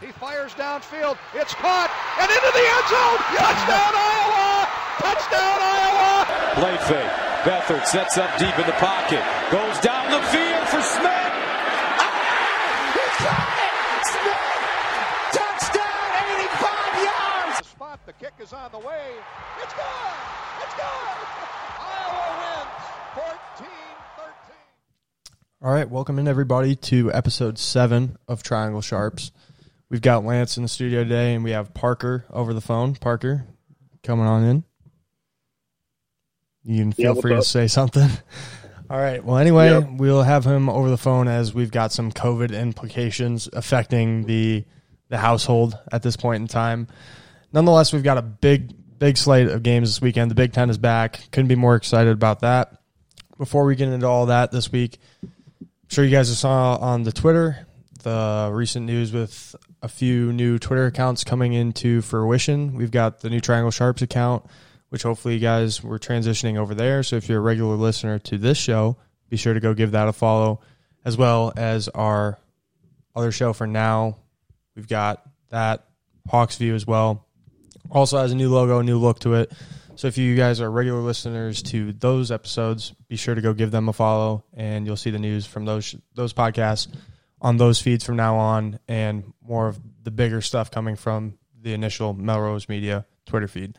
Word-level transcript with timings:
He 0.00 0.12
fires 0.12 0.54
downfield. 0.54 1.18
It's 1.34 1.54
caught 1.54 1.90
and 2.22 2.30
into 2.30 2.50
the 2.54 2.64
end 2.70 2.86
zone. 2.86 3.18
Touchdown 3.34 3.92
Iowa! 3.98 4.68
Touchdown 5.02 5.58
Iowa! 5.58 6.14
Play 6.54 6.76
fake. 6.86 7.14
Bethard 7.42 7.86
sets 7.86 8.18
up 8.18 8.30
deep 8.38 8.56
in 8.58 8.66
the 8.66 8.78
pocket. 8.78 9.22
Goes 9.50 9.78
down 9.80 10.10
the 10.10 10.22
field 10.30 10.64
for 10.70 10.82
Smith. 10.82 11.32
Ah, 11.98 12.14
he 12.94 13.06
caught 13.26 13.58
it! 13.58 14.06
Smith! 14.06 14.54
Touchdown, 15.34 16.10
85 16.46 17.02
yards! 17.02 17.58
The 17.58 17.64
spot. 17.64 18.00
The 18.06 18.12
kick 18.14 18.34
is 18.38 18.52
on 18.52 18.70
the 18.70 18.78
way. 18.78 19.10
It's 19.62 19.74
good. 19.74 20.14
It's 20.62 20.74
good. 20.78 21.26
Iowa 21.82 22.22
wins 22.38 23.26
14 23.58 23.66
13. 24.14 24.46
All 25.62 25.72
right, 25.72 25.90
welcome 25.90 26.18
in 26.20 26.28
everybody 26.28 26.76
to 26.76 27.12
episode 27.12 27.58
seven 27.58 28.16
of 28.28 28.44
Triangle 28.44 28.80
Sharps. 28.80 29.32
We've 29.90 30.02
got 30.02 30.24
Lance 30.24 30.56
in 30.56 30.62
the 30.62 30.68
studio 30.68 31.02
today, 31.02 31.34
and 31.34 31.42
we 31.42 31.52
have 31.52 31.72
Parker 31.72 32.26
over 32.30 32.52
the 32.52 32.60
phone. 32.60 32.94
Parker, 32.94 33.46
coming 34.02 34.26
on 34.26 34.44
in. 34.44 34.64
You 36.64 36.82
can 36.82 36.92
feel 36.92 37.12
what's 37.12 37.22
free 37.22 37.34
to 37.34 37.42
say 37.42 37.66
something. 37.68 38.08
All 38.90 38.98
right. 38.98 39.22
Well, 39.24 39.38
anyway, 39.38 39.68
Yep. 39.70 39.88
we'll 39.92 40.22
have 40.22 40.44
him 40.44 40.68
over 40.68 40.90
the 40.90 40.98
phone 40.98 41.28
as 41.28 41.54
we've 41.54 41.70
got 41.70 41.92
some 41.92 42.10
COVID 42.12 42.58
implications 42.58 43.48
affecting 43.52 44.24
the 44.26 44.64
the 45.10 45.16
household 45.18 45.78
at 45.90 46.02
this 46.02 46.16
point 46.18 46.42
in 46.42 46.48
time. 46.48 46.86
Nonetheless, 47.52 47.94
we've 47.94 48.02
got 48.02 48.18
a 48.18 48.22
big 48.22 48.74
big 48.98 49.16
slate 49.16 49.48
of 49.48 49.62
games 49.62 49.88
this 49.88 50.02
weekend. 50.02 50.30
The 50.30 50.34
Big 50.34 50.52
Ten 50.52 50.68
is 50.68 50.76
back. 50.76 51.28
Couldn't 51.32 51.48
be 51.48 51.54
more 51.54 51.76
excited 51.76 52.12
about 52.12 52.40
that. 52.40 52.72
Before 53.38 53.64
we 53.64 53.74
get 53.76 53.88
into 53.88 54.06
all 54.06 54.26
that 54.26 54.50
this 54.52 54.70
week, 54.72 54.98
I'm 55.22 55.68
sure 55.88 56.04
you 56.04 56.10
guys 56.10 56.36
saw 56.36 56.76
on 56.76 57.04
the 57.04 57.12
Twitter 57.12 57.66
the 58.02 58.50
recent 58.52 58.84
news 58.86 59.12
with 59.12 59.54
a 59.82 59.88
few 59.88 60.32
new 60.32 60.58
Twitter 60.58 60.86
accounts 60.86 61.24
coming 61.24 61.52
into 61.52 62.02
fruition. 62.02 62.74
We've 62.74 62.90
got 62.90 63.20
the 63.20 63.30
new 63.30 63.40
Triangle 63.40 63.70
Sharps 63.70 64.02
account, 64.02 64.44
which 64.88 65.02
hopefully 65.02 65.34
you 65.34 65.40
guys 65.40 65.82
were 65.82 65.98
transitioning 65.98 66.56
over 66.56 66.74
there. 66.74 67.02
So 67.02 67.16
if 67.16 67.28
you're 67.28 67.38
a 67.38 67.42
regular 67.42 67.76
listener 67.76 68.18
to 68.20 68.38
this 68.38 68.58
show, 68.58 68.96
be 69.28 69.36
sure 69.36 69.54
to 69.54 69.60
go 69.60 69.74
give 69.74 69.92
that 69.92 70.08
a 70.08 70.12
follow, 70.12 70.60
as 71.04 71.16
well 71.16 71.52
as 71.56 71.88
our 71.88 72.38
other 73.14 73.32
show 73.32 73.52
for 73.52 73.66
now. 73.66 74.16
We've 74.74 74.88
got 74.88 75.22
that 75.50 75.84
Hawks 76.28 76.56
View 76.56 76.74
as 76.74 76.86
well. 76.86 77.26
Also 77.90 78.18
has 78.18 78.32
a 78.32 78.36
new 78.36 78.50
logo, 78.50 78.80
a 78.80 78.84
new 78.84 78.98
look 78.98 79.20
to 79.20 79.34
it. 79.34 79.52
So 79.96 80.06
if 80.06 80.16
you 80.16 80.36
guys 80.36 80.60
are 80.60 80.70
regular 80.70 81.00
listeners 81.00 81.62
to 81.64 81.92
those 81.92 82.30
episodes, 82.30 82.94
be 83.08 83.16
sure 83.16 83.34
to 83.34 83.40
go 83.40 83.52
give 83.52 83.70
them 83.70 83.88
a 83.88 83.92
follow, 83.92 84.44
and 84.54 84.86
you'll 84.86 84.96
see 84.96 85.10
the 85.10 85.18
news 85.18 85.46
from 85.46 85.64
those 85.64 85.96
those 86.14 86.32
podcasts 86.32 86.86
on 87.40 87.56
those 87.56 87.80
feeds 87.80 88.04
from 88.04 88.16
now 88.16 88.36
on, 88.36 88.78
and 88.88 89.32
more 89.42 89.68
of 89.68 89.78
the 90.02 90.10
bigger 90.10 90.40
stuff 90.40 90.70
coming 90.70 90.96
from 90.96 91.38
the 91.60 91.74
initial 91.74 92.14
Melrose 92.14 92.68
Media 92.68 93.06
Twitter 93.26 93.48
feed. 93.48 93.78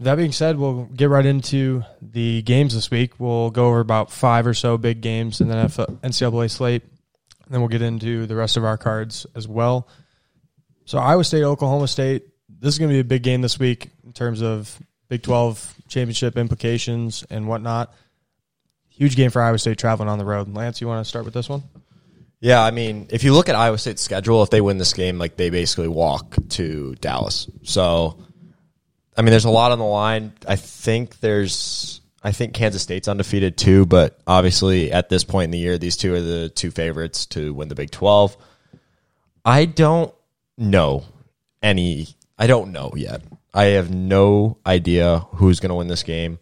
That 0.00 0.16
being 0.16 0.32
said, 0.32 0.58
we'll 0.58 0.86
get 0.86 1.08
right 1.08 1.24
into 1.24 1.84
the 2.02 2.42
games 2.42 2.74
this 2.74 2.90
week. 2.90 3.20
We'll 3.20 3.50
go 3.50 3.66
over 3.68 3.80
about 3.80 4.10
five 4.10 4.46
or 4.46 4.54
so 4.54 4.76
big 4.76 5.00
games 5.00 5.40
in 5.40 5.48
the 5.48 5.54
NCAA 5.54 6.50
slate, 6.50 6.82
and 6.82 7.54
then 7.54 7.60
we'll 7.60 7.68
get 7.68 7.82
into 7.82 8.26
the 8.26 8.34
rest 8.34 8.56
of 8.56 8.64
our 8.64 8.76
cards 8.76 9.24
as 9.36 9.46
well. 9.46 9.88
So 10.84 10.98
Iowa 10.98 11.24
State, 11.24 11.44
Oklahoma 11.44 11.88
State. 11.88 12.24
This 12.48 12.74
is 12.74 12.78
going 12.78 12.90
to 12.90 12.94
be 12.94 13.00
a 13.00 13.04
big 13.04 13.22
game 13.22 13.40
this 13.40 13.58
week 13.58 13.90
in 14.04 14.12
terms 14.12 14.42
of 14.42 14.78
Big 15.08 15.22
12 15.22 15.74
championship 15.88 16.36
implications 16.36 17.24
and 17.30 17.46
whatnot. 17.46 17.92
Huge 18.88 19.16
game 19.16 19.30
for 19.30 19.42
Iowa 19.42 19.58
State 19.58 19.78
traveling 19.78 20.08
on 20.08 20.18
the 20.18 20.24
road. 20.24 20.48
Lance, 20.52 20.80
you 20.80 20.86
want 20.86 21.04
to 21.04 21.08
start 21.08 21.24
with 21.24 21.34
this 21.34 21.48
one? 21.48 21.62
Yeah, 22.44 22.62
I 22.62 22.72
mean, 22.72 23.06
if 23.08 23.24
you 23.24 23.32
look 23.32 23.48
at 23.48 23.54
Iowa 23.54 23.78
State's 23.78 24.02
schedule, 24.02 24.42
if 24.42 24.50
they 24.50 24.60
win 24.60 24.76
this 24.76 24.92
game, 24.92 25.16
like 25.16 25.38
they 25.38 25.48
basically 25.48 25.88
walk 25.88 26.36
to 26.50 26.94
Dallas. 26.96 27.50
So, 27.62 28.18
I 29.16 29.22
mean, 29.22 29.30
there's 29.30 29.46
a 29.46 29.50
lot 29.50 29.72
on 29.72 29.78
the 29.78 29.86
line. 29.86 30.34
I 30.46 30.56
think 30.56 31.20
there's, 31.20 32.02
I 32.22 32.32
think 32.32 32.52
Kansas 32.52 32.82
State's 32.82 33.08
undefeated 33.08 33.56
too, 33.56 33.86
but 33.86 34.20
obviously 34.26 34.92
at 34.92 35.08
this 35.08 35.24
point 35.24 35.44
in 35.44 35.50
the 35.52 35.58
year, 35.58 35.78
these 35.78 35.96
two 35.96 36.12
are 36.12 36.20
the 36.20 36.50
two 36.50 36.70
favorites 36.70 37.24
to 37.28 37.54
win 37.54 37.68
the 37.68 37.74
Big 37.74 37.90
12. 37.90 38.36
I 39.42 39.64
don't 39.64 40.12
know 40.58 41.04
any, 41.62 42.08
I 42.38 42.46
don't 42.46 42.72
know 42.72 42.92
yet. 42.94 43.22
I 43.54 43.64
have 43.68 43.90
no 43.90 44.58
idea 44.66 45.20
who's 45.30 45.60
going 45.60 45.70
to 45.70 45.76
win 45.76 45.88
this 45.88 46.02
game. 46.02 46.38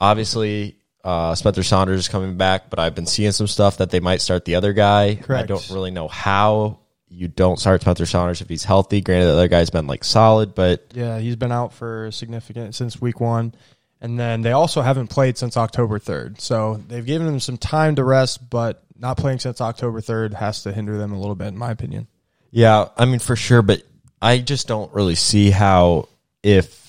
Obviously, 0.00 0.79
uh, 1.04 1.34
Spencer 1.34 1.62
Sanders 1.62 2.00
is 2.00 2.08
coming 2.08 2.36
back, 2.36 2.70
but 2.70 2.78
I've 2.78 2.94
been 2.94 3.06
seeing 3.06 3.32
some 3.32 3.46
stuff 3.46 3.78
that 3.78 3.90
they 3.90 4.00
might 4.00 4.20
start 4.20 4.44
the 4.44 4.54
other 4.56 4.72
guy. 4.72 5.14
Correct. 5.16 5.44
I 5.44 5.46
don't 5.46 5.70
really 5.70 5.90
know 5.90 6.08
how 6.08 6.80
you 7.08 7.26
don't 7.28 7.58
start 7.58 7.80
Spencer 7.80 8.06
Sanders 8.06 8.40
if 8.40 8.48
he's 8.48 8.64
healthy. 8.64 9.00
Granted, 9.00 9.26
the 9.26 9.32
other 9.32 9.48
guy's 9.48 9.70
been 9.70 9.86
like 9.86 10.04
solid, 10.04 10.54
but 10.54 10.86
Yeah, 10.94 11.18
he's 11.18 11.36
been 11.36 11.52
out 11.52 11.72
for 11.72 12.10
significant 12.12 12.74
since 12.74 13.00
week 13.00 13.20
one. 13.20 13.54
And 14.00 14.18
then 14.18 14.40
they 14.42 14.52
also 14.52 14.80
haven't 14.80 15.08
played 15.08 15.36
since 15.36 15.56
October 15.56 15.98
3rd. 15.98 16.40
So 16.40 16.80
they've 16.88 17.04
given 17.04 17.26
him 17.28 17.40
some 17.40 17.58
time 17.58 17.96
to 17.96 18.04
rest, 18.04 18.48
but 18.48 18.82
not 18.96 19.16
playing 19.18 19.40
since 19.40 19.60
October 19.60 20.00
3rd 20.00 20.34
has 20.34 20.62
to 20.62 20.72
hinder 20.72 20.96
them 20.96 21.12
a 21.12 21.18
little 21.18 21.34
bit, 21.34 21.48
in 21.48 21.58
my 21.58 21.70
opinion. 21.70 22.06
yeah, 22.50 22.88
I 22.96 23.04
mean 23.04 23.18
for 23.18 23.36
sure. 23.36 23.60
But 23.62 23.82
I 24.22 24.38
just 24.38 24.68
don't 24.68 24.92
really 24.94 25.16
see 25.16 25.50
how 25.50 26.08
if 26.42 26.79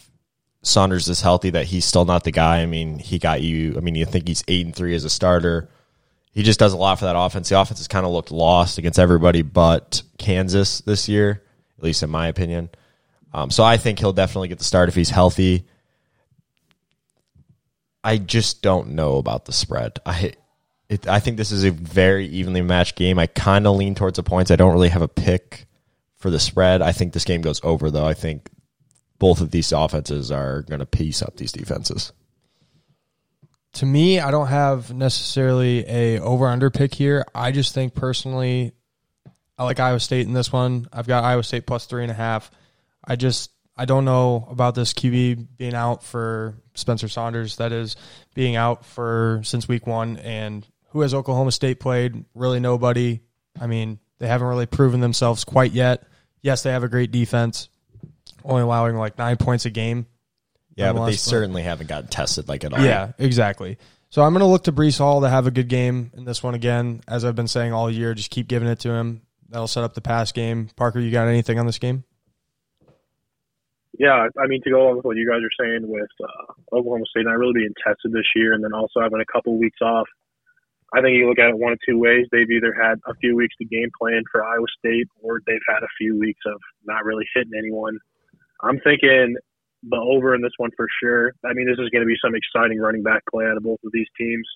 Sanders 0.64 1.10
is 1.10 1.22
healthy 1.22 1.50
that 1.52 1.66
he's 1.66 1.86
still 1.86 2.06
not 2.06 2.24
the 2.24 2.32
guy. 2.32 2.62
I 2.62 2.66
mean, 2.66 3.00
he 3.00 3.18
got 3.18 3.42
you. 3.42 3.76
I 3.78 3.80
mean, 3.80 3.96
you 3.96 4.06
think 4.06 4.28
he's 4.28 4.44
eight 4.48 4.66
and 4.66 4.76
three 4.76 4.94
as 4.94 5.04
a 5.04 5.10
starter. 5.10 5.70
He 6.34 6.44
just 6.44 6.60
does 6.60 6.74
a 6.74 6.78
lot 6.78 7.00
for 7.00 7.06
that 7.06 7.18
offense. 7.18 7.50
The 7.50 7.60
offense 7.60 7.80
has 7.80 7.88
kind 7.88 8.06
of 8.06 8.12
looked 8.12 8.32
lost 8.32 8.78
against 8.78 9.00
everybody 9.00 9.42
but 9.42 10.04
Kansas 10.18 10.82
this 10.82 11.10
year, 11.10 11.44
at 11.78 11.84
least 11.84 12.04
in 12.04 12.10
my 12.10 12.28
opinion. 12.28 12.70
Um, 13.34 13.50
so 13.50 13.64
I 13.64 13.78
think 13.78 14.00
he'll 14.00 14.14
definitely 14.14 14.50
get 14.50 14.60
the 14.60 14.64
start 14.64 14.88
if 14.88 14.96
he's 14.96 15.10
healthy. 15.10 15.66
I 18.04 18.18
just 18.18 18.62
don't 18.62 18.90
know 18.90 19.18
about 19.18 19.46
the 19.46 19.54
spread. 19.54 20.00
I 20.06 20.34
it, 20.90 21.08
I 21.08 21.20
think 21.20 21.38
this 21.38 21.52
is 21.52 21.64
a 21.64 21.72
very 21.72 22.28
evenly 22.28 22.62
matched 22.62 22.98
game. 22.98 23.18
I 23.18 23.28
kind 23.28 23.66
of 23.66 23.78
lean 23.78 23.96
towards 23.96 24.18
the 24.18 24.24
points. 24.24 24.52
I 24.52 24.58
don't 24.58 24.74
really 24.74 24.90
have 24.90 25.02
a 25.02 25.08
pick 25.08 25.66
for 26.18 26.30
the 26.30 26.40
spread. 26.40 26.82
I 26.82 26.92
think 26.92 27.14
this 27.14 27.24
game 27.24 27.42
goes 27.42 27.62
over 27.64 27.90
though. 27.90 28.06
I 28.06 28.14
think 28.14 28.50
both 29.22 29.40
of 29.40 29.52
these 29.52 29.72
offenses 29.72 30.32
are 30.32 30.64
going 30.64 30.80
to 30.80 30.86
piece 30.88 31.22
up 31.22 31.38
these 31.38 31.52
defenses. 31.52 32.12
To 33.74 33.86
me, 33.86 34.20
I 34.20 34.32
don't 34.32 34.48
have 34.48 34.92
necessarily 34.92 35.86
a 35.88 36.20
over 36.20 36.48
under 36.48 36.72
pick 36.72 36.96
here. 36.96 37.24
I 37.36 37.52
just 37.52 37.76
think 37.76 37.94
personally, 37.94 38.72
I 39.60 39.64
like 39.64 39.80
Iowa 39.80 40.00
State 40.00 40.26
in 40.26 40.34
this 40.34 40.52
one. 40.52 40.88
I've 40.92 41.06
got 41.06 41.24
Iowa 41.24 41.44
State 41.44 41.68
plus 41.68 41.86
three 41.86 42.02
and 42.02 42.10
a 42.10 42.16
half. 42.16 42.50
I 43.06 43.16
just 43.16 43.52
I 43.78 43.86
don't 43.86 44.06
know 44.06 44.48
about 44.50 44.74
this 44.74 44.92
QB 44.92 45.50
being 45.56 45.76
out 45.76 46.04
for 46.04 46.56
Spencer 46.74 47.08
Sanders. 47.08 47.58
That 47.58 47.72
is 47.72 47.98
being 48.34 48.56
out 48.56 48.86
for 48.88 49.42
since 49.44 49.68
week 49.68 49.86
one. 49.86 50.18
And 50.18 50.68
who 50.90 51.02
has 51.02 51.14
Oklahoma 51.14 51.52
State 51.52 51.80
played? 51.80 52.26
Really 52.34 52.60
nobody. 52.60 53.22
I 53.62 53.68
mean, 53.68 54.00
they 54.18 54.28
haven't 54.28 54.48
really 54.48 54.66
proven 54.66 55.00
themselves 55.00 55.44
quite 55.44 55.74
yet. 55.74 56.08
Yes, 56.42 56.64
they 56.64 56.72
have 56.72 56.84
a 56.84 56.90
great 56.90 57.12
defense, 57.12 57.70
only 58.44 58.64
allowing 58.64 58.96
like 58.96 59.18
nine 59.18 59.38
points 59.38 59.66
a 59.66 59.70
game. 59.70 60.06
Yeah, 60.76 60.88
but 60.88 60.94
they 60.94 61.00
Nonetheless, 61.00 61.22
certainly 61.22 61.64
haven't 61.64 61.88
gotten 61.88 62.10
tested 62.10 62.48
like 62.48 62.64
at 62.64 62.74
all. 62.74 62.84
Yeah, 62.84 63.12
exactly. 63.18 63.78
So 64.10 64.22
I'm 64.24 64.34
going 64.34 64.42
to 64.42 64.48
look 64.48 64.66
to 64.66 64.72
Breece 64.72 64.98
Hall 64.98 65.22
to 65.22 65.30
have 65.30 65.48
a 65.48 65.52
good 65.52 65.68
game 65.68 66.12
in 66.16 66.26
this 66.26 66.44
one 66.44 66.54
again. 66.54 67.02
As 67.08 67.24
I've 67.24 67.36
been 67.36 67.48
saying 67.48 67.72
all 67.74 67.90
year, 67.90 68.14
just 68.14 68.30
keep 68.30 68.48
giving 68.48 68.68
it 68.68 68.80
to 68.80 68.90
him. 68.92 69.22
That'll 69.50 69.68
set 69.68 69.84
up 69.84 69.94
the 69.94 70.02
pass 70.02 70.32
game. 70.32 70.70
Parker, 70.76 71.00
you 71.00 71.12
got 71.12 71.28
anything 71.28 71.60
on 71.60 71.66
this 71.66 71.80
game? 71.80 72.04
Yeah, 74.00 74.28
I 74.42 74.48
mean 74.48 74.62
to 74.64 74.70
go 74.72 74.82
along 74.82 74.98
with 74.98 75.06
what 75.06 75.18
you 75.18 75.30
guys 75.30 75.44
are 75.44 75.64
saying 75.64 75.88
with 75.88 76.10
uh, 76.24 76.76
Oklahoma 76.76 77.06
State 77.10 77.26
not 77.26 77.38
really 77.38 77.54
being 77.54 77.74
tested 77.86 78.12
this 78.12 78.26
year, 78.36 78.54
and 78.54 78.64
then 78.64 78.74
also 78.74 79.02
having 79.02 79.22
a 79.22 79.32
couple 79.32 79.60
weeks 79.60 79.80
off. 79.82 80.08
I 80.94 81.02
think 81.02 81.16
you 81.16 81.28
look 81.28 81.40
at 81.40 81.50
it 81.50 81.58
one 81.58 81.74
of 81.74 81.80
two 81.88 82.00
ways. 82.00 82.26
They've 82.32 82.50
either 82.50 82.74
had 82.74 83.00
a 83.08 83.14
few 83.16 83.36
weeks 83.36 83.56
to 83.60 83.66
game 83.66 83.92
plan 84.00 84.24
for 84.32 84.44
Iowa 84.44 84.66
State, 84.80 85.08
or 85.22 85.42
they've 85.46 85.64
had 85.68 85.84
a 85.84 85.92
few 85.98 86.18
weeks 86.20 86.42
of 86.46 86.60
not 86.86 87.06
really 87.06 87.26
hitting 87.36 87.54
anyone. 87.58 88.00
I'm 88.64 88.80
thinking 88.80 89.36
the 89.84 89.98
over 89.98 90.36
in 90.36 90.42
this 90.42 90.52
one 90.58 90.70
for 90.78 90.88
sure. 91.02 91.34
I 91.44 91.54
mean, 91.54 91.66
this 91.66 91.80
is 91.80 91.90
going 91.90 92.02
to 92.02 92.08
be 92.08 92.18
some 92.24 92.34
exciting 92.36 92.80
running 92.80 93.04
back 93.04 93.24
play 93.32 93.46
out 93.46 93.58
of 93.58 93.64
both 93.64 93.80
of 93.84 93.92
these 93.92 94.08
teams. 94.18 94.48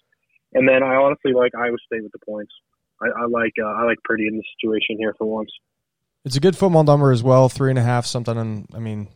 And 0.54 0.68
then 0.68 0.84
I 0.84 0.96
honestly 0.96 1.34
like 1.34 1.54
Iowa 1.56 1.78
State 1.86 2.04
with 2.04 2.12
the 2.12 2.20
points. 2.26 2.54
I, 3.02 3.08
I 3.08 3.26
like 3.26 3.54
uh, 3.62 3.68
I 3.68 3.84
like 3.84 3.98
Purdy 4.04 4.28
in 4.28 4.38
this 4.38 4.46
situation 4.58 4.98
here 4.98 5.14
for 5.18 5.26
once. 5.26 5.50
It's 6.24 6.36
a 6.36 6.40
good 6.40 6.56
football 6.56 6.84
number 6.84 7.12
as 7.12 7.22
well. 7.22 7.50
Three 7.50 7.70
and 7.70 7.80
a 7.80 7.84
half, 7.84 8.06
something. 8.06 8.38
And 8.38 8.68
I 8.74 8.80
mean, 8.80 9.10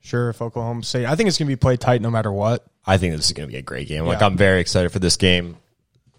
sure, 0.00 0.30
if 0.30 0.40
Oklahoma 0.40 0.84
State, 0.84 1.06
I 1.06 1.16
think 1.16 1.28
it's 1.28 1.38
going 1.38 1.48
to 1.48 1.52
be 1.52 1.58
played 1.58 1.80
tight 1.80 2.00
no 2.00 2.10
matter 2.10 2.32
what. 2.32 2.64
I 2.86 2.98
think 2.98 3.14
this 3.16 3.26
is 3.26 3.32
going 3.32 3.48
to 3.48 3.52
be 3.52 3.58
a 3.58 3.62
great 3.62 3.88
game. 3.88 4.04
Like 4.04 4.20
Yeah. 4.20 4.26
I'm 4.26 4.36
very 4.36 4.60
excited 4.60 4.90
for 4.90 5.00
this 5.00 5.16
game. 5.16 5.56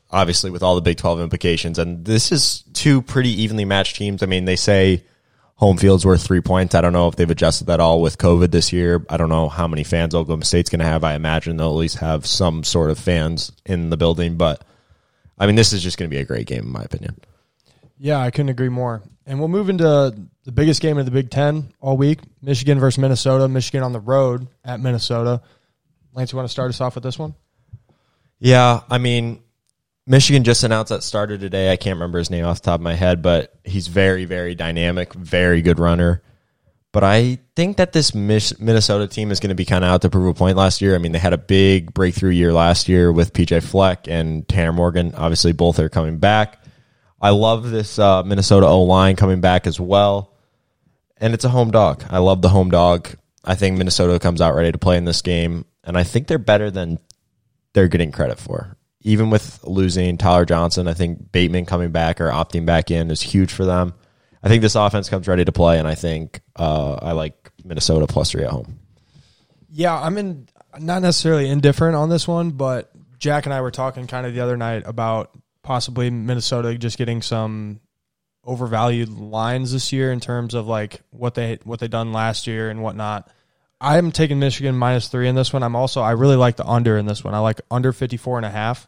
Obviously, 0.10 0.52
with 0.52 0.64
all 0.64 0.76
the 0.76 0.82
Big 0.82 0.98
12 0.98 1.20
implications, 1.20 1.80
and 1.80 2.06
this 2.06 2.32
is 2.32 2.64
two 2.74 3.02
pretty 3.02 3.42
evenly 3.42 3.66
matched 3.66 3.98
teams. 3.98 4.24
I 4.24 4.26
mean, 4.26 4.46
they 4.46 4.56
say 4.56 5.04
home 5.58 5.78
field's 5.78 6.06
worth 6.06 6.24
three 6.24 6.40
points. 6.40 6.76
I 6.76 6.82
don't 6.82 6.94
know 6.94 7.08
if 7.08 7.16
they've 7.16 7.30
adjusted 7.30 7.68
that 7.68 7.80
all 7.80 8.02
with 8.02 8.18
COVID 8.18 8.52
this 8.52 8.72
year. 8.72 9.04
I 9.10 9.18
don't 9.18 9.30
know 9.30 9.50
how 9.50 9.68
many 9.68 9.84
fans 9.84 10.16
Oklahoma 10.16 10.46
State's 10.46 10.70
going 10.70 10.80
to 10.80 10.86
have. 10.86 11.04
I 11.04 11.16
imagine 11.16 11.58
they'll 11.58 11.70
at 11.70 11.76
least 11.76 11.98
have 11.98 12.26
some 12.26 12.64
sort 12.64 12.92
of 12.92 13.00
fans 13.00 13.52
in 13.66 13.90
the 13.90 13.98
building. 13.98 14.38
But 14.38 14.64
I 15.38 15.48
mean, 15.48 15.56
this 15.56 15.74
is 15.74 15.84
just 15.84 15.98
going 15.98 16.10
to 16.10 16.16
be 16.16 16.22
a 16.22 16.26
great 16.26 16.48
game, 16.48 16.64
in 16.64 16.72
my 16.72 16.84
opinion. 16.84 17.20
Yeah, 17.98 18.20
I 18.20 18.30
couldn't 18.30 18.50
agree 18.50 18.70
more. 18.70 19.02
And 19.26 19.40
we'll 19.40 19.48
move 19.50 19.70
into 19.70 20.16
the 20.44 20.52
biggest 20.52 20.82
game 20.82 20.98
of 20.98 21.06
the 21.06 21.12
Big 21.12 21.32
Ten 21.32 21.74
all 21.82 21.98
week: 21.98 22.20
Michigan 22.42 22.80
versus 22.80 23.00
Minnesota. 23.00 23.48
Michigan 23.48 23.84
on 23.84 23.94
the 23.94 24.00
road 24.00 24.48
at 24.64 24.80
Minnesota. 24.80 25.42
Lance, 26.14 26.32
you 26.32 26.38
want 26.38 26.48
to 26.48 26.52
start 26.52 26.70
us 26.70 26.82
off 26.82 26.96
with 26.96 27.04
this 27.04 27.18
one? 27.18 27.34
Yeah, 28.40 28.82
I 28.90 29.00
mean, 29.00 29.42
Michigan 30.10 30.46
just 30.46 30.64
announced 30.64 30.90
that 30.90 31.04
starter 31.04 31.38
today. 31.38 31.70
I 31.70 31.76
can't 31.76 31.98
remember 31.98 32.18
his 32.18 32.30
name 32.30 32.46
off 32.46 32.62
the 32.62 32.66
top 32.68 32.80
of 32.80 32.84
my 32.84 32.94
head, 32.94 33.22
but 33.22 33.54
he's 33.66 33.88
very, 33.88 34.24
very 34.24 34.56
dynamic, 34.56 35.14
very 35.14 35.62
good 35.62 35.80
runner. 35.80 36.24
But 36.94 37.04
I 37.04 37.40
think 37.58 37.78
that 37.78 37.92
this 37.92 38.16
Minnesota 38.16 39.08
team 39.08 39.32
is 39.32 39.42
going 39.42 39.50
to 39.50 39.56
be 39.56 39.66
kind 39.66 39.84
of 39.84 39.92
out 39.92 40.02
to 40.04 40.10
prove 40.10 40.28
a 40.28 40.34
point 40.34 40.56
last 40.56 40.82
year. 40.82 40.96
I 40.96 40.98
mean, 40.98 41.12
they 41.12 41.20
had 41.20 41.34
a 41.34 41.38
big 41.38 41.94
breakthrough 41.94 42.32
year 42.32 42.54
last 42.54 42.88
year 42.88 43.12
with 43.12 43.34
PJ 43.34 43.62
Fleck 43.64 44.08
and 44.08 44.48
Tanner 44.48 44.72
Morgan. 44.72 45.14
Obviously, 45.14 45.52
both 45.52 45.78
are 45.78 45.90
coming 45.90 46.20
back. 46.20 46.64
I 47.22 47.32
love 47.32 47.70
this 47.70 48.00
uh, 48.00 48.24
Minnesota 48.24 48.66
O 48.66 48.84
line 48.84 49.18
coming 49.18 49.42
back 49.42 49.68
as 49.68 49.78
well. 49.78 50.34
And 51.18 51.34
it's 51.34 51.44
a 51.44 51.50
home 51.50 51.72
dog. 51.72 52.06
I 52.10 52.20
love 52.20 52.42
the 52.42 52.50
home 52.50 52.72
dog. 52.72 53.10
I 53.44 53.56
think 53.56 53.78
Minnesota 53.78 54.20
comes 54.20 54.40
out 54.40 54.56
ready 54.56 54.72
to 54.72 54.78
play 54.78 54.96
in 54.96 55.04
this 55.04 55.22
game. 55.22 55.66
And 55.84 55.98
I 55.98 56.04
think 56.04 56.28
they're 56.28 56.38
better 56.38 56.72
than 56.72 56.98
they're 57.74 57.90
getting 57.90 58.14
credit 58.14 58.40
for. 58.40 58.78
Even 59.02 59.30
with 59.30 59.64
losing 59.64 60.18
Tyler 60.18 60.46
Johnson, 60.46 60.88
I 60.88 60.94
think 60.94 61.32
Bateman 61.32 61.66
coming 61.66 61.92
back 61.92 62.20
or 62.20 62.30
opting 62.30 62.66
back 62.66 62.92
in 62.92 63.12
is 63.12 63.22
huge 63.22 63.54
for 63.54 63.64
them. 63.64 63.94
I 64.44 64.50
think 64.50 64.62
this 64.62 64.76
offense 64.76 65.10
comes 65.10 65.28
ready 65.28 65.46
to 65.46 65.52
play, 65.52 65.80
and 65.80 65.88
I 65.88 65.96
think 65.96 66.42
uh, 66.56 66.96
I 66.96 67.12
like 67.14 67.52
Minnesota 67.64 68.08
plus 68.08 68.32
three 68.32 68.44
at 68.44 68.50
home. 68.50 68.80
Yeah, 69.70 70.00
I'm 70.00 70.18
in 70.18 70.48
not 70.80 71.02
necessarily 71.02 71.50
indifferent 71.50 71.96
on 71.96 72.10
this 72.10 72.28
one, 72.28 72.52
but 72.52 72.92
Jack 73.20 73.46
and 73.46 73.54
I 73.54 73.62
were 73.62 73.72
talking 73.72 74.08
kind 74.08 74.26
of 74.26 74.34
the 74.34 74.42
other 74.42 74.58
night 74.58 74.84
about 74.86 75.32
possibly 75.64 76.10
Minnesota 76.10 76.78
just 76.78 76.98
getting 76.98 77.22
some 77.22 77.82
overvalued 78.44 79.10
lines 79.10 79.74
this 79.74 79.92
year 79.92 80.12
in 80.12 80.20
terms 80.20 80.54
of 80.54 80.68
like 80.68 81.02
what 81.10 81.36
they 81.36 81.60
what 81.64 81.80
they 81.80 81.88
done 81.88 82.14
last 82.14 82.48
year 82.48 82.70
and 82.70 82.82
whatnot. 82.82 83.30
I'm 83.80 84.12
taking 84.12 84.40
Michigan 84.40 84.76
minus 84.76 85.08
three 85.08 85.28
in 85.28 85.36
this 85.36 85.54
one. 85.54 85.64
I'm 85.64 85.76
also 85.76 86.02
I 86.02 86.12
really 86.12 86.36
like 86.36 86.56
the 86.56 86.66
under 86.66 86.98
in 86.98 87.06
this 87.06 87.24
one. 87.24 87.34
I 87.34 87.40
like 87.40 87.62
under 87.70 87.94
54 87.94 88.38
and 88.38 88.46
a 88.46 88.50
half. 88.50 88.88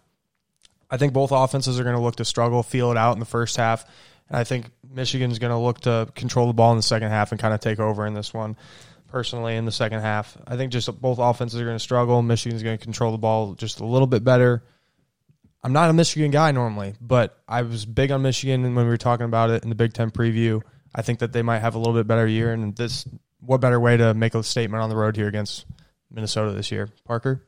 I 0.89 0.97
think 0.97 1.13
both 1.13 1.31
offenses 1.31 1.79
are 1.79 1.83
going 1.83 1.95
to 1.95 2.01
look 2.01 2.15
to 2.15 2.25
struggle, 2.25 2.63
feel 2.63 2.89
it 2.91 2.97
out 2.97 3.13
in 3.13 3.19
the 3.19 3.25
first 3.25 3.57
half, 3.57 3.85
and 4.27 4.37
I 4.37 4.43
think 4.43 4.65
Michigan's 4.91 5.37
going 5.37 5.51
to 5.51 5.57
look 5.57 5.81
to 5.81 6.09
control 6.15 6.47
the 6.47 6.53
ball 6.53 6.71
in 6.71 6.77
the 6.77 6.83
second 6.83 7.09
half 7.09 7.31
and 7.31 7.39
kind 7.39 7.53
of 7.53 7.59
take 7.59 7.79
over 7.79 8.07
in 8.07 8.13
this 8.13 8.33
one. 8.33 8.57
Personally, 9.07 9.55
in 9.55 9.65
the 9.65 9.71
second 9.71 10.01
half, 10.01 10.37
I 10.45 10.55
think 10.55 10.71
just 10.71 11.01
both 11.01 11.17
offenses 11.19 11.59
are 11.59 11.65
going 11.65 11.75
to 11.75 11.83
struggle. 11.83 12.21
Michigan's 12.21 12.61
going 12.61 12.77
to 12.77 12.83
control 12.83 13.11
the 13.11 13.17
ball 13.17 13.53
just 13.53 13.79
a 13.79 13.85
little 13.85 14.07
bit 14.07 14.23
better. 14.23 14.63
I'm 15.63 15.73
not 15.73 15.89
a 15.89 15.93
Michigan 15.93 16.31
guy 16.31 16.51
normally, 16.51 16.93
but 17.01 17.37
I 17.47 17.63
was 17.63 17.85
big 17.85 18.11
on 18.11 18.21
Michigan 18.21 18.63
when 18.75 18.85
we 18.85 18.89
were 18.89 18.97
talking 18.97 19.25
about 19.25 19.49
it 19.49 19.63
in 19.63 19.69
the 19.69 19.75
Big 19.75 19.93
Ten 19.93 20.09
preview. 20.11 20.61
I 20.93 21.01
think 21.01 21.19
that 21.19 21.33
they 21.33 21.41
might 21.41 21.59
have 21.59 21.75
a 21.75 21.79
little 21.79 21.93
bit 21.93 22.07
better 22.07 22.25
year, 22.25 22.53
and 22.53 22.75
this 22.75 23.05
what 23.41 23.61
better 23.61 23.79
way 23.79 23.97
to 23.97 24.13
make 24.13 24.35
a 24.35 24.43
statement 24.43 24.83
on 24.83 24.89
the 24.89 24.95
road 24.95 25.15
here 25.15 25.27
against 25.27 25.65
Minnesota 26.11 26.51
this 26.51 26.71
year, 26.71 26.89
Parker? 27.05 27.43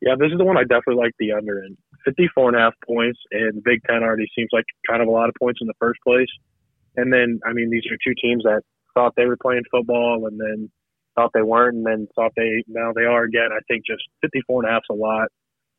Yeah, 0.00 0.14
this 0.18 0.32
is 0.32 0.38
the 0.38 0.44
one 0.44 0.56
I 0.56 0.62
definitely 0.62 0.96
like 0.96 1.12
the 1.18 1.32
under 1.32 1.62
in. 1.62 1.76
54 2.04 2.48
and 2.48 2.56
a 2.56 2.60
half 2.60 2.74
points, 2.86 3.18
and 3.30 3.62
Big 3.62 3.82
Ten 3.86 4.02
already 4.02 4.26
seems 4.34 4.48
like 4.52 4.64
kind 4.88 5.02
of 5.02 5.08
a 5.08 5.10
lot 5.10 5.28
of 5.28 5.34
points 5.38 5.60
in 5.60 5.66
the 5.66 5.74
first 5.78 6.00
place. 6.06 6.30
And 6.96 7.12
then, 7.12 7.40
I 7.46 7.52
mean, 7.52 7.70
these 7.70 7.84
are 7.90 7.98
two 8.02 8.14
teams 8.20 8.44
that 8.44 8.62
thought 8.94 9.12
they 9.16 9.26
were 9.26 9.36
playing 9.36 9.62
football 9.70 10.26
and 10.26 10.40
then 10.40 10.70
thought 11.14 11.30
they 11.34 11.42
weren't 11.42 11.76
and 11.76 11.86
then 11.86 12.08
thought 12.14 12.32
they, 12.36 12.64
now 12.66 12.92
they 12.94 13.04
are 13.04 13.24
again. 13.24 13.50
I 13.52 13.60
think 13.68 13.84
just 13.86 14.02
54 14.22 14.62
and 14.62 14.70
a 14.70 14.72
half 14.72 14.82
is 14.88 14.96
a 14.96 14.98
lot. 14.98 15.28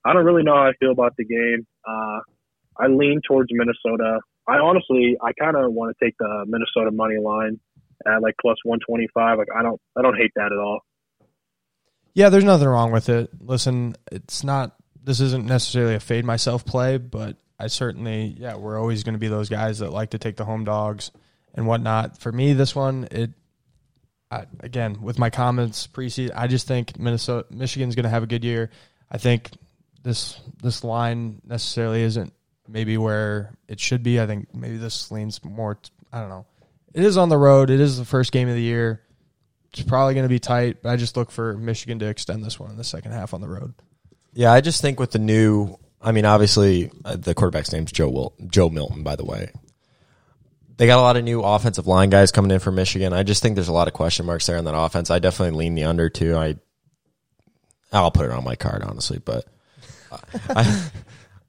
I 0.05 0.13
don't 0.13 0.25
really 0.25 0.43
know 0.43 0.55
how 0.55 0.67
I 0.67 0.73
feel 0.79 0.91
about 0.91 1.15
the 1.17 1.25
game. 1.25 1.65
Uh, 1.87 2.19
I 2.77 2.87
lean 2.87 3.21
towards 3.27 3.49
Minnesota. 3.51 4.19
I 4.47 4.57
honestly, 4.57 5.17
I 5.21 5.33
kind 5.33 5.55
of 5.55 5.73
want 5.73 5.95
to 5.95 6.05
take 6.05 6.15
the 6.17 6.45
Minnesota 6.47 6.91
money 6.91 7.17
line 7.17 7.59
at 8.05 8.21
like 8.21 8.35
plus 8.41 8.57
125. 8.63 9.37
Like 9.37 9.47
I 9.55 9.61
don't, 9.61 9.79
I 9.97 10.01
don't 10.01 10.17
hate 10.17 10.31
that 10.35 10.51
at 10.51 10.57
all. 10.57 10.81
Yeah, 12.13 12.29
there's 12.29 12.43
nothing 12.43 12.67
wrong 12.67 12.91
with 12.91 13.09
it. 13.09 13.29
Listen, 13.39 13.95
it's 14.11 14.43
not. 14.43 14.75
This 15.03 15.19
isn't 15.19 15.45
necessarily 15.45 15.95
a 15.95 15.99
fade 15.99 16.25
myself 16.25 16.65
play, 16.65 16.97
but 16.97 17.37
I 17.57 17.67
certainly, 17.67 18.35
yeah, 18.37 18.55
we're 18.55 18.79
always 18.79 19.03
going 19.03 19.13
to 19.13 19.19
be 19.19 19.27
those 19.27 19.49
guys 19.49 19.79
that 19.79 19.91
like 19.91 20.11
to 20.11 20.17
take 20.17 20.35
the 20.35 20.45
home 20.45 20.63
dogs 20.63 21.11
and 21.53 21.67
whatnot. 21.67 22.19
For 22.19 22.31
me, 22.31 22.53
this 22.53 22.75
one, 22.75 23.07
it 23.11 23.31
I, 24.31 24.45
again 24.61 25.01
with 25.01 25.19
my 25.19 25.29
comments 25.29 25.87
preseason, 25.87 26.31
I 26.35 26.47
just 26.47 26.67
think 26.67 26.97
Minnesota, 26.97 27.45
Michigan's 27.51 27.95
going 27.95 28.03
to 28.03 28.09
have 28.09 28.23
a 28.23 28.27
good 28.27 28.43
year. 28.43 28.71
I 29.11 29.17
think 29.17 29.51
this 30.03 30.39
this 30.61 30.83
line 30.83 31.41
necessarily 31.45 32.01
isn't 32.01 32.33
maybe 32.67 32.97
where 32.97 33.53
it 33.67 33.79
should 33.79 34.03
be. 34.03 34.19
I 34.19 34.27
think 34.27 34.53
maybe 34.55 34.77
this 34.77 35.11
leans 35.11 35.43
more. 35.43 35.77
I 36.11 36.19
don't 36.19 36.29
know. 36.29 36.45
It 36.93 37.03
is 37.03 37.17
on 37.17 37.29
the 37.29 37.37
road. 37.37 37.69
It 37.69 37.79
is 37.79 37.97
the 37.97 38.05
first 38.05 38.31
game 38.31 38.49
of 38.49 38.55
the 38.55 38.61
year. 38.61 39.01
It's 39.73 39.83
probably 39.83 40.13
going 40.13 40.25
to 40.25 40.29
be 40.29 40.39
tight, 40.39 40.81
but 40.83 40.89
I 40.89 40.97
just 40.97 41.15
look 41.15 41.31
for 41.31 41.53
Michigan 41.55 41.99
to 41.99 42.07
extend 42.07 42.43
this 42.43 42.59
one 42.59 42.71
in 42.71 42.77
the 42.77 42.83
second 42.83 43.13
half 43.13 43.33
on 43.33 43.41
the 43.41 43.47
road. 43.47 43.73
Yeah, 44.33 44.51
I 44.51 44.61
just 44.61 44.81
think 44.81 44.99
with 44.99 45.11
the 45.11 45.19
new, 45.19 45.77
I 46.01 46.11
mean, 46.11 46.25
obviously 46.25 46.91
uh, 47.05 47.15
the 47.15 47.33
quarterback's 47.33 47.71
name's 47.71 47.91
Joe 47.91 48.09
Wil- 48.09 48.33
Joe 48.47 48.69
Milton, 48.69 49.03
by 49.03 49.15
the 49.15 49.25
way. 49.25 49.51
They 50.77 50.87
got 50.87 50.99
a 50.99 51.01
lot 51.01 51.15
of 51.15 51.23
new 51.23 51.41
offensive 51.41 51.87
line 51.87 52.09
guys 52.09 52.31
coming 52.31 52.51
in 52.51 52.59
for 52.59 52.71
Michigan. 52.71 53.13
I 53.13 53.23
just 53.23 53.41
think 53.41 53.55
there's 53.55 53.67
a 53.67 53.73
lot 53.73 53.87
of 53.87 53.93
question 53.93 54.25
marks 54.25 54.47
there 54.47 54.57
in 54.57 54.65
that 54.65 54.75
offense. 54.75 55.11
I 55.11 55.19
definitely 55.19 55.57
lean 55.57 55.75
the 55.75 55.83
under 55.83 56.09
too. 56.09 56.35
I 56.35 56.55
I'll 57.93 58.11
put 58.11 58.25
it 58.25 58.31
on 58.31 58.43
my 58.43 58.55
card 58.55 58.81
honestly, 58.81 59.19
but 59.23 59.45
I 60.49 60.89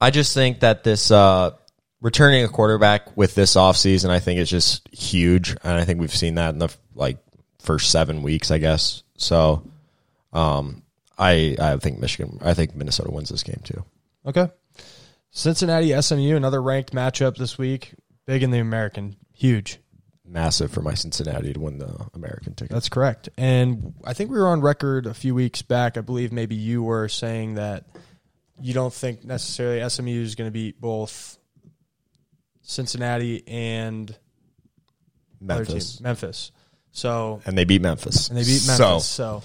I 0.01 0.11
just 0.11 0.35
think 0.35 0.61
that 0.61 0.85
this 0.85 1.11
uh, 1.11 1.53
returning 2.03 2.45
a 2.45 2.49
quarterback 2.49 3.17
with 3.17 3.35
this 3.35 3.55
offseason, 3.55 4.11
I 4.11 4.19
think 4.19 4.41
is 4.41 4.51
just 4.51 4.87
huge, 4.93 5.57
and 5.63 5.73
I 5.73 5.85
think 5.85 6.01
we've 6.01 6.15
seen 6.15 6.35
that 6.35 6.51
in 6.53 6.59
the 6.59 6.69
like 6.95 7.19
first 7.61 7.91
seven 7.91 8.23
weeks, 8.23 8.51
I 8.51 8.59
guess. 8.59 9.05
So, 9.17 9.71
um, 10.33 10.83
I 11.17 11.57
I 11.59 11.77
think 11.79 12.01
Michigan, 12.01 12.39
I 12.43 12.53
think 12.53 12.75
Minnesota 12.75 13.11
wins 13.11 13.31
this 13.31 13.45
game 13.45 13.61
too. 13.65 13.85
Okay, 14.27 14.51
Cincinnati 15.31 15.99
SMU, 16.01 16.37
another 16.37 16.61
ranked 16.61 16.93
matchup 16.93 17.37
this 17.37 17.57
week. 17.57 17.95
Big 18.27 18.43
in 18.43 18.51
the 18.51 18.59
American, 18.59 19.17
huge, 19.33 19.79
massive 20.25 20.71
for 20.71 20.83
my 20.83 20.95
Cincinnati 20.95 21.53
to 21.53 21.61
win 21.61 21.79
the 21.79 22.07
American 22.15 22.55
ticket. 22.55 22.73
That's 22.73 22.89
correct, 22.89 23.29
and 23.39 23.95
I 24.05 24.13
think 24.13 24.31
we 24.31 24.39
were 24.39 24.49
on 24.49 24.61
record 24.61 25.07
a 25.07 25.15
few 25.15 25.35
weeks 25.35 25.63
back. 25.63 25.97
I 25.97 26.01
believe 26.01 26.33
maybe 26.33 26.57
you 26.57 26.83
were 26.83 27.09
saying 27.09 27.55
that 27.55 27.87
you 28.61 28.75
don't 28.75 28.93
think 28.93 29.25
necessarily 29.25 29.89
SMU 29.89 30.21
is 30.21 30.35
going 30.35 30.49
to 30.49 30.53
beat 30.53 30.81
both 30.81 31.39
Cincinnati 32.63 33.47
and 33.47 34.15
Memphis. 35.41 36.01
Memphis. 36.01 36.53
So 36.93 37.41
and 37.45 37.57
they 37.57 37.65
beat 37.65 37.83
Memphis. 37.83 38.29
And 38.29 38.39
they 38.39 38.43
beat 38.43 38.67
Memphis. 38.67 38.77
So, 38.77 38.99
so. 38.99 39.43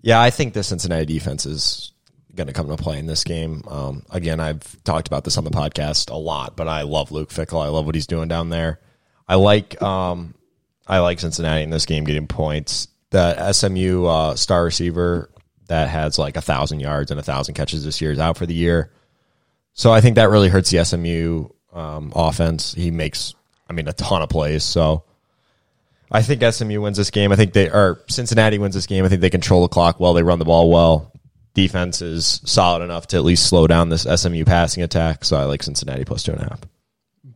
yeah, 0.00 0.20
I 0.20 0.30
think 0.30 0.54
the 0.54 0.62
Cincinnati 0.62 1.06
defense 1.06 1.46
is 1.46 1.92
going 2.34 2.46
to 2.46 2.52
come 2.52 2.68
to 2.68 2.76
play 2.76 2.98
in 2.98 3.06
this 3.06 3.24
game. 3.24 3.62
Um, 3.68 4.04
again, 4.10 4.40
I've 4.40 4.82
talked 4.84 5.06
about 5.06 5.24
this 5.24 5.36
on 5.36 5.44
the 5.44 5.50
podcast 5.50 6.10
a 6.10 6.16
lot, 6.16 6.56
but 6.56 6.68
I 6.68 6.82
love 6.82 7.12
Luke 7.12 7.30
Fickell. 7.30 7.62
I 7.64 7.68
love 7.68 7.86
what 7.86 7.94
he's 7.94 8.06
doing 8.06 8.28
down 8.28 8.48
there. 8.48 8.80
I 9.28 9.36
like 9.36 9.80
um, 9.82 10.34
I 10.86 10.98
like 10.98 11.20
Cincinnati 11.20 11.62
in 11.62 11.70
this 11.70 11.86
game 11.86 12.04
getting 12.04 12.26
points. 12.26 12.88
The 13.10 13.52
SMU 13.52 14.06
uh, 14.06 14.36
star 14.36 14.64
receiver 14.64 15.30
that 15.68 15.88
has 15.88 16.18
like 16.18 16.36
a 16.36 16.40
thousand 16.40 16.80
yards 16.80 17.10
and 17.10 17.20
a 17.20 17.22
thousand 17.22 17.54
catches 17.54 17.84
this 17.84 18.00
year 18.00 18.12
is 18.12 18.18
out 18.18 18.36
for 18.36 18.46
the 18.46 18.54
year. 18.54 18.92
So 19.74 19.90
I 19.92 20.00
think 20.00 20.16
that 20.16 20.28
really 20.28 20.48
hurts 20.48 20.70
the 20.70 20.84
SMU 20.84 21.48
um, 21.72 22.12
offense. 22.14 22.74
He 22.74 22.90
makes, 22.90 23.34
I 23.68 23.72
mean, 23.72 23.88
a 23.88 23.92
ton 23.92 24.22
of 24.22 24.28
plays. 24.28 24.64
So 24.64 25.04
I 26.10 26.20
think 26.20 26.42
SMU 26.42 26.80
wins 26.80 26.98
this 26.98 27.10
game. 27.10 27.32
I 27.32 27.36
think 27.36 27.54
they 27.54 27.70
or 27.70 28.02
Cincinnati 28.08 28.58
wins 28.58 28.74
this 28.74 28.86
game. 28.86 29.04
I 29.04 29.08
think 29.08 29.22
they 29.22 29.30
control 29.30 29.62
the 29.62 29.68
clock 29.68 29.98
well. 29.98 30.12
They 30.12 30.22
run 30.22 30.38
the 30.38 30.44
ball 30.44 30.70
well. 30.70 31.10
Defense 31.54 32.02
is 32.02 32.40
solid 32.44 32.82
enough 32.82 33.06
to 33.08 33.16
at 33.16 33.24
least 33.24 33.46
slow 33.46 33.66
down 33.66 33.88
this 33.88 34.02
SMU 34.02 34.44
passing 34.44 34.82
attack. 34.82 35.24
So 35.24 35.36
I 35.36 35.44
like 35.44 35.62
Cincinnati 35.62 36.04
plus 36.04 36.22
two 36.22 36.32
and 36.32 36.42
a 36.42 36.44
half. 36.44 36.60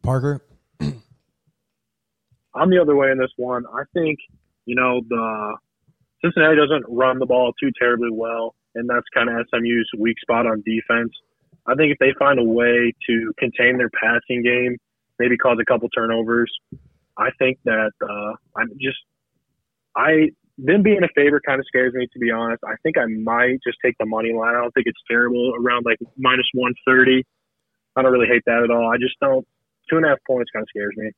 Parker, 0.03 0.43
I'm 0.81 2.71
the 2.71 2.81
other 2.81 2.95
way 2.95 3.11
in 3.11 3.19
this 3.19 3.33
one. 3.37 3.65
I 3.67 3.85
think 3.95 4.19
you 4.67 4.77
know 4.77 5.01
the 5.09 5.57
Cincinnati 6.23 6.57
doesn't 6.57 6.85
run 6.89 7.19
the 7.19 7.27
ball 7.27 7.55
too 7.59 7.71
terribly 7.79 8.11
well, 8.13 8.55
and 8.75 8.89
that's 8.89 9.07
kind 9.15 9.31
of 9.31 9.47
SMU's 9.49 9.89
weak 9.99 10.19
spot 10.21 10.47
on 10.47 10.63
defense. 10.67 11.13
I 11.69 11.75
think 11.75 11.93
if 11.93 11.99
they 11.99 12.13
find 12.19 12.39
a 12.39 12.45
way 12.45 12.93
to 13.09 13.33
contain 13.39 13.79
their 13.79 13.91
passing 13.91 14.43
game, 14.43 14.77
maybe 15.19 15.37
cause 15.37 15.59
a 15.61 15.65
couple 15.65 15.89
turnovers, 15.89 16.53
I 17.17 17.31
think 17.39 17.59
that 17.65 17.93
uh, 18.03 18.33
I'm 18.57 18.71
just 18.81 18.99
I 19.97 20.31
them 20.59 20.83
being 20.83 21.03
a 21.03 21.09
favorite 21.15 21.43
kind 21.47 21.59
of 21.59 21.67
scares 21.67 21.93
me 21.95 22.07
to 22.13 22.19
be 22.19 22.31
honest. 22.31 22.63
I 22.65 22.75
think 22.83 22.97
I 22.99 23.07
might 23.07 23.59
just 23.67 23.79
take 23.85 23.97
the 23.99 24.07
money 24.07 24.33
line. 24.33 24.55
I 24.55 24.61
don't 24.61 24.73
think 24.73 24.87
it's 24.87 25.01
terrible 25.11 25.55
around 25.59 25.85
like 25.85 25.99
minus 26.17 26.47
one 26.55 26.75
thirty. 26.87 27.25
I 27.97 28.03
don't 28.03 28.13
really 28.13 28.29
hate 28.29 28.43
that 28.47 28.63
at 28.63 28.71
all. 28.71 28.91
I 28.93 28.97
just 28.99 29.19
don't 29.21 29.47
two 29.91 29.97
and 29.97 30.05
a 30.05 30.11
half 30.11 30.19
points 30.27 30.51
kind 30.53 30.63
of 30.63 30.69
scares 30.69 30.95
me. 30.97 31.11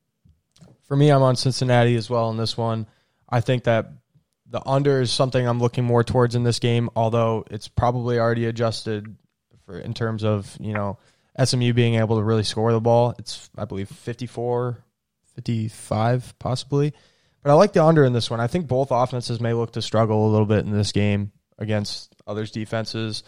For 0.82 0.96
me, 0.96 1.10
I'm 1.10 1.22
on 1.22 1.36
Cincinnati 1.36 1.96
as 1.96 2.08
well 2.08 2.30
in 2.30 2.36
this 2.36 2.56
one. 2.56 2.86
I 3.28 3.40
think 3.40 3.64
that 3.64 3.92
the 4.50 4.66
under 4.66 5.00
is 5.00 5.12
something 5.12 5.46
I'm 5.46 5.60
looking 5.60 5.84
more 5.84 6.02
towards 6.02 6.34
in 6.34 6.44
this 6.44 6.58
game, 6.58 6.88
although 6.96 7.44
it's 7.50 7.68
probably 7.68 8.18
already 8.18 8.46
adjusted 8.46 9.16
for 9.68 9.78
in 9.78 9.94
terms 9.94 10.24
of 10.24 10.56
you 10.58 10.72
know 10.72 10.98
SMU 11.42 11.72
being 11.72 11.94
able 11.96 12.16
to 12.16 12.24
really 12.24 12.42
score 12.42 12.72
the 12.72 12.80
ball. 12.80 13.14
It's 13.18 13.50
I 13.56 13.64
believe 13.64 13.88
54, 13.88 14.82
55 15.36 16.38
possibly. 16.38 16.92
But 17.42 17.50
I 17.50 17.54
like 17.54 17.72
the 17.72 17.84
under 17.84 18.04
in 18.04 18.12
this 18.12 18.30
one. 18.30 18.40
I 18.40 18.48
think 18.48 18.66
both 18.66 18.88
offenses 18.90 19.40
may 19.40 19.52
look 19.52 19.72
to 19.72 19.82
struggle 19.82 20.26
a 20.26 20.30
little 20.30 20.46
bit 20.46 20.64
in 20.64 20.72
this 20.72 20.90
game 20.90 21.30
against 21.56 22.14
others' 22.26 22.50
defenses. 22.50 23.22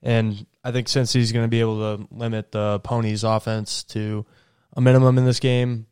And 0.00 0.46
I 0.62 0.70
think 0.70 0.86
Cincy's 0.86 1.32
going 1.32 1.44
to 1.44 1.50
be 1.50 1.60
able 1.60 1.96
to 1.96 2.06
limit 2.12 2.52
the 2.52 2.78
Ponies' 2.80 3.24
offense 3.24 3.82
to 3.84 4.24
a 4.74 4.80
minimum 4.80 5.18
in 5.18 5.24
this 5.24 5.40
game, 5.40 5.86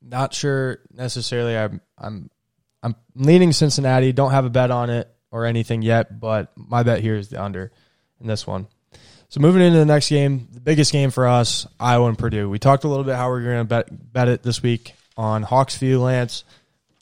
not 0.00 0.32
sure 0.32 0.78
necessarily. 0.92 1.56
I'm 1.56 1.80
I'm 1.98 2.30
I'm 2.82 2.94
leaning 3.16 3.52
Cincinnati. 3.52 4.12
Don't 4.12 4.30
have 4.30 4.44
a 4.44 4.50
bet 4.50 4.70
on 4.70 4.90
it 4.90 5.10
or 5.32 5.46
anything 5.46 5.82
yet, 5.82 6.20
but 6.20 6.52
my 6.54 6.84
bet 6.84 7.00
here 7.00 7.16
is 7.16 7.30
the 7.30 7.42
under 7.42 7.72
in 8.20 8.28
this 8.28 8.46
one. 8.46 8.68
So 9.34 9.40
moving 9.40 9.62
into 9.62 9.80
the 9.80 9.84
next 9.84 10.10
game, 10.10 10.46
the 10.52 10.60
biggest 10.60 10.92
game 10.92 11.10
for 11.10 11.26
us, 11.26 11.66
Iowa 11.80 12.06
and 12.06 12.16
Purdue. 12.16 12.48
We 12.48 12.60
talked 12.60 12.84
a 12.84 12.88
little 12.88 13.02
bit 13.02 13.16
how 13.16 13.30
we're 13.30 13.42
going 13.42 13.58
to 13.58 13.64
bet 13.64 14.12
bet 14.12 14.28
it 14.28 14.44
this 14.44 14.62
week 14.62 14.94
on 15.16 15.42
Hawks 15.42 15.76
View, 15.76 16.00
Lance, 16.00 16.44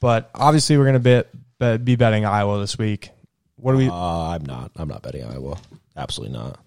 but 0.01 0.31
obviously 0.35 0.79
we're 0.79 0.85
going 0.85 0.95
to 0.95 1.01
bet, 1.01 1.29
bet, 1.59 1.85
be 1.85 1.95
betting 1.95 2.25
Iowa 2.25 2.59
this 2.59 2.79
week. 2.79 3.11
What 3.57 3.73
do 3.73 3.79
we? 3.79 3.91
Uh, 3.91 4.31
I'm 4.31 4.47
not. 4.47 4.71
I'm 4.77 4.89
not 4.89 5.03
betting 5.03 5.25
Iowa. 5.25 5.59
Absolutely 5.95 6.35
not. 6.35 6.59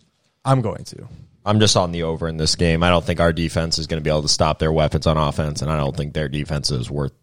I'm 0.45 0.61
going 0.61 0.83
to. 0.83 1.07
I'm 1.43 1.59
just 1.59 1.75
on 1.75 1.91
the 1.91 2.03
over 2.03 2.27
in 2.27 2.37
this 2.37 2.55
game. 2.55 2.83
I 2.83 2.91
don't 2.91 3.03
think 3.03 3.19
our 3.19 3.33
defense 3.33 3.79
is 3.79 3.87
going 3.87 3.99
to 3.99 4.03
be 4.03 4.11
able 4.11 4.21
to 4.21 4.27
stop 4.27 4.59
their 4.59 4.71
weapons 4.71 5.07
on 5.07 5.17
offense, 5.17 5.63
and 5.63 5.71
I 5.71 5.77
don't 5.77 5.97
think 5.97 6.13
their 6.13 6.29
defense 6.29 6.69
is 6.69 6.91
worth 6.91 7.13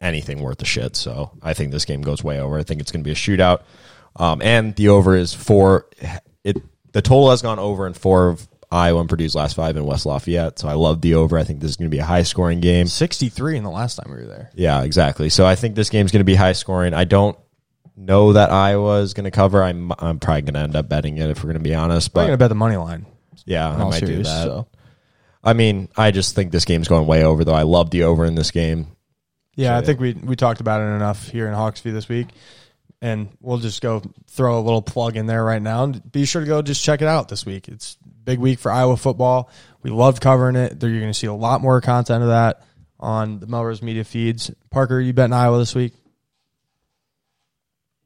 anything 0.00 0.38
worth 0.38 0.62
a 0.62 0.64
shit. 0.64 0.94
So 0.94 1.32
I 1.42 1.54
think 1.54 1.72
this 1.72 1.86
game 1.86 2.02
goes 2.02 2.22
way 2.22 2.38
over. 2.38 2.56
I 2.56 2.62
think 2.62 2.80
it's 2.80 2.92
going 2.92 3.02
to 3.02 3.08
be 3.08 3.10
a 3.10 3.16
shootout, 3.16 3.62
um, 4.14 4.40
and 4.42 4.76
the 4.76 4.90
over 4.90 5.16
is 5.16 5.34
four. 5.34 5.86
It 6.44 6.56
the 6.92 7.02
total 7.02 7.30
has 7.30 7.42
gone 7.42 7.58
over 7.58 7.86
in 7.86 7.92
four 7.94 8.28
of 8.28 8.46
Iowa 8.70 9.00
and 9.00 9.08
Purdue's 9.08 9.34
last 9.34 9.56
five 9.56 9.76
in 9.76 9.84
West 9.84 10.06
Lafayette. 10.06 10.58
So 10.58 10.68
I 10.68 10.74
love 10.74 11.00
the 11.00 11.14
over. 11.14 11.36
I 11.38 11.44
think 11.44 11.60
this 11.60 11.70
is 11.70 11.76
going 11.76 11.90
to 11.90 11.94
be 11.94 11.98
a 11.98 12.04
high 12.04 12.22
scoring 12.22 12.60
game. 12.60 12.86
63 12.86 13.56
in 13.56 13.64
the 13.64 13.70
last 13.70 13.96
time 13.96 14.12
we 14.12 14.20
were 14.20 14.28
there. 14.28 14.50
Yeah, 14.54 14.82
exactly. 14.82 15.28
So 15.28 15.44
I 15.46 15.56
think 15.56 15.74
this 15.74 15.90
game's 15.90 16.12
going 16.12 16.20
to 16.20 16.24
be 16.24 16.36
high 16.36 16.52
scoring. 16.52 16.94
I 16.94 17.04
don't 17.04 17.36
know 17.96 18.32
that 18.32 18.50
Iowa 18.50 19.00
is 19.00 19.12
going 19.14 19.24
to 19.24 19.30
cover. 19.30 19.62
I'm 19.62 19.92
I'm 19.98 20.18
probably 20.18 20.42
going 20.42 20.54
to 20.54 20.60
end 20.60 20.76
up 20.76 20.88
betting 20.88 21.18
it 21.18 21.30
if 21.30 21.38
we're 21.42 21.52
going 21.52 21.62
to 21.62 21.68
be 21.68 21.74
honest. 21.74 22.12
But 22.12 22.20
I'm 22.20 22.26
going 22.28 22.34
to 22.38 22.42
bet 22.44 22.48
the 22.48 22.54
money 22.54 22.76
line. 22.76 23.06
yeah, 23.44 23.68
I 23.70 23.84
might 23.84 24.00
do 24.00 24.22
that. 24.22 24.44
so. 24.44 24.68
I 25.42 25.54
mean, 25.54 25.88
I 25.96 26.10
just 26.10 26.34
think 26.34 26.52
this 26.52 26.64
game's 26.64 26.86
going 26.88 27.06
way 27.06 27.24
over. 27.24 27.44
Though 27.44 27.54
I 27.54 27.62
love 27.62 27.90
the 27.90 28.04
over 28.04 28.24
in 28.24 28.34
this 28.34 28.50
game. 28.50 28.88
Yeah, 29.56 29.74
So, 29.76 29.82
I 29.82 29.84
think 29.84 30.00
we 30.00 30.12
we 30.12 30.36
talked 30.36 30.60
about 30.60 30.80
it 30.80 30.94
enough 30.94 31.28
here 31.28 31.48
in 31.48 31.54
Hawksview 31.54 31.92
this 31.92 32.08
week, 32.08 32.28
and 33.02 33.28
we'll 33.40 33.58
just 33.58 33.80
go 33.80 34.02
throw 34.28 34.58
a 34.58 34.62
little 34.62 34.82
plug 34.82 35.16
in 35.16 35.26
there 35.26 35.44
right 35.44 35.62
now. 35.62 35.84
And 35.84 36.12
be 36.12 36.24
sure 36.24 36.42
to 36.42 36.46
go 36.46 36.62
just 36.62 36.84
check 36.84 37.00
it 37.02 37.08
out 37.08 37.28
this 37.28 37.46
week. 37.46 37.68
It's 37.68 37.96
big 38.24 38.38
week 38.38 38.58
for 38.58 38.70
Iowa 38.70 38.96
football. 38.96 39.50
We 39.82 39.90
love 39.90 40.20
covering 40.20 40.56
it. 40.56 40.82
You're 40.82 41.00
going 41.00 41.12
to 41.12 41.14
see 41.14 41.26
a 41.26 41.32
lot 41.32 41.60
more 41.60 41.80
content 41.80 42.22
of 42.22 42.28
that 42.28 42.62
on 42.98 43.40
the 43.40 43.46
Melrose 43.46 43.82
Media 43.82 44.04
feeds. 44.04 44.50
Parker, 44.70 45.00
you 45.00 45.12
betting 45.12 45.32
Iowa 45.32 45.58
this 45.58 45.74
week? 45.74 45.94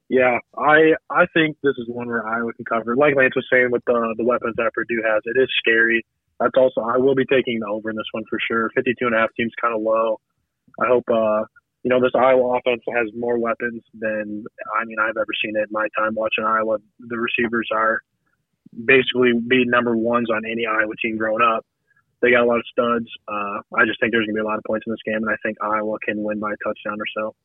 Yeah, 0.07 0.37
I 0.55 0.93
I 1.09 1.25
think 1.33 1.57
this 1.63 1.73
is 1.77 1.87
one 1.87 2.07
where 2.07 2.25
Iowa 2.25 2.53
can 2.53 2.65
cover. 2.65 2.95
Like 2.95 3.15
Lance 3.15 3.35
was 3.35 3.45
saying 3.51 3.69
with 3.71 3.83
the 3.85 4.13
the 4.17 4.23
weapons 4.23 4.53
that 4.57 4.71
Purdue 4.73 5.01
has, 5.03 5.23
it 5.25 5.39
is 5.39 5.49
scary. 5.59 6.05
That's 6.39 6.53
also 6.55 6.81
I 6.81 6.97
will 6.97 7.15
be 7.15 7.25
taking 7.25 7.59
the 7.59 7.67
over 7.67 7.89
in 7.89 7.95
this 7.95 8.05
one 8.11 8.23
for 8.29 8.37
sure. 8.47 8.69
52 8.75 9.05
and 9.07 9.15
a 9.15 9.19
half 9.19 9.29
seems 9.35 9.51
kind 9.59 9.75
of 9.75 9.81
low. 9.81 10.19
I 10.79 10.87
hope 10.87 11.05
uh 11.11 11.45
you 11.85 11.89
know 11.89 12.01
this 12.01 12.17
Iowa 12.17 12.57
offense 12.57 12.81
has 12.97 13.07
more 13.15 13.37
weapons 13.37 13.83
than 13.93 14.43
I 14.75 14.85
mean 14.85 14.97
I've 14.99 15.17
ever 15.21 15.33
seen 15.39 15.55
it 15.55 15.69
in 15.69 15.71
my 15.71 15.85
time 15.95 16.15
watching 16.15 16.43
Iowa. 16.43 16.79
The 16.97 17.19
receivers 17.19 17.69
are 17.71 18.01
basically 18.73 19.33
be 19.47 19.65
number 19.65 19.95
ones 19.95 20.27
on 20.33 20.41
any 20.49 20.65
Iowa 20.65 20.95
team 20.99 21.15
growing 21.15 21.43
up. 21.45 21.63
They 22.23 22.31
got 22.31 22.41
a 22.41 22.49
lot 22.49 22.57
of 22.57 22.65
studs. 22.71 23.05
Uh, 23.27 23.61
I 23.77 23.85
just 23.85 23.99
think 24.01 24.11
there's 24.11 24.25
gonna 24.25 24.33
be 24.33 24.41
a 24.41 24.49
lot 24.49 24.57
of 24.57 24.63
points 24.65 24.87
in 24.87 24.93
this 24.93 25.05
game, 25.05 25.21
and 25.21 25.29
I 25.29 25.37
think 25.45 25.57
Iowa 25.61 25.99
can 26.01 26.23
win 26.23 26.39
by 26.39 26.53
a 26.53 26.57
touchdown 26.65 26.97
or 26.97 27.05
so. 27.13 27.35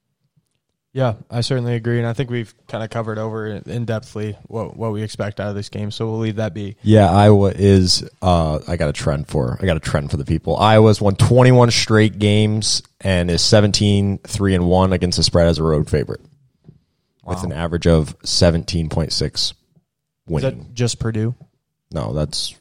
Yeah, 0.92 1.14
I 1.30 1.42
certainly 1.42 1.76
agree, 1.76 1.98
and 1.98 2.06
I 2.06 2.14
think 2.14 2.30
we've 2.30 2.52
kind 2.66 2.82
of 2.82 2.90
covered 2.90 3.16
over 3.16 3.46
in 3.46 3.86
depthly 3.86 4.36
what 4.48 4.76
what 4.76 4.90
we 4.90 5.02
expect 5.04 5.38
out 5.38 5.48
of 5.48 5.54
this 5.54 5.68
game. 5.68 5.92
So 5.92 6.06
we'll 6.10 6.18
leave 6.18 6.36
that 6.36 6.52
be. 6.52 6.76
Yeah, 6.82 7.08
Iowa 7.08 7.52
is. 7.54 8.08
Uh, 8.20 8.58
I 8.66 8.76
got 8.76 8.88
a 8.88 8.92
trend 8.92 9.28
for. 9.28 9.56
I 9.62 9.66
got 9.66 9.76
a 9.76 9.80
trend 9.80 10.10
for 10.10 10.16
the 10.16 10.24
people. 10.24 10.56
Iowa's 10.56 11.00
won 11.00 11.14
21 11.14 11.70
straight 11.70 12.18
games 12.18 12.82
and 13.00 13.30
is 13.30 13.40
17 13.40 14.18
three 14.26 14.52
and 14.56 14.66
one 14.66 14.92
against 14.92 15.16
the 15.16 15.22
spread 15.22 15.46
as 15.46 15.58
a 15.58 15.62
road 15.62 15.88
favorite, 15.88 16.22
with 17.24 17.44
an 17.44 17.52
average 17.52 17.86
of 17.86 18.18
17.6 18.20 19.34
Is 19.34 19.54
winning. 20.26 20.58
that 20.58 20.74
just 20.74 20.98
Purdue? 20.98 21.36
no, 21.92 22.12
that's 22.12 22.56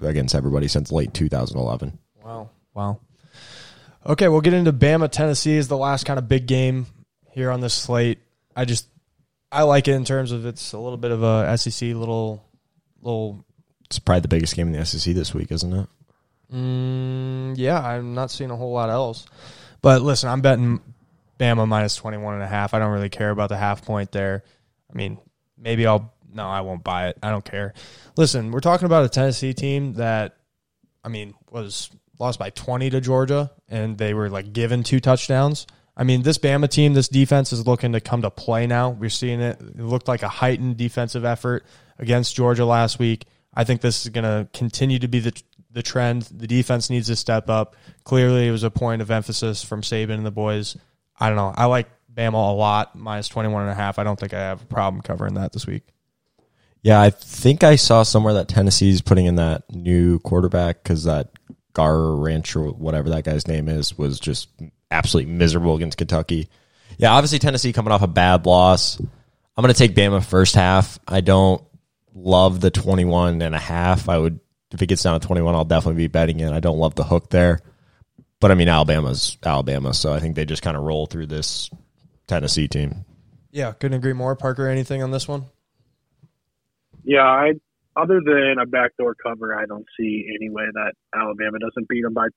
against 0.00 0.34
everybody 0.34 0.68
since 0.68 0.92
late 0.92 1.14
2011. 1.14 1.98
Wow. 2.22 2.50
Wow. 2.74 3.00
Okay, 4.04 4.28
we'll 4.28 4.40
get 4.42 4.52
into 4.52 4.72
Bama, 4.74 5.08
Tennessee 5.10 5.56
is 5.56 5.68
the 5.68 5.76
last 5.76 6.04
kind 6.04 6.18
of 6.18 6.28
big 6.28 6.46
game 6.46 6.86
here 7.32 7.50
on 7.50 7.60
this 7.60 7.74
slate. 7.74 8.18
I 8.54 8.64
just 8.64 8.86
I 9.50 9.62
like 9.64 9.88
it 9.88 9.92
in 9.94 10.04
terms 10.04 10.32
of 10.32 10.46
it's 10.46 10.72
a 10.72 10.78
little 10.78 10.96
bit 10.96 11.10
of 11.10 11.22
a 11.22 11.56
SEC 11.58 11.88
little 11.88 12.44
little 13.00 13.44
It's 13.86 13.98
probably 13.98 14.20
the 14.20 14.28
biggest 14.28 14.54
game 14.54 14.68
in 14.68 14.72
the 14.72 14.84
SEC 14.86 15.14
this 15.14 15.34
week, 15.34 15.50
isn't 15.50 15.72
it? 15.72 15.88
mm, 16.52 17.54
yeah, 17.56 17.80
I'm 17.80 18.14
not 18.14 18.30
seeing 18.30 18.50
a 18.50 18.56
whole 18.56 18.72
lot 18.72 18.90
else. 18.90 19.26
But 19.80 20.02
listen, 20.02 20.28
I'm 20.28 20.42
betting 20.42 20.80
Bama 21.40 21.66
minus 21.66 21.96
21 21.96 22.34
and 22.34 22.42
a 22.42 22.46
half. 22.46 22.74
I 22.74 22.78
don't 22.78 22.92
really 22.92 23.08
care 23.08 23.30
about 23.30 23.48
the 23.48 23.56
half 23.56 23.84
point 23.84 24.12
there. 24.12 24.44
I 24.90 24.96
mean, 24.96 25.18
maybe 25.58 25.86
I'll 25.86 26.12
no, 26.34 26.46
I 26.46 26.62
won't 26.62 26.82
buy 26.84 27.08
it. 27.08 27.18
I 27.22 27.30
don't 27.30 27.44
care. 27.44 27.74
Listen, 28.16 28.52
we're 28.52 28.60
talking 28.60 28.86
about 28.86 29.04
a 29.04 29.08
Tennessee 29.08 29.52
team 29.54 29.94
that 29.94 30.36
I 31.04 31.08
mean, 31.08 31.34
was 31.50 31.90
lost 32.18 32.38
by 32.38 32.50
20 32.50 32.90
to 32.90 33.00
Georgia 33.00 33.50
and 33.68 33.98
they 33.98 34.14
were 34.14 34.30
like 34.30 34.52
given 34.52 34.82
two 34.82 35.00
touchdowns. 35.00 35.66
I 35.96 36.04
mean, 36.04 36.22
this 36.22 36.38
Bama 36.38 36.68
team, 36.68 36.94
this 36.94 37.08
defense 37.08 37.52
is 37.52 37.66
looking 37.66 37.92
to 37.92 38.00
come 38.00 38.22
to 38.22 38.30
play 38.30 38.66
now. 38.66 38.90
We're 38.90 39.10
seeing 39.10 39.40
it. 39.40 39.60
It 39.60 39.80
looked 39.80 40.08
like 40.08 40.22
a 40.22 40.28
heightened 40.28 40.78
defensive 40.78 41.24
effort 41.24 41.66
against 41.98 42.34
Georgia 42.34 42.64
last 42.64 42.98
week. 42.98 43.26
I 43.54 43.64
think 43.64 43.82
this 43.82 44.06
is 44.06 44.10
going 44.10 44.24
to 44.24 44.48
continue 44.52 44.98
to 44.98 45.08
be 45.08 45.20
the 45.20 45.32
the 45.70 45.82
trend. 45.82 46.22
The 46.22 46.46
defense 46.46 46.90
needs 46.90 47.06
to 47.08 47.16
step 47.16 47.48
up. 47.48 47.76
Clearly, 48.04 48.46
it 48.46 48.50
was 48.50 48.62
a 48.62 48.70
point 48.70 49.02
of 49.02 49.10
emphasis 49.10 49.64
from 49.64 49.82
Saban 49.82 50.14
and 50.14 50.26
the 50.26 50.30
boys. 50.30 50.76
I 51.18 51.28
don't 51.28 51.36
know. 51.36 51.52
I 51.56 51.66
like 51.66 51.88
Bama 52.12 52.34
a 52.34 52.54
lot, 52.54 52.94
minus 52.94 53.28
21 53.28 53.62
and 53.62 53.70
a 53.70 53.74
half. 53.74 53.98
I 53.98 54.04
don't 54.04 54.18
think 54.18 54.34
I 54.34 54.40
have 54.40 54.62
a 54.62 54.66
problem 54.66 55.02
covering 55.02 55.34
that 55.34 55.52
this 55.52 55.66
week. 55.66 55.84
Yeah, 56.82 57.00
I 57.00 57.10
think 57.10 57.62
I 57.62 57.76
saw 57.76 58.02
somewhere 58.02 58.34
that 58.34 58.48
Tennessee's 58.48 59.00
putting 59.00 59.26
in 59.26 59.36
that 59.36 59.62
new 59.72 60.18
quarterback 60.20 60.82
because 60.82 61.04
that 61.04 61.30
Gar 61.74 62.16
Ranch 62.16 62.56
or 62.56 62.70
whatever 62.70 63.08
that 63.10 63.24
guy's 63.24 63.46
name 63.46 63.68
is 63.68 63.96
was 63.96 64.18
just 64.18 64.48
absolutely 64.92 65.32
miserable 65.32 65.74
against 65.76 65.98
Kentucky. 65.98 66.48
Yeah, 66.98 67.12
obviously 67.12 67.38
Tennessee 67.38 67.72
coming 67.72 67.92
off 67.92 68.02
a 68.02 68.06
bad 68.06 68.46
loss. 68.46 69.00
I'm 69.00 69.62
going 69.62 69.72
to 69.72 69.78
take 69.78 69.94
Bama 69.94 70.24
first 70.24 70.54
half. 70.54 70.98
I 71.06 71.20
don't 71.20 71.62
love 72.14 72.60
the 72.60 72.70
21 72.70 73.42
and 73.42 73.54
a 73.54 73.58
half. 73.58 74.08
I 74.08 74.18
would 74.18 74.40
if 74.72 74.80
it 74.80 74.86
gets 74.86 75.02
down 75.02 75.20
to 75.20 75.26
21, 75.26 75.54
I'll 75.54 75.64
definitely 75.64 76.02
be 76.02 76.08
betting 76.08 76.40
it. 76.40 76.50
I 76.50 76.60
don't 76.60 76.78
love 76.78 76.94
the 76.94 77.04
hook 77.04 77.28
there. 77.30 77.60
But 78.40 78.50
I 78.50 78.54
mean 78.54 78.68
Alabama's 78.68 79.36
Alabama, 79.44 79.94
so 79.94 80.12
I 80.12 80.18
think 80.18 80.34
they 80.34 80.44
just 80.44 80.62
kind 80.62 80.76
of 80.76 80.82
roll 80.82 81.06
through 81.06 81.26
this 81.26 81.70
Tennessee 82.26 82.68
team. 82.68 83.04
Yeah, 83.50 83.72
couldn't 83.72 83.98
agree 83.98 84.14
more. 84.14 84.34
Parker, 84.34 84.66
anything 84.66 85.02
on 85.02 85.10
this 85.10 85.28
one? 85.28 85.44
Yeah, 87.04 87.22
I 87.22 87.52
other 87.96 88.20
than 88.24 88.56
a 88.60 88.66
backdoor 88.66 89.14
cover, 89.14 89.54
I 89.54 89.66
don't 89.66 89.84
see 89.98 90.26
any 90.40 90.48
way 90.48 90.64
that 90.72 90.92
Alabama 91.14 91.58
doesn't 91.58 91.88
beat 91.88 92.02
them 92.02 92.14
by 92.14 92.28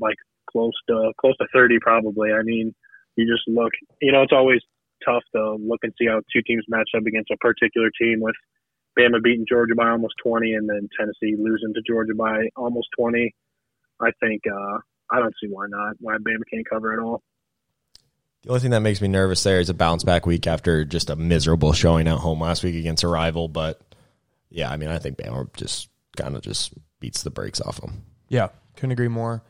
like 0.00 0.16
close 0.50 0.74
to 0.88 1.12
close 1.20 1.36
to 1.38 1.46
thirty 1.52 1.78
probably. 1.80 2.32
I 2.32 2.42
mean, 2.42 2.74
you 3.16 3.26
just 3.26 3.46
look, 3.46 3.72
you 4.00 4.12
know, 4.12 4.22
it's 4.22 4.32
always 4.32 4.60
tough 5.04 5.22
to 5.34 5.56
look 5.60 5.80
and 5.82 5.92
see 5.98 6.06
how 6.06 6.20
two 6.32 6.42
teams 6.46 6.64
match 6.68 6.90
up 6.96 7.06
against 7.06 7.30
a 7.30 7.36
particular 7.36 7.90
team 8.00 8.20
with 8.20 8.34
Bama 8.98 9.22
beating 9.22 9.46
Georgia 9.48 9.74
by 9.74 9.90
almost 9.90 10.14
twenty 10.22 10.52
and 10.52 10.68
then 10.68 10.88
Tennessee 10.98 11.36
losing 11.38 11.72
to 11.74 11.82
Georgia 11.86 12.14
by 12.14 12.48
almost 12.56 12.88
twenty. 12.98 13.34
I 14.00 14.10
think 14.20 14.42
uh 14.46 14.78
I 15.10 15.20
don't 15.20 15.34
see 15.42 15.48
why 15.48 15.66
not, 15.68 15.96
why 16.00 16.16
Bama 16.16 16.42
can't 16.52 16.68
cover 16.68 16.92
at 16.92 16.98
all. 16.98 17.22
The 18.42 18.50
only 18.50 18.60
thing 18.60 18.70
that 18.70 18.80
makes 18.80 19.00
me 19.00 19.08
nervous 19.08 19.42
there 19.42 19.60
is 19.60 19.68
a 19.68 19.74
bounce 19.74 20.04
back 20.04 20.24
week 20.24 20.46
after 20.46 20.84
just 20.84 21.10
a 21.10 21.16
miserable 21.16 21.72
showing 21.72 22.06
at 22.06 22.18
home 22.18 22.40
last 22.40 22.62
week 22.62 22.76
against 22.76 23.02
a 23.02 23.08
rival. 23.08 23.48
But 23.48 23.80
yeah, 24.48 24.70
I 24.70 24.76
mean, 24.76 24.90
I 24.90 24.98
think 24.98 25.18
Bama 25.18 25.52
just 25.56 25.88
kind 26.16 26.36
of 26.36 26.42
just 26.42 26.72
beats 27.00 27.22
the 27.22 27.30
brakes 27.30 27.60
off 27.60 27.80
them. 27.80 28.04
Yeah, 28.28 28.48
couldn't 28.76 28.92
agree 28.92 29.08
more. 29.08 29.42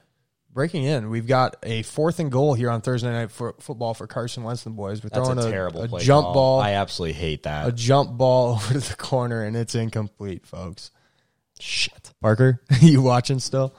Breaking 0.59 0.83
in, 0.83 1.09
we've 1.09 1.29
got 1.29 1.55
a 1.63 1.83
fourth 1.83 2.19
and 2.19 2.33
goal 2.33 2.53
here 2.53 2.69
on 2.69 2.81
Thursday 2.81 3.13
night 3.13 3.31
for 3.31 3.55
football 3.61 3.95
for 3.95 4.09
Carson 4.09 4.43
Wentz 4.43 4.67
and 4.67 4.75
the 4.75 4.77
boys. 4.77 5.05
We're 5.05 5.11
That's 5.11 5.29
throwing 5.29 5.39
a 5.39 5.47
a, 5.47 5.51
terrible 5.53 5.83
a 5.85 5.89
play 5.89 6.03
jump 6.03 6.25
call. 6.25 6.35
ball, 6.35 6.61
I 6.61 6.73
absolutely 6.73 7.13
hate 7.13 7.45
that. 7.45 7.69
a 7.69 7.71
jump 7.71 8.19
ball 8.19 8.55
over 8.55 8.73
to 8.73 8.81
the 8.81 8.97
corner, 8.97 9.45
and 9.45 9.57
it's 9.57 9.77
incomplete, 9.77 10.45
folks. 10.45 10.91
Shit. 11.61 12.13
Parker, 12.21 12.61
you 12.81 13.03
watching 13.03 13.39
still? 13.39 13.73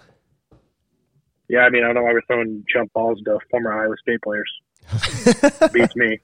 Yeah, 1.49 1.65
I 1.65 1.69
mean, 1.69 1.83
I 1.83 1.87
don't 1.87 1.95
know 1.95 2.03
why 2.03 2.13
we're 2.13 2.21
throwing 2.21 2.63
jump 2.73 2.93
balls 2.93 3.19
to 3.25 3.39
former 3.51 3.73
Iowa 3.73 3.95
State 4.01 4.21
players. 4.21 4.49
Beats 5.73 5.97
me. 5.97 6.19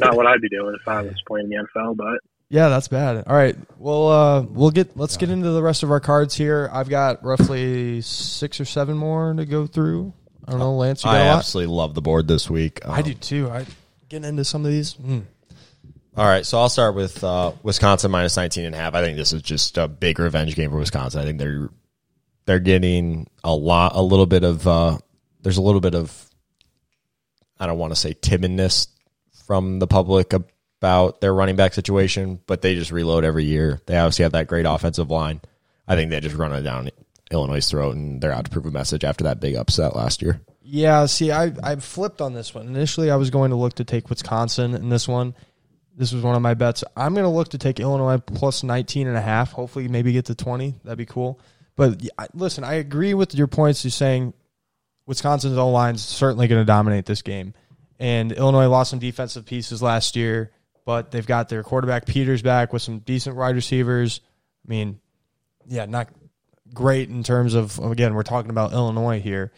Not 0.00 0.16
what 0.16 0.26
I'd 0.26 0.40
be 0.40 0.48
doing 0.48 0.76
if 0.80 0.88
I 0.88 1.02
was 1.02 1.22
playing 1.28 1.48
the 1.48 1.64
NFL, 1.76 1.96
but 1.96 2.18
Yeah, 2.48 2.68
that's 2.68 2.86
bad. 2.88 3.24
All 3.26 3.34
right, 3.34 3.56
well, 3.78 4.08
uh, 4.08 4.42
we'll 4.42 4.70
get 4.70 4.96
let's 4.96 5.16
get 5.16 5.30
into 5.30 5.50
the 5.50 5.62
rest 5.62 5.82
of 5.82 5.90
our 5.90 5.98
cards 6.00 6.34
here. 6.34 6.70
I've 6.72 6.88
got 6.88 7.24
roughly 7.24 8.00
six 8.02 8.60
or 8.60 8.64
seven 8.64 8.96
more 8.96 9.34
to 9.34 9.44
go 9.44 9.66
through. 9.66 10.12
I 10.46 10.52
don't 10.52 10.60
know, 10.60 10.76
Lance. 10.76 11.02
You 11.02 11.10
got 11.10 11.16
I 11.16 11.24
a 11.24 11.30
lot? 11.30 11.38
absolutely 11.38 11.74
love 11.74 11.94
the 11.94 12.02
board 12.02 12.28
this 12.28 12.48
week. 12.48 12.86
I 12.86 12.98
Um, 12.98 13.02
do 13.04 13.14
too. 13.14 13.50
I 13.50 13.66
getting 14.08 14.28
into 14.28 14.44
some 14.44 14.64
of 14.64 14.70
these. 14.70 14.94
Mm. 14.94 15.24
All 16.16 16.24
right, 16.24 16.46
so 16.46 16.58
I'll 16.58 16.68
start 16.68 16.94
with 16.94 17.22
uh, 17.24 17.52
Wisconsin 17.64 18.10
minus 18.12 18.36
19 18.36 18.64
and 18.64 18.74
a 18.74 18.78
half. 18.78 18.94
I 18.94 19.02
think 19.02 19.16
this 19.18 19.32
is 19.32 19.42
just 19.42 19.76
a 19.76 19.86
big 19.88 20.18
revenge 20.20 20.54
game 20.54 20.70
for 20.70 20.78
Wisconsin. 20.78 21.20
I 21.20 21.24
think 21.24 21.38
they're 21.40 21.68
they're 22.46 22.60
getting 22.60 23.26
a 23.42 23.52
lot, 23.54 23.92
a 23.96 24.00
little 24.00 24.24
bit 24.26 24.44
of 24.44 24.66
uh, 24.68 24.98
there's 25.42 25.58
a 25.58 25.62
little 25.62 25.80
bit 25.80 25.96
of 25.96 26.30
I 27.58 27.66
don't 27.66 27.78
want 27.78 27.92
to 27.92 27.96
say 28.00 28.14
timidness 28.14 28.86
from 29.46 29.80
the 29.80 29.86
public 29.88 30.32
about 30.80 31.20
their 31.20 31.34
running 31.34 31.56
back 31.56 31.74
situation, 31.74 32.40
but 32.46 32.62
they 32.62 32.74
just 32.74 32.92
reload 32.92 33.24
every 33.24 33.44
year. 33.44 33.80
They 33.86 33.96
obviously 33.96 34.24
have 34.24 34.32
that 34.32 34.46
great 34.46 34.66
offensive 34.66 35.10
line. 35.10 35.40
I 35.88 35.94
think 35.94 36.10
they 36.10 36.20
just 36.20 36.36
run 36.36 36.52
it 36.52 36.62
down 36.62 36.90
Illinois' 37.30 37.68
throat, 37.68 37.96
and 37.96 38.20
they're 38.20 38.32
out 38.32 38.44
to 38.44 38.50
prove 38.50 38.66
a 38.66 38.70
message 38.70 39.04
after 39.04 39.24
that 39.24 39.40
big 39.40 39.54
upset 39.54 39.96
last 39.96 40.22
year. 40.22 40.40
Yeah, 40.62 41.06
see, 41.06 41.30
I 41.30 41.52
I 41.62 41.76
flipped 41.76 42.20
on 42.20 42.34
this 42.34 42.54
one. 42.54 42.66
Initially, 42.66 43.10
I 43.10 43.16
was 43.16 43.30
going 43.30 43.50
to 43.50 43.56
look 43.56 43.74
to 43.74 43.84
take 43.84 44.10
Wisconsin 44.10 44.74
in 44.74 44.88
this 44.88 45.06
one. 45.06 45.34
This 45.96 46.12
was 46.12 46.22
one 46.22 46.34
of 46.34 46.42
my 46.42 46.54
bets. 46.54 46.84
I'm 46.96 47.14
going 47.14 47.24
to 47.24 47.30
look 47.30 47.50
to 47.50 47.58
take 47.58 47.80
Illinois 47.80 48.18
plus 48.18 48.62
19 48.62 49.06
and 49.06 49.16
a 49.16 49.20
half. 49.20 49.52
Hopefully, 49.52 49.88
maybe 49.88 50.12
get 50.12 50.26
to 50.26 50.34
20. 50.34 50.74
That'd 50.84 50.98
be 50.98 51.06
cool. 51.06 51.40
But 51.76 52.02
listen, 52.34 52.64
I 52.64 52.74
agree 52.74 53.14
with 53.14 53.34
your 53.34 53.46
points. 53.46 53.84
You're 53.84 53.92
saying 53.92 54.34
Wisconsin's 55.06 55.56
O 55.56 55.70
line's 55.70 56.04
certainly 56.04 56.48
going 56.48 56.60
to 56.60 56.66
dominate 56.66 57.06
this 57.06 57.22
game, 57.22 57.54
and 57.98 58.32
Illinois 58.32 58.66
lost 58.68 58.90
some 58.90 58.98
defensive 58.98 59.46
pieces 59.46 59.82
last 59.82 60.16
year, 60.16 60.50
but 60.86 61.10
they've 61.10 61.26
got 61.26 61.50
their 61.50 61.62
quarterback 61.62 62.06
Peters 62.06 62.40
back 62.40 62.72
with 62.72 62.80
some 62.80 63.00
decent 63.00 63.36
wide 63.36 63.56
receivers. 63.56 64.22
I 64.66 64.70
mean, 64.70 65.00
yeah, 65.66 65.84
not 65.84 66.08
great 66.72 67.10
in 67.10 67.22
terms 67.22 67.52
of 67.52 67.78
again, 67.80 68.14
we're 68.14 68.22
talking 68.22 68.50
about 68.50 68.72
Illinois 68.72 69.20
here. 69.20 69.52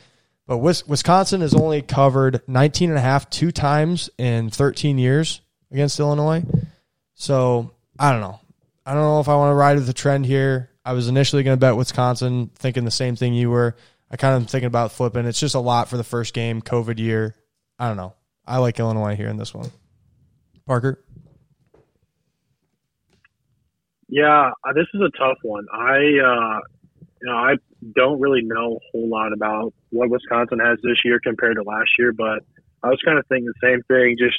But 0.48 0.58
Wisconsin 0.58 1.42
has 1.42 1.54
only 1.54 1.82
covered 1.82 2.40
19 2.48 2.88
and 2.88 2.98
a 2.98 3.02
half 3.02 3.28
two 3.28 3.52
times 3.52 4.08
in 4.16 4.48
13 4.48 4.96
years 4.96 5.42
against 5.70 6.00
Illinois. 6.00 6.42
So, 7.14 7.72
I 7.98 8.10
don't 8.12 8.22
know. 8.22 8.40
I 8.86 8.94
don't 8.94 9.02
know 9.02 9.20
if 9.20 9.28
I 9.28 9.36
want 9.36 9.50
to 9.50 9.54
ride 9.54 9.76
with 9.76 9.86
the 9.86 9.92
trend 9.92 10.24
here. 10.24 10.70
I 10.86 10.94
was 10.94 11.08
initially 11.08 11.42
going 11.42 11.54
to 11.54 11.60
bet 11.60 11.76
Wisconsin, 11.76 12.50
thinking 12.54 12.86
the 12.86 12.90
same 12.90 13.14
thing 13.14 13.34
you 13.34 13.50
were. 13.50 13.76
I 14.10 14.16
kind 14.16 14.34
of 14.34 14.40
am 14.40 14.46
thinking 14.46 14.68
about 14.68 14.92
flipping. 14.92 15.26
It's 15.26 15.38
just 15.38 15.54
a 15.54 15.60
lot 15.60 15.90
for 15.90 15.98
the 15.98 16.04
first 16.04 16.32
game, 16.32 16.62
COVID 16.62 16.98
year. 16.98 17.34
I 17.78 17.88
don't 17.88 17.98
know. 17.98 18.14
I 18.46 18.56
like 18.56 18.80
Illinois 18.80 19.16
here 19.16 19.28
in 19.28 19.36
this 19.36 19.52
one. 19.52 19.70
Parker? 20.64 21.04
Yeah, 24.08 24.50
uh, 24.64 24.72
this 24.74 24.86
is 24.94 25.00
a 25.00 25.16
tough 25.18 25.38
one. 25.42 25.66
I, 25.72 25.96
uh, 25.96 26.60
you 27.20 27.28
know, 27.28 27.36
I 27.36 27.54
don't 27.94 28.20
really 28.20 28.42
know 28.42 28.76
a 28.76 28.80
whole 28.92 29.08
lot 29.08 29.32
about 29.32 29.74
what 29.90 30.10
Wisconsin 30.10 30.58
has 30.60 30.78
this 30.82 30.96
year 31.04 31.20
compared 31.22 31.56
to 31.56 31.62
last 31.62 31.90
year, 31.98 32.12
but 32.12 32.42
I 32.82 32.88
was 32.88 32.98
kind 33.04 33.18
of 33.18 33.26
thinking 33.28 33.46
the 33.46 33.66
same 33.66 33.82
thing. 33.88 34.16
Just 34.18 34.38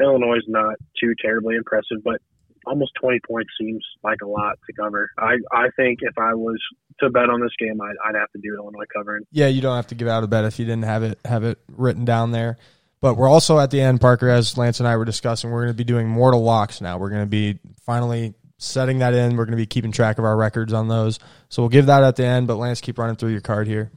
Illinois 0.00 0.36
is 0.36 0.46
not 0.48 0.74
too 1.00 1.14
terribly 1.20 1.56
impressive, 1.56 1.98
but 2.04 2.20
almost 2.66 2.92
20 3.00 3.20
points 3.26 3.50
seems 3.60 3.84
like 4.02 4.18
a 4.22 4.26
lot 4.26 4.58
to 4.66 4.72
cover. 4.72 5.10
I, 5.18 5.36
I 5.52 5.68
think 5.76 6.00
if 6.02 6.16
I 6.18 6.34
was 6.34 6.60
to 7.00 7.10
bet 7.10 7.30
on 7.30 7.40
this 7.40 7.52
game, 7.58 7.80
I'd, 7.80 7.94
I'd 8.04 8.18
have 8.18 8.30
to 8.32 8.40
do 8.42 8.54
Illinois 8.56 8.84
covering. 8.94 9.24
Yeah, 9.30 9.48
you 9.48 9.60
don't 9.60 9.76
have 9.76 9.88
to 9.88 9.94
give 9.94 10.08
out 10.08 10.22
a 10.22 10.26
bet 10.26 10.44
if 10.44 10.58
you 10.58 10.64
didn't 10.64 10.84
have 10.84 11.02
it 11.02 11.18
have 11.24 11.44
it 11.44 11.58
written 11.68 12.04
down 12.04 12.32
there. 12.32 12.58
But 13.00 13.16
we're 13.16 13.28
also 13.28 13.58
at 13.58 13.72
the 13.72 13.80
end, 13.80 14.00
Parker, 14.00 14.28
as 14.28 14.56
Lance 14.56 14.78
and 14.78 14.88
I 14.88 14.96
were 14.96 15.04
discussing, 15.04 15.50
we're 15.50 15.62
going 15.62 15.74
to 15.74 15.76
be 15.76 15.82
doing 15.82 16.06
mortal 16.06 16.42
locks 16.42 16.80
now. 16.80 16.98
We're 16.98 17.10
going 17.10 17.22
to 17.22 17.26
be 17.26 17.58
finally 17.84 18.34
setting 18.62 18.98
that 19.00 19.14
in. 19.14 19.36
We're 19.36 19.44
going 19.44 19.52
to 19.52 19.62
be 19.62 19.66
keeping 19.66 19.92
track 19.92 20.18
of 20.18 20.24
our 20.24 20.36
records 20.36 20.72
on 20.72 20.88
those. 20.88 21.18
So 21.48 21.62
we'll 21.62 21.68
give 21.68 21.86
that 21.86 22.02
at 22.02 22.16
the 22.16 22.24
end. 22.24 22.46
But 22.46 22.56
Lance, 22.56 22.80
keep 22.80 22.98
running 22.98 23.16
through 23.16 23.30
your 23.30 23.40
card 23.40 23.66
here. 23.66 23.90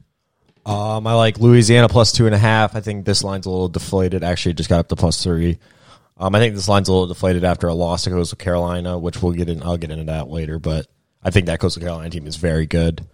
Um, 0.66 1.06
I 1.06 1.14
like 1.14 1.38
Louisiana 1.38 1.88
plus 1.88 2.10
two 2.10 2.26
and 2.26 2.34
a 2.34 2.38
half. 2.38 2.74
I 2.74 2.80
think 2.80 3.04
this 3.04 3.22
line's 3.22 3.46
a 3.46 3.50
little 3.50 3.68
deflated. 3.68 4.24
Actually, 4.24 4.54
just 4.54 4.68
got 4.68 4.80
up 4.80 4.88
to 4.88 4.96
plus 4.96 5.22
three. 5.22 5.58
Um, 6.18 6.34
I 6.34 6.38
think 6.40 6.54
this 6.54 6.68
line's 6.68 6.88
a 6.88 6.92
little 6.92 7.06
deflated 7.06 7.44
after 7.44 7.68
a 7.68 7.74
loss 7.74 8.04
to 8.04 8.10
Coastal 8.10 8.36
Carolina, 8.36 8.98
which 8.98 9.22
we'll 9.22 9.32
get 9.32 9.48
in. 9.48 9.62
I'll 9.62 9.76
get 9.76 9.90
into 9.90 10.06
that 10.06 10.28
later, 10.28 10.58
but 10.58 10.86
I 11.22 11.30
think 11.30 11.46
that 11.46 11.60
Coastal 11.60 11.82
Carolina 11.82 12.10
team 12.10 12.26
is 12.26 12.36
very 12.36 12.66
good. 12.66 13.06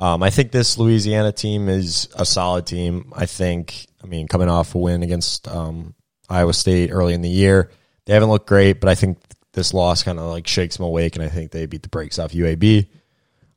Um, 0.00 0.22
I 0.22 0.30
think 0.30 0.52
this 0.52 0.76
Louisiana 0.76 1.32
team 1.32 1.68
is 1.68 2.08
a 2.14 2.26
solid 2.26 2.66
team. 2.66 3.12
I 3.16 3.26
think. 3.26 3.86
I 4.02 4.06
mean, 4.06 4.28
coming 4.28 4.48
off 4.48 4.74
a 4.74 4.78
win 4.78 5.02
against 5.02 5.48
um, 5.48 5.94
Iowa 6.28 6.52
State 6.52 6.90
early 6.90 7.14
in 7.14 7.22
the 7.22 7.28
year, 7.28 7.70
they 8.04 8.14
haven't 8.14 8.28
looked 8.28 8.46
great, 8.46 8.80
but 8.80 8.88
I 8.88 8.94
think 8.94 9.18
this 9.58 9.74
loss 9.74 10.02
kind 10.02 10.18
of 10.18 10.30
like 10.30 10.46
shakes 10.46 10.76
them 10.76 10.86
awake, 10.86 11.16
and 11.16 11.24
I 11.24 11.28
think 11.28 11.50
they 11.50 11.66
beat 11.66 11.82
the 11.82 11.88
brakes 11.88 12.18
off 12.18 12.32
UAB. 12.32 12.88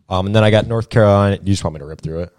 Um, 0.10 0.26
and 0.26 0.36
then 0.36 0.44
I 0.44 0.52
got 0.52 0.68
North 0.68 0.90
Carolina. 0.90 1.38
You 1.38 1.54
just 1.54 1.64
want 1.64 1.76
me 1.76 1.80
to 1.80 1.86
rip 1.86 2.02
through 2.02 2.22
it? 2.22 2.36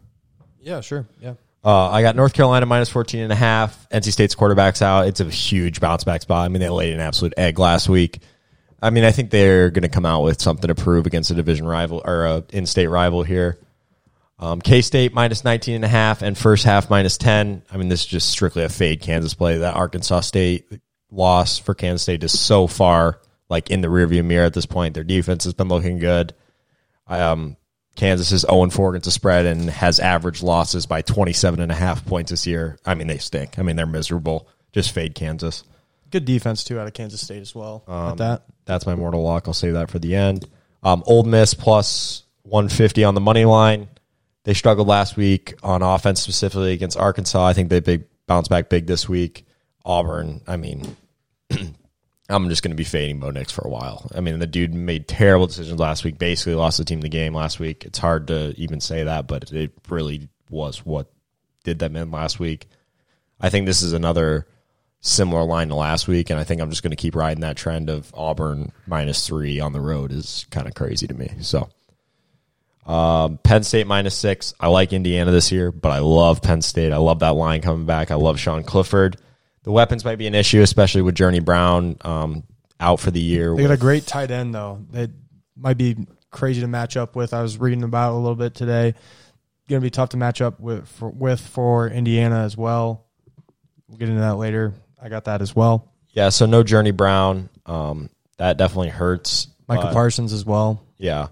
Yeah, 0.60 0.80
sure. 0.80 1.06
Yeah. 1.20 1.34
Uh, 1.64 1.90
I 1.90 2.02
got 2.02 2.16
North 2.16 2.34
Carolina 2.34 2.66
minus 2.66 2.88
14 2.88 3.22
and 3.22 3.32
a 3.32 3.36
half. 3.36 3.88
NC 3.90 4.12
State's 4.12 4.34
quarterback's 4.34 4.82
out. 4.82 5.06
It's 5.06 5.20
a 5.20 5.30
huge 5.30 5.80
bounce 5.80 6.04
back 6.04 6.22
spot. 6.22 6.44
I 6.44 6.48
mean, 6.48 6.60
they 6.60 6.68
laid 6.68 6.92
an 6.92 7.00
absolute 7.00 7.34
egg 7.36 7.58
last 7.58 7.88
week. 7.88 8.18
I 8.82 8.90
mean, 8.90 9.04
I 9.04 9.12
think 9.12 9.30
they're 9.30 9.70
going 9.70 9.82
to 9.82 9.88
come 9.88 10.04
out 10.04 10.22
with 10.22 10.42
something 10.42 10.66
to 10.68 10.74
prove 10.74 11.06
against 11.06 11.30
a 11.30 11.34
division 11.34 11.66
rival 11.66 12.02
or 12.04 12.26
a 12.26 12.44
in-state 12.50 12.88
rival 12.88 13.22
here. 13.22 13.60
Um, 14.40 14.60
K-State 14.60 15.14
minus 15.14 15.44
19 15.44 15.76
and 15.76 15.84
a 15.84 15.88
half 15.88 16.22
and 16.22 16.36
first 16.36 16.64
half 16.64 16.90
minus 16.90 17.16
10. 17.16 17.62
I 17.70 17.76
mean, 17.76 17.88
this 17.88 18.00
is 18.00 18.06
just 18.06 18.28
strictly 18.28 18.64
a 18.64 18.68
fade 18.68 19.00
Kansas 19.00 19.34
play. 19.34 19.58
That 19.58 19.76
Arkansas 19.76 20.20
State 20.22 20.68
loss 21.12 21.58
for 21.58 21.74
Kansas 21.74 22.02
State 22.02 22.24
is 22.24 22.38
so 22.38 22.66
far 22.66 23.20
like 23.52 23.70
in 23.70 23.82
the 23.82 23.88
rearview 23.88 24.24
mirror 24.24 24.46
at 24.46 24.54
this 24.54 24.66
point. 24.66 24.94
Their 24.94 25.04
defense 25.04 25.44
has 25.44 25.52
been 25.52 25.68
looking 25.68 25.98
good. 25.98 26.34
Um, 27.06 27.56
Kansas 27.94 28.32
is 28.32 28.40
0 28.40 28.70
4 28.70 28.90
against 28.90 29.04
the 29.04 29.10
spread 29.10 29.44
and 29.44 29.68
has 29.68 30.00
average 30.00 30.42
losses 30.42 30.86
by 30.86 31.02
27 31.02 31.60
and 31.60 31.70
a 31.70 31.74
half 31.74 32.04
points 32.06 32.30
this 32.30 32.46
year. 32.46 32.78
I 32.86 32.94
mean, 32.94 33.06
they 33.06 33.18
stink. 33.18 33.58
I 33.58 33.62
mean, 33.62 33.76
they're 33.76 33.86
miserable. 33.86 34.48
Just 34.72 34.92
fade 34.92 35.14
Kansas. 35.14 35.64
Good 36.10 36.24
defense 36.24 36.64
too 36.64 36.80
out 36.80 36.86
of 36.86 36.94
Kansas 36.94 37.20
State 37.20 37.42
as 37.42 37.54
well. 37.54 37.84
Um, 37.86 38.12
at 38.12 38.16
that. 38.18 38.42
That's 38.64 38.86
my 38.86 38.94
mortal 38.94 39.22
lock. 39.22 39.44
I'll 39.46 39.54
save 39.54 39.74
that 39.74 39.90
for 39.90 39.98
the 39.98 40.16
end. 40.16 40.48
Um, 40.82 41.02
Ole 41.06 41.24
Miss 41.24 41.52
plus 41.52 42.24
150 42.44 43.04
on 43.04 43.14
the 43.14 43.20
money 43.20 43.44
line. 43.44 43.88
They 44.44 44.54
struggled 44.54 44.88
last 44.88 45.16
week 45.16 45.54
on 45.62 45.82
offense, 45.82 46.20
specifically 46.22 46.72
against 46.72 46.96
Arkansas. 46.96 47.46
I 47.46 47.52
think 47.52 47.68
they 47.68 47.80
big 47.80 48.04
bounce 48.26 48.48
back 48.48 48.70
big 48.70 48.86
this 48.86 49.08
week. 49.08 49.46
Auburn, 49.84 50.40
I 50.46 50.56
mean, 50.56 50.96
I'm 52.32 52.48
just 52.48 52.62
going 52.62 52.70
to 52.70 52.76
be 52.76 52.84
fading 52.84 53.20
Bo 53.20 53.30
Nix 53.30 53.52
for 53.52 53.62
a 53.62 53.70
while. 53.70 54.10
I 54.14 54.20
mean, 54.20 54.38
the 54.38 54.46
dude 54.46 54.74
made 54.74 55.06
terrible 55.06 55.46
decisions 55.46 55.78
last 55.78 56.04
week. 56.04 56.18
Basically, 56.18 56.54
lost 56.54 56.78
the 56.78 56.84
team 56.84 57.00
the 57.00 57.08
game 57.08 57.34
last 57.34 57.60
week. 57.60 57.84
It's 57.84 57.98
hard 57.98 58.28
to 58.28 58.54
even 58.56 58.80
say 58.80 59.04
that, 59.04 59.26
but 59.26 59.52
it 59.52 59.72
really 59.88 60.28
was 60.50 60.84
what 60.84 61.10
did 61.64 61.78
them 61.78 61.96
in 61.96 62.10
last 62.10 62.40
week. 62.40 62.66
I 63.40 63.50
think 63.50 63.66
this 63.66 63.82
is 63.82 63.92
another 63.92 64.46
similar 65.00 65.44
line 65.44 65.68
to 65.68 65.74
last 65.74 66.08
week, 66.08 66.30
and 66.30 66.38
I 66.38 66.44
think 66.44 66.60
I'm 66.60 66.70
just 66.70 66.82
going 66.82 66.90
to 66.90 66.96
keep 66.96 67.14
riding 67.14 67.40
that 67.40 67.56
trend 67.56 67.90
of 67.90 68.12
Auburn 68.14 68.72
minus 68.86 69.26
three 69.26 69.60
on 69.60 69.72
the 69.72 69.80
road 69.80 70.12
is 70.12 70.46
kind 70.50 70.66
of 70.66 70.74
crazy 70.74 71.06
to 71.08 71.14
me. 71.14 71.30
So, 71.40 71.68
um, 72.86 73.38
Penn 73.38 73.64
State 73.64 73.86
minus 73.86 74.14
six. 74.14 74.54
I 74.60 74.68
like 74.68 74.92
Indiana 74.92 75.30
this 75.32 75.52
year, 75.52 75.72
but 75.72 75.90
I 75.90 75.98
love 75.98 76.40
Penn 76.40 76.62
State. 76.62 76.92
I 76.92 76.98
love 76.98 77.18
that 77.20 77.34
line 77.34 77.60
coming 77.62 77.86
back. 77.86 78.10
I 78.10 78.14
love 78.14 78.38
Sean 78.38 78.62
Clifford. 78.62 79.16
The 79.64 79.72
weapons 79.72 80.04
might 80.04 80.16
be 80.16 80.26
an 80.26 80.34
issue, 80.34 80.60
especially 80.60 81.02
with 81.02 81.14
Journey 81.14 81.40
Brown 81.40 81.96
um, 82.02 82.44
out 82.80 82.98
for 83.00 83.10
the 83.10 83.20
year. 83.20 83.54
They 83.54 83.62
got 83.62 83.70
a 83.70 83.76
great 83.76 84.06
tight 84.06 84.30
end 84.30 84.54
though. 84.54 84.84
That 84.90 85.10
might 85.56 85.78
be 85.78 85.96
crazy 86.30 86.60
to 86.62 86.66
match 86.66 86.96
up 86.96 87.14
with. 87.14 87.32
I 87.32 87.42
was 87.42 87.58
reading 87.58 87.84
about 87.84 88.12
it 88.12 88.16
a 88.16 88.18
little 88.18 88.34
bit 88.34 88.54
today. 88.54 88.94
Going 89.68 89.80
to 89.80 89.86
be 89.86 89.90
tough 89.90 90.10
to 90.10 90.16
match 90.16 90.40
up 90.42 90.58
with 90.58 90.88
for, 90.88 91.08
with 91.08 91.40
for 91.40 91.88
Indiana 91.88 92.40
as 92.40 92.56
well. 92.56 93.06
We'll 93.88 93.98
get 93.98 94.08
into 94.08 94.20
that 94.20 94.36
later. 94.36 94.74
I 95.00 95.08
got 95.08 95.24
that 95.24 95.40
as 95.42 95.54
well. 95.54 95.92
yeah, 96.10 96.28
so 96.30 96.46
no 96.46 96.62
Journey 96.62 96.90
Brown. 96.90 97.48
Um, 97.64 98.10
that 98.38 98.56
definitely 98.58 98.88
hurts. 98.88 99.46
Michael 99.68 99.84
but- 99.84 99.94
Parsons 99.94 100.32
as 100.32 100.44
well. 100.44 100.84
Yeah. 100.98 101.28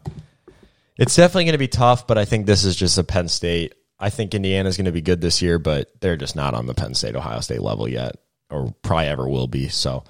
It's 0.96 1.16
definitely 1.16 1.44
going 1.44 1.52
to 1.52 1.58
be 1.58 1.68
tough, 1.68 2.06
but 2.06 2.18
I 2.18 2.24
think 2.24 2.46
this 2.46 2.64
is 2.64 2.76
just 2.76 2.98
a 2.98 3.04
Penn 3.04 3.28
State. 3.28 3.74
I 4.00 4.08
think 4.10 4.34
Indiana's 4.34 4.76
going 4.78 4.86
to 4.86 4.92
be 4.92 5.02
good 5.02 5.20
this 5.20 5.42
year, 5.42 5.58
but 5.58 5.90
they're 6.00 6.16
just 6.16 6.34
not 6.34 6.54
on 6.54 6.66
the 6.66 6.74
Penn 6.74 6.94
State 6.94 7.14
Ohio 7.14 7.40
State 7.40 7.60
level 7.60 7.86
yet, 7.86 8.16
or 8.50 8.74
probably 8.82 9.06
ever 9.06 9.28
will 9.28 9.46
be. 9.46 9.68
So 9.68 10.04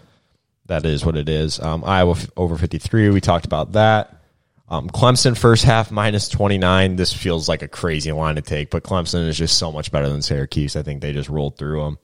that 0.67 0.87
is 0.87 1.05
what 1.05 1.17
it 1.17 1.29
is. 1.29 1.59
Um, 1.59 1.83
Iowa 1.85 2.13
f- 2.13 2.31
over 2.37 2.57
53. 2.57 3.11
We 3.11 3.21
talked 3.21 3.47
about 3.47 3.73
that. 3.73 4.17
Um, 4.69 4.89
Clemson 4.89 5.37
first 5.37 5.65
half 5.65 5.91
minus 5.91 6.29
29. 6.29 6.95
This 6.95 7.13
feels 7.13 7.49
like 7.49 7.63
a 7.63 7.69
crazy 7.69 8.13
line 8.13 8.37
to 8.37 8.43
take, 8.43 8.71
but 8.71 8.85
Clemson 8.85 9.27
is 9.27 9.37
just 9.37 9.59
so 9.59 9.73
much 9.73 9.91
better 9.91 10.09
than 10.09 10.23
Syracuse. 10.23 10.77
I 10.77 10.83
think 10.83 11.01
they 11.03 11.13
just 11.13 11.29
rolled 11.29 11.59
through 11.59 11.83
them. 11.83 11.99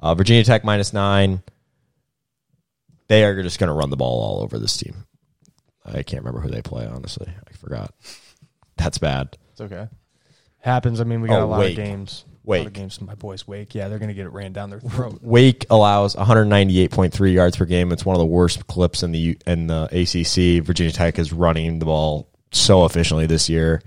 Uh, 0.00 0.16
Virginia 0.16 0.42
Tech 0.42 0.64
minus 0.64 0.92
nine. 0.92 1.40
They 3.06 3.24
are 3.24 3.40
just 3.44 3.60
going 3.60 3.68
to 3.68 3.74
run 3.74 3.90
the 3.90 3.96
ball 3.96 4.20
all 4.20 4.42
over 4.42 4.58
this 4.58 4.76
team. 4.76 5.04
I 5.84 6.02
can't 6.02 6.24
remember 6.24 6.40
who 6.40 6.50
they 6.50 6.62
play, 6.62 6.86
honestly. 6.86 7.28
I 7.28 7.52
forgot. 7.56 7.94
That's 8.76 8.98
bad. 8.98 9.38
It's 9.52 9.60
okay. 9.60 9.86
Happens. 10.60 11.00
I 11.00 11.04
mean, 11.04 11.20
we 11.20 11.28
got 11.28 11.40
Oh, 11.40 11.44
a 11.44 11.46
lot 11.46 11.60
Wake. 11.60 11.78
of 11.78 11.84
games. 11.84 12.24
A 12.28 12.50
Wake. 12.50 12.58
lot 12.60 12.66
of 12.68 12.72
games. 12.72 13.00
My 13.00 13.14
boys 13.14 13.46
Wake. 13.46 13.74
Yeah, 13.74 13.88
they're 13.88 13.98
going 13.98 14.08
to 14.08 14.14
get 14.14 14.26
it 14.26 14.32
ran 14.32 14.52
down 14.52 14.70
their 14.70 14.80
throat. 14.80 15.18
Wake 15.22 15.66
allows 15.70 16.16
198.3 16.16 17.32
yards 17.32 17.56
per 17.56 17.64
game. 17.64 17.92
It's 17.92 18.04
one 18.04 18.16
of 18.16 18.20
the 18.20 18.26
worst 18.26 18.66
clips 18.66 19.02
in 19.02 19.12
the 19.12 19.38
in 19.46 19.66
the 19.68 19.84
ACC. 19.84 20.64
Virginia 20.64 20.92
Tech 20.92 21.18
is 21.18 21.32
running 21.32 21.78
the 21.78 21.84
ball 21.86 22.28
so 22.50 22.84
efficiently 22.84 23.26
this 23.26 23.48
year. 23.48 23.82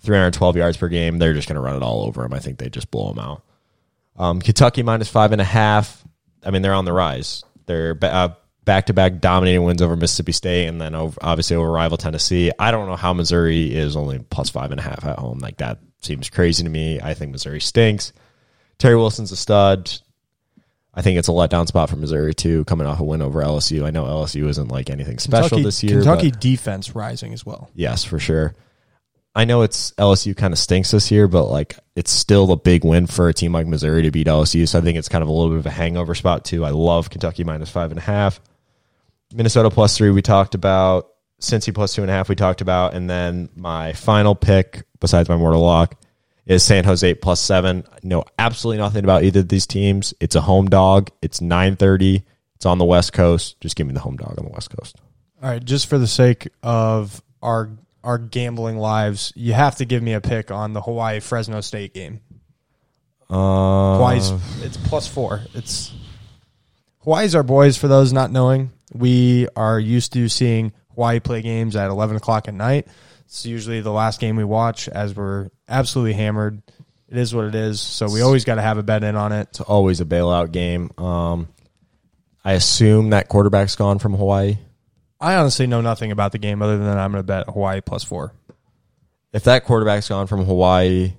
312 0.00 0.56
yards 0.56 0.76
per 0.76 0.88
game. 0.88 1.18
They're 1.18 1.34
just 1.34 1.48
going 1.48 1.56
to 1.56 1.60
run 1.60 1.76
it 1.76 1.82
all 1.82 2.04
over 2.04 2.22
them. 2.22 2.32
I 2.32 2.38
think 2.38 2.58
they 2.58 2.68
just 2.68 2.90
blow 2.90 3.12
them 3.12 3.18
out. 3.18 3.42
Um, 4.16 4.40
Kentucky 4.40 4.82
minus 4.82 5.08
five 5.08 5.32
and 5.32 5.40
a 5.40 5.44
half. 5.44 6.04
I 6.44 6.50
mean, 6.50 6.62
they're 6.62 6.74
on 6.74 6.84
the 6.84 6.92
rise. 6.92 7.42
They're 7.66 7.94
back 8.66 8.86
to 8.86 8.92
back 8.92 9.20
dominating 9.20 9.62
wins 9.62 9.80
over 9.80 9.96
Mississippi 9.96 10.32
State 10.32 10.66
and 10.66 10.78
then 10.78 10.94
over, 10.94 11.18
obviously 11.22 11.56
over 11.56 11.70
rival 11.70 11.96
Tennessee. 11.96 12.52
I 12.58 12.70
don't 12.70 12.86
know 12.86 12.96
how 12.96 13.14
Missouri 13.14 13.74
is 13.74 13.96
only 13.96 14.18
plus 14.18 14.50
five 14.50 14.72
and 14.72 14.78
a 14.78 14.82
half 14.82 15.06
at 15.06 15.18
home. 15.18 15.38
Like 15.38 15.56
that 15.58 15.78
seems 16.02 16.28
crazy 16.28 16.64
to 16.64 16.68
me. 16.68 17.00
I 17.00 17.14
think 17.14 17.32
Missouri 17.32 17.60
stinks. 17.62 18.12
Terry 18.76 18.96
Wilson's 18.96 19.32
a 19.32 19.36
stud. 19.36 19.90
I 20.92 21.02
think 21.02 21.18
it's 21.18 21.28
a 21.28 21.32
letdown 21.32 21.66
spot 21.66 21.88
for 21.88 21.96
Missouri 21.96 22.34
too, 22.34 22.64
coming 22.64 22.86
off 22.86 23.00
a 23.00 23.04
win 23.04 23.22
over 23.22 23.42
LSU. 23.42 23.84
I 23.84 23.90
know 23.90 24.04
LSU 24.04 24.48
isn't 24.48 24.68
like 24.68 24.90
anything 24.90 25.18
special 25.18 25.50
Kentucky, 25.50 25.62
this 25.62 25.82
year. 25.82 25.96
Kentucky 26.02 26.30
defense 26.30 26.94
rising 26.94 27.32
as 27.32 27.46
well. 27.46 27.70
yes, 27.74 28.04
for 28.04 28.18
sure. 28.18 28.54
I 29.34 29.44
know 29.44 29.60
it's 29.60 29.92
LSU 29.92 30.34
kind 30.34 30.54
of 30.54 30.58
stinks 30.58 30.90
this 30.90 31.10
year, 31.10 31.28
but 31.28 31.44
like 31.44 31.76
it's 31.94 32.10
still 32.10 32.50
a 32.50 32.56
big 32.56 32.84
win 32.84 33.06
for 33.06 33.28
a 33.28 33.34
team 33.34 33.52
like 33.52 33.66
Missouri 33.66 34.02
to 34.02 34.10
beat 34.10 34.26
LSU. 34.26 34.66
So 34.66 34.78
I 34.78 34.82
think 34.82 34.96
it's 34.96 35.10
kind 35.10 35.22
of 35.22 35.28
a 35.28 35.32
little 35.32 35.50
bit 35.50 35.58
of 35.58 35.66
a 35.66 35.70
hangover 35.70 36.14
spot 36.14 36.46
too. 36.46 36.64
I 36.64 36.70
love 36.70 37.10
Kentucky 37.10 37.44
minus 37.44 37.68
five 37.68 37.90
and 37.90 37.98
a 37.98 38.02
half. 38.02 38.40
Minnesota 39.36 39.70
plus 39.70 39.96
three 39.96 40.10
we 40.10 40.22
talked 40.22 40.54
about. 40.54 41.08
Cincy 41.40 41.74
plus 41.74 41.94
two 41.94 42.00
and 42.00 42.10
a 42.10 42.14
half 42.14 42.30
we 42.30 42.34
talked 42.34 42.62
about, 42.62 42.94
and 42.94 43.10
then 43.10 43.50
my 43.54 43.92
final 43.92 44.34
pick 44.34 44.84
besides 45.00 45.28
my 45.28 45.36
mortal 45.36 45.60
lock 45.60 46.00
is 46.46 46.62
San 46.62 46.84
Jose 46.84 47.12
plus 47.14 47.40
seven. 47.40 47.84
I 47.92 47.98
know 48.02 48.24
absolutely 48.38 48.78
nothing 48.78 49.04
about 49.04 49.22
either 49.22 49.40
of 49.40 49.48
these 49.48 49.66
teams. 49.66 50.14
It's 50.18 50.34
a 50.34 50.40
home 50.40 50.68
dog. 50.68 51.10
It's 51.20 51.42
nine 51.42 51.76
thirty. 51.76 52.24
It's 52.54 52.64
on 52.64 52.78
the 52.78 52.86
West 52.86 53.12
Coast. 53.12 53.60
Just 53.60 53.76
give 53.76 53.86
me 53.86 53.92
the 53.92 54.00
home 54.00 54.16
dog 54.16 54.34
on 54.38 54.46
the 54.46 54.50
West 54.50 54.70
Coast. 54.70 54.96
All 55.42 55.50
right, 55.50 55.62
just 55.62 55.88
for 55.88 55.98
the 55.98 56.06
sake 56.06 56.48
of 56.62 57.22
our 57.42 57.70
our 58.02 58.16
gambling 58.16 58.78
lives, 58.78 59.32
you 59.36 59.52
have 59.52 59.76
to 59.76 59.84
give 59.84 60.02
me 60.02 60.14
a 60.14 60.22
pick 60.22 60.50
on 60.50 60.72
the 60.72 60.80
Hawaii 60.80 61.20
Fresno 61.20 61.60
State 61.60 61.92
game. 61.92 62.20
Uh, 63.28 63.98
Hawaii's 63.98 64.32
it's 64.62 64.78
plus 64.78 65.06
four. 65.06 65.42
It's 65.52 65.92
Hawaii's 67.00 67.34
our 67.34 67.42
boys. 67.42 67.76
For 67.76 67.88
those 67.88 68.12
not 68.12 68.30
knowing, 68.30 68.70
we 68.92 69.48
are 69.56 69.78
used 69.78 70.12
to 70.14 70.28
seeing 70.28 70.72
Hawaii 70.94 71.20
play 71.20 71.42
games 71.42 71.76
at 71.76 71.90
eleven 71.90 72.16
o'clock 72.16 72.48
at 72.48 72.54
night. 72.54 72.86
It's 73.24 73.44
usually 73.44 73.80
the 73.80 73.92
last 73.92 74.20
game 74.20 74.36
we 74.36 74.44
watch 74.44 74.88
as 74.88 75.14
we're 75.14 75.50
absolutely 75.68 76.12
hammered. 76.12 76.62
It 77.08 77.18
is 77.18 77.34
what 77.34 77.44
it 77.46 77.54
is. 77.54 77.80
So 77.80 78.10
we 78.10 78.20
always 78.20 78.44
got 78.44 78.56
to 78.56 78.62
have 78.62 78.78
a 78.78 78.82
bet 78.82 79.04
in 79.04 79.16
on 79.16 79.32
it. 79.32 79.48
it's 79.50 79.60
always 79.60 80.00
a 80.00 80.04
bailout 80.04 80.52
game. 80.52 80.90
Um, 80.98 81.48
I 82.44 82.52
assume 82.52 83.10
that 83.10 83.28
quarterback's 83.28 83.76
gone 83.76 83.98
from 83.98 84.14
Hawaii. 84.14 84.58
I 85.20 85.36
honestly 85.36 85.66
know 85.66 85.80
nothing 85.80 86.12
about 86.12 86.32
the 86.32 86.38
game 86.38 86.62
other 86.62 86.78
than 86.78 86.98
I'm 86.98 87.10
going 87.12 87.22
to 87.22 87.26
bet 87.26 87.48
Hawaii 87.48 87.80
plus 87.80 88.04
four. 88.04 88.32
If 89.32 89.44
that 89.44 89.64
quarterback's 89.64 90.08
gone 90.08 90.26
from 90.26 90.44
Hawaii, 90.44 91.14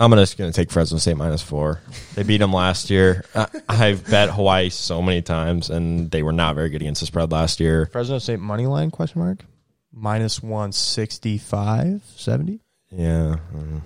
I'm 0.00 0.10
gonna, 0.10 0.22
just 0.22 0.38
going 0.38 0.50
to 0.50 0.56
take 0.56 0.70
Fresno 0.70 0.98
State 0.98 1.16
minus 1.16 1.42
four. 1.42 1.80
They 2.14 2.22
beat 2.22 2.38
them 2.38 2.52
last 2.52 2.88
year. 2.90 3.24
I, 3.34 3.48
I've 3.68 4.08
bet 4.08 4.30
Hawaii 4.30 4.68
so 4.70 5.02
many 5.02 5.22
times, 5.22 5.70
and 5.70 6.10
they 6.10 6.22
were 6.22 6.32
not 6.32 6.54
very 6.54 6.68
good 6.70 6.82
against 6.82 7.00
the 7.00 7.06
spread 7.06 7.32
last 7.32 7.58
year. 7.58 7.86
Fresno 7.86 8.18
State 8.18 8.38
money 8.40 8.66
line 8.66 8.90
question 8.92 9.20
mark 9.20 9.44
minus 9.92 10.40
165 10.42 12.02
70 12.16 12.60
Yeah, 12.92 13.36
mm. 13.54 13.80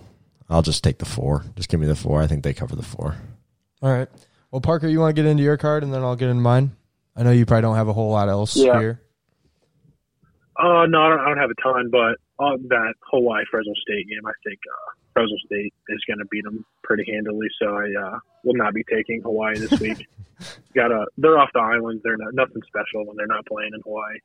I'll 0.51 0.62
just 0.62 0.85
take 0.85 0.98
the 0.98 1.07
four. 1.07 1.44
Just 1.57 1.68
give 1.70 1.81
me 1.81 1.87
the 1.87 1.96
four. 1.96 2.20
I 2.20 2.27
think 2.27 2.42
they 2.44 2.53
cover 2.53 2.77
the 2.77 2.83
four. 2.83 3.16
all 3.81 3.90
right 3.92 4.09
well 4.51 4.61
parker 4.61 4.87
you 4.88 5.01
want 5.01 5.16
to 5.16 5.22
get 5.22 5.29
into 5.29 5.42
your 5.42 5.57
card 5.57 5.83
and 5.83 5.94
then 5.94 6.03
i'll 6.03 6.14
get 6.14 6.29
into 6.29 6.42
mine 6.42 6.70
i 7.16 7.22
know 7.22 7.31
you 7.31 7.46
probably 7.46 7.62
don't 7.62 7.77
have 7.77 7.88
a 7.88 7.92
whole 7.94 8.11
lot 8.11 8.29
else 8.29 8.55
Yeah. 8.55 8.79
here 8.79 9.01
Uh, 10.59 10.85
no, 10.87 11.01
I 11.01 11.09
don't, 11.09 11.20
I 11.20 11.29
don't 11.29 11.38
have 11.38 11.51
a 11.51 11.62
ton, 11.62 11.88
but 11.90 12.18
on 12.38 12.62
that 12.68 12.92
Hawaii 13.11 13.42
Fresno 13.51 13.72
State 13.81 14.07
game, 14.09 14.20
I 14.27 14.33
think 14.44 14.59
uh, 14.68 14.90
Fresno 15.12 15.37
State 15.46 15.75
is 15.88 16.01
going 16.07 16.18
to 16.18 16.25
beat 16.31 16.44
them 16.44 16.64
pretty 16.83 17.05
handily. 17.11 17.48
So 17.61 17.77
I 17.77 17.88
uh, 18.01 18.18
will 18.44 18.55
not 18.55 18.75
be 18.75 18.85
taking 18.85 19.22
Hawaii 19.22 19.59
this 19.59 19.79
week. 19.81 20.09
Got 20.75 20.90
a 20.90 21.07
they're 21.18 21.38
off 21.38 21.51
the 21.55 21.61
island. 21.61 22.01
They're 22.03 22.16
not, 22.16 22.35
nothing 22.35 22.62
special 22.66 23.07
when 23.07 23.16
they're 23.16 23.27
not 23.27 23.46
playing 23.46 23.70
in 23.75 23.81
Hawaii. 23.83 24.18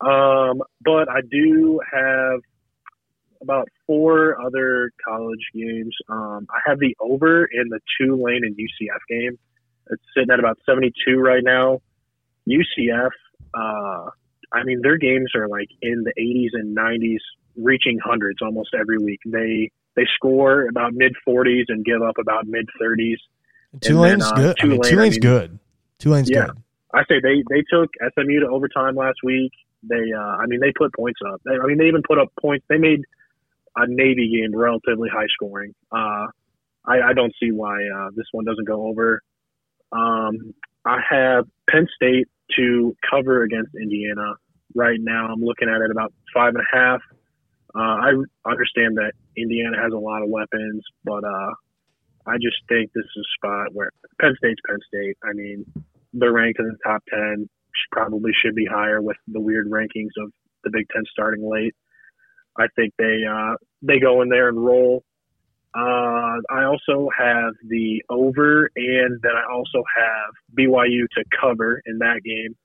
Um, 0.00 0.62
but 0.82 1.08
I 1.10 1.20
do 1.30 1.80
have 1.92 2.40
about 3.42 3.68
four 3.86 4.40
other 4.40 4.90
college 5.06 5.50
games. 5.54 5.94
Um, 6.08 6.46
I 6.50 6.60
have 6.66 6.78
the 6.78 6.96
over 7.00 7.44
in 7.44 7.68
the 7.68 7.80
Tulane 7.98 8.44
and 8.44 8.56
UCF 8.56 9.00
game. 9.08 9.38
It's 9.90 10.02
sitting 10.14 10.30
at 10.30 10.38
about 10.38 10.58
72 10.66 11.18
right 11.18 11.42
now. 11.42 11.80
UCF, 12.48 13.10
uh, 13.54 14.10
I 14.52 14.64
mean, 14.64 14.80
their 14.82 14.96
games 14.96 15.32
are 15.34 15.48
like 15.48 15.68
in 15.82 16.04
the 16.04 16.12
80s 16.18 16.58
and 16.58 16.76
90s, 16.76 17.18
reaching 17.56 17.98
hundreds 18.02 18.40
almost 18.42 18.70
every 18.78 18.98
week. 18.98 19.20
They 19.26 19.70
they 19.96 20.06
score 20.14 20.68
about 20.68 20.92
mid 20.94 21.12
40s 21.28 21.64
and 21.68 21.84
give 21.84 22.02
up 22.02 22.16
about 22.18 22.46
mid 22.46 22.66
30s. 22.80 23.16
tulane's 23.80 24.24
uh, 24.24 24.32
good 24.34 24.56
I 24.60 24.66
mean, 24.66 24.80
Tulane, 24.80 24.84
I 24.84 24.90
tulane's 24.90 25.14
mean- 25.14 25.20
good 25.20 25.58
tulane's 25.98 26.30
Yeah. 26.30 26.46
good 26.46 26.56
I 26.92 27.04
say 27.08 27.20
they 27.22 27.42
they 27.48 27.62
took 27.70 27.90
SMU 28.14 28.40
to 28.40 28.48
overtime 28.48 28.96
last 28.96 29.18
week. 29.22 29.52
They, 29.84 30.12
uh, 30.12 30.20
I 30.42 30.46
mean, 30.46 30.58
they 30.60 30.72
put 30.76 30.92
points 30.92 31.20
up. 31.32 31.40
They, 31.44 31.52
I 31.52 31.64
mean, 31.66 31.78
they 31.78 31.86
even 31.86 32.02
put 32.02 32.18
up 32.18 32.28
points. 32.40 32.66
They 32.68 32.78
made 32.78 33.00
a 33.76 33.86
Navy 33.86 34.28
game 34.28 34.54
relatively 34.58 35.08
high 35.08 35.28
scoring. 35.32 35.72
Uh, 35.92 36.26
I, 36.84 37.00
I 37.10 37.12
don't 37.14 37.32
see 37.40 37.52
why 37.52 37.76
uh, 37.96 38.10
this 38.16 38.26
one 38.32 38.44
doesn't 38.44 38.66
go 38.66 38.88
over. 38.88 39.22
Um, 39.92 40.52
I 40.84 40.98
have 41.08 41.44
Penn 41.70 41.86
State 41.94 42.28
to 42.56 42.96
cover 43.08 43.42
against 43.44 43.74
Indiana. 43.74 44.34
Right 44.74 44.98
now, 45.00 45.28
I'm 45.32 45.40
looking 45.42 45.68
at 45.68 45.80
it 45.82 45.90
about 45.92 46.12
five 46.34 46.54
and 46.54 46.64
a 46.64 46.76
half. 46.76 47.00
Uh, 47.74 47.78
I 47.78 48.10
understand 48.50 48.96
that 48.98 49.12
Indiana 49.42 49.76
has 49.82 49.92
a 49.92 49.98
lot 49.98 50.22
of 50.22 50.28
weapons, 50.28 50.82
but 51.04 51.24
uh, 51.24 51.52
I 52.26 52.36
just 52.36 52.56
think 52.68 52.92
this 52.92 53.04
is 53.04 53.26
a 53.26 53.28
spot 53.38 53.68
where 53.72 53.90
Penn 54.20 54.34
State's 54.38 54.60
Penn 54.68 54.78
State. 54.86 55.16
I 55.24 55.32
mean, 55.34 55.64
they're 56.12 56.32
ranked 56.32 56.58
in 56.60 56.66
the 56.66 56.76
top 56.84 57.02
10. 57.10 57.20
Should- 57.48 57.48
Probably 57.92 58.32
should 58.44 58.54
be 58.54 58.66
higher 58.66 59.00
with 59.00 59.16
the 59.28 59.40
weird 59.40 59.70
rankings 59.70 60.10
of 60.18 60.32
the 60.64 60.70
Big 60.70 60.86
Ten 60.94 61.02
starting 61.10 61.48
late. 61.48 61.74
I 62.58 62.66
think 62.76 62.92
they 62.98 63.22
uh, 63.30 63.54
they 63.82 63.98
go 64.00 64.22
in 64.22 64.28
there 64.28 64.48
and 64.48 64.62
roll. 64.64 65.02
Uh, 65.74 66.38
I 66.50 66.64
also 66.64 67.08
have 67.16 67.52
the 67.68 68.02
over, 68.10 68.68
and 68.74 69.20
then 69.22 69.32
I 69.32 69.52
also 69.52 69.82
have 69.96 70.30
BYU 70.58 71.06
to 71.16 71.24
cover 71.40 71.80
in 71.86 71.98
that 71.98 72.20
game. 72.24 72.56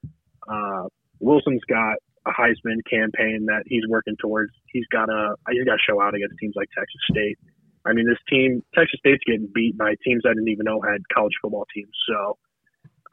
Uh, 0.50 0.88
Wilson's 1.20 1.62
got 1.70 1.98
a 2.26 2.32
Heisman 2.32 2.82
campaign 2.90 3.46
that 3.48 3.64
he's 3.66 3.84
working 3.88 4.16
towards. 4.20 4.52
He's 4.72 4.88
got 4.92 5.10
a 5.10 5.36
he's 5.50 5.66
got 5.66 5.76
to 5.76 5.86
show 5.88 6.02
out 6.02 6.16
against 6.16 6.36
teams 6.40 6.54
like 6.56 6.70
Texas 6.78 7.02
State. 7.10 7.38
I 7.86 7.94
mean, 7.94 8.08
this 8.08 8.22
team, 8.28 8.64
Texas 8.74 9.00
State's 9.00 9.24
getting 9.26 9.48
beat 9.54 9.78
by 9.78 9.94
teams 10.04 10.24
I 10.26 10.34
didn't 10.34 10.50
even 10.50 10.66
know 10.66 10.82
had 10.82 11.02
college 11.14 11.34
football 11.42 11.66
teams. 11.74 11.94
So 12.10 12.38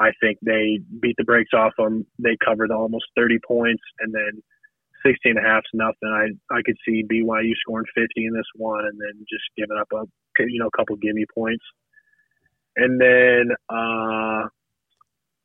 I 0.00 0.12
think 0.20 0.38
they 0.40 0.80
beat 1.00 1.16
the 1.18 1.24
brakes 1.24 1.52
off 1.52 1.72
them. 1.76 2.06
They 2.18 2.36
covered 2.42 2.70
almost 2.70 3.04
30 3.16 3.38
points, 3.46 3.82
and 4.00 4.14
then 4.14 4.42
16 5.04 5.36
and 5.36 5.38
a 5.38 5.48
half's 5.48 5.68
nothing. 5.74 6.08
I 6.08 6.54
I 6.54 6.62
could 6.64 6.76
see 6.86 7.04
BYU 7.04 7.52
scoring 7.60 7.86
50 7.94 8.08
in 8.16 8.32
this 8.32 8.48
one, 8.56 8.84
and 8.86 8.98
then 8.98 9.26
just 9.28 9.44
giving 9.56 9.76
up 9.76 9.88
a 9.92 10.06
you 10.40 10.58
know 10.58 10.68
a 10.68 10.76
couple 10.76 10.96
gimme 10.96 11.26
points. 11.34 11.64
And 12.76 12.98
then 12.98 13.50
uh, 13.68 14.48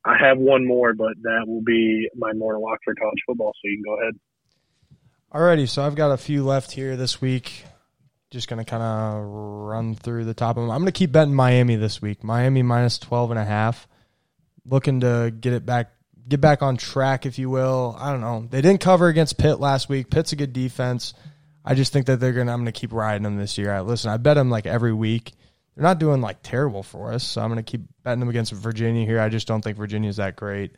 I 0.08 0.15
have 0.26 0.38
one 0.38 0.65
more, 0.65 0.93
but 0.93 1.13
that 1.24 1.43
will 1.46 1.62
be 1.62 2.10
my 2.15 2.32
mortal 2.32 2.63
lock 2.63 2.80
for 2.86 2.96
college 2.96 3.20
football. 3.26 3.52
So 3.56 3.67
you 3.67 3.78
can 3.78 3.84
go 3.84 4.02
ahead. 4.02 4.13
Alrighty, 5.34 5.67
so 5.67 5.84
I've 5.84 5.96
got 5.96 6.12
a 6.12 6.17
few 6.17 6.46
left 6.46 6.72
here 6.72 6.96
this 6.96 7.20
week. 7.20 7.65
Just 8.32 8.48
gonna 8.48 8.63
kind 8.63 8.84
of 8.84 9.26
run 9.26 9.96
through 9.96 10.24
the 10.24 10.34
top 10.34 10.56
of 10.56 10.63
them. 10.63 10.72
I'm 10.72 10.80
gonna 10.80 10.93
keep 10.93 11.12
betting 11.12 11.34
Miami 11.34 11.76
this 11.76 12.02
week. 12.02 12.24
Miami 12.24 12.63
minus 12.63 12.98
12 13.00 13.32
and 13.32 13.39
a 13.39 13.43
half. 13.43 13.86
Looking 14.65 15.02
to 15.02 15.34
get 15.38 15.52
it 15.52 15.65
back, 15.65 15.91
get 16.28 16.39
back 16.39 16.62
on 16.62 16.78
track, 16.78 17.26
if 17.26 17.38
you 17.38 17.50
will. 17.50 17.96
I 18.00 18.12
don't 18.12 18.22
know. 18.22 18.48
They 18.50 18.62
didn't 18.62 18.80
cover 18.80 19.08
against 19.08 19.38
Pitt 19.38 19.60
last 19.60 19.89
week. 19.89 20.10
Pitt's 20.10 20.32
a 20.32 20.38
good 20.38 20.54
defense. 20.54 21.13
I 21.65 21.74
just 21.74 21.91
think 21.91 22.06
that 22.06 22.22
they're 22.22 22.32
gonna. 22.32 22.54
I'm 22.54 22.60
gonna 22.60 22.72
keep 22.72 22.93
riding 22.93 23.24
them 23.24 23.38
this 23.38 23.58
year. 23.58 23.74
I, 23.74 23.82
listen, 23.82 24.10
I 24.10 24.15
bet 24.15 24.36
them 24.36 24.50
like 24.50 24.65
every 24.65 24.93
week. 24.93 25.34
They're 25.78 25.84
not 25.84 26.00
doing 26.00 26.22
like 26.22 26.42
terrible 26.42 26.82
for 26.82 27.13
us, 27.13 27.24
so 27.24 27.40
I'm 27.40 27.50
gonna 27.50 27.62
keep 27.62 27.82
betting 28.04 28.20
them 28.20 28.30
against 28.30 28.52
Virginia 28.52 29.06
here. 29.06 29.22
I 29.22 29.30
just 29.30 29.48
don't 29.48 29.62
think 29.62 29.78
Virginia's 29.78 30.18
that 30.18 30.36
great. 30.36 30.72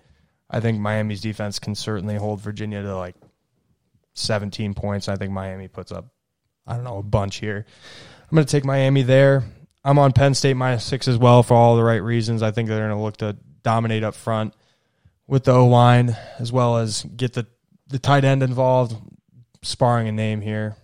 I 0.49 0.59
think 0.59 0.77
Miami's 0.77 1.21
defense 1.21 1.57
can 1.57 1.73
certainly 1.73 2.15
hold 2.15 2.41
Virginia 2.41 2.81
to 2.81 2.97
like 2.97 3.15
17 4.15 4.73
points. 4.73 5.07
I 5.07 5.15
think 5.15 5.31
Miami 5.31 5.67
puts 5.67 5.91
up, 5.91 6.07
I 6.65 6.75
don't 6.75 6.83
know, 6.83 6.97
a 6.97 7.03
bunch 7.03 7.37
here. 7.37 7.65
I'm 8.29 8.35
going 8.35 8.45
to 8.45 8.51
take 8.51 8.65
Miami 8.65 9.03
there. 9.03 9.43
I'm 9.83 9.97
on 9.97 10.11
Penn 10.11 10.33
State 10.33 10.55
minus 10.55 10.83
six 10.83 11.07
as 11.07 11.17
well 11.17 11.41
for 11.41 11.53
all 11.53 11.75
the 11.75 11.83
right 11.83 12.03
reasons. 12.03 12.43
I 12.43 12.51
think 12.51 12.67
they're 12.67 12.85
going 12.85 12.97
to 12.97 13.01
look 13.01 13.17
to 13.17 13.37
dominate 13.63 14.03
up 14.03 14.15
front 14.15 14.53
with 15.27 15.45
the 15.45 15.53
O 15.53 15.67
line 15.67 16.15
as 16.37 16.51
well 16.51 16.77
as 16.77 17.03
get 17.03 17.33
the, 17.33 17.47
the 17.87 17.99
tight 17.99 18.25
end 18.25 18.43
involved. 18.43 18.95
Sparring 19.61 20.07
a 20.07 20.11
name 20.11 20.41
here. 20.41 20.75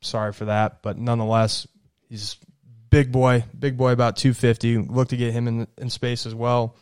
Sorry 0.00 0.32
for 0.32 0.46
that, 0.46 0.82
but 0.82 0.98
nonetheless, 0.98 1.66
he's 2.08 2.36
big 2.94 3.10
boy, 3.10 3.44
big 3.58 3.76
boy 3.76 3.92
about 3.92 4.16
250. 4.16 4.78
Look 4.78 5.08
to 5.08 5.16
get 5.16 5.32
him 5.32 5.48
in, 5.48 5.66
in 5.78 5.90
space 5.90 6.26
as 6.26 6.34
well. 6.34 6.76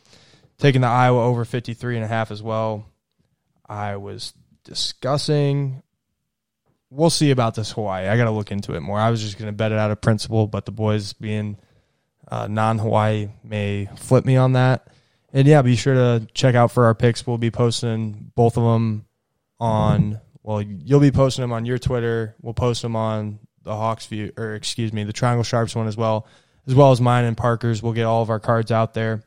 Taking 0.58 0.82
the 0.82 0.86
Iowa 0.86 1.24
over 1.24 1.44
53 1.44 1.96
and 1.96 2.04
a 2.04 2.08
half 2.08 2.30
as 2.30 2.42
well. 2.42 2.86
I 3.66 3.96
was 3.96 4.34
discussing 4.64 5.82
we'll 6.92 7.10
see 7.10 7.30
about 7.30 7.54
this 7.54 7.72
Hawaii. 7.72 8.06
I 8.06 8.16
got 8.16 8.24
to 8.24 8.30
look 8.30 8.52
into 8.52 8.74
it 8.74 8.80
more. 8.80 8.98
I 8.98 9.10
was 9.10 9.22
just 9.22 9.38
going 9.38 9.48
to 9.48 9.56
bet 9.56 9.72
it 9.72 9.78
out 9.78 9.90
of 9.90 10.00
principle, 10.00 10.46
but 10.46 10.66
the 10.66 10.72
boys 10.72 11.14
being 11.14 11.56
uh, 12.30 12.46
non 12.46 12.78
Hawaii 12.78 13.30
may 13.42 13.88
flip 13.96 14.24
me 14.24 14.36
on 14.36 14.52
that. 14.52 14.88
And 15.32 15.48
yeah, 15.48 15.62
be 15.62 15.76
sure 15.76 15.94
to 15.94 16.26
check 16.34 16.54
out 16.54 16.70
for 16.70 16.84
our 16.84 16.94
picks. 16.94 17.26
We'll 17.26 17.38
be 17.38 17.50
posting 17.50 18.30
both 18.34 18.58
of 18.58 18.64
them 18.64 19.06
on. 19.58 20.20
Well, 20.42 20.60
you'll 20.60 21.00
be 21.00 21.10
posting 21.10 21.42
them 21.42 21.52
on 21.52 21.64
your 21.64 21.78
Twitter. 21.78 22.36
We'll 22.42 22.52
post 22.52 22.82
them 22.82 22.96
on 22.96 23.38
the 23.62 23.74
Hawks 23.74 24.06
view, 24.06 24.32
or 24.36 24.54
excuse 24.54 24.92
me, 24.92 25.04
the 25.04 25.12
Triangle 25.12 25.44
Sharps 25.44 25.74
one 25.74 25.86
as 25.86 25.96
well, 25.96 26.26
as 26.66 26.74
well 26.74 26.90
as 26.90 27.00
mine 27.00 27.24
and 27.24 27.36
Parker's. 27.36 27.82
We'll 27.82 27.92
get 27.92 28.04
all 28.04 28.22
of 28.22 28.30
our 28.30 28.40
cards 28.40 28.72
out 28.72 28.94
there. 28.94 29.22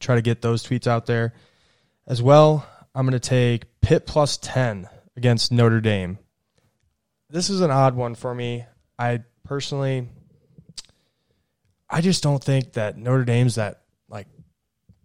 Try 0.00 0.16
to 0.16 0.22
get 0.22 0.42
those 0.42 0.62
tweets 0.62 0.86
out 0.86 1.06
there 1.06 1.34
as 2.06 2.22
well. 2.22 2.66
I'm 2.94 3.06
going 3.06 3.18
to 3.18 3.28
take 3.28 3.64
Pitt 3.80 4.06
plus 4.06 4.36
ten 4.36 4.88
against 5.16 5.52
Notre 5.52 5.80
Dame. 5.80 6.18
This 7.30 7.50
is 7.50 7.60
an 7.60 7.70
odd 7.70 7.96
one 7.96 8.14
for 8.14 8.34
me. 8.34 8.64
I 8.98 9.22
personally, 9.44 10.08
I 11.88 12.00
just 12.00 12.22
don't 12.22 12.42
think 12.42 12.72
that 12.74 12.96
Notre 12.96 13.24
Dame's 13.24 13.56
that 13.56 13.82
like 14.08 14.28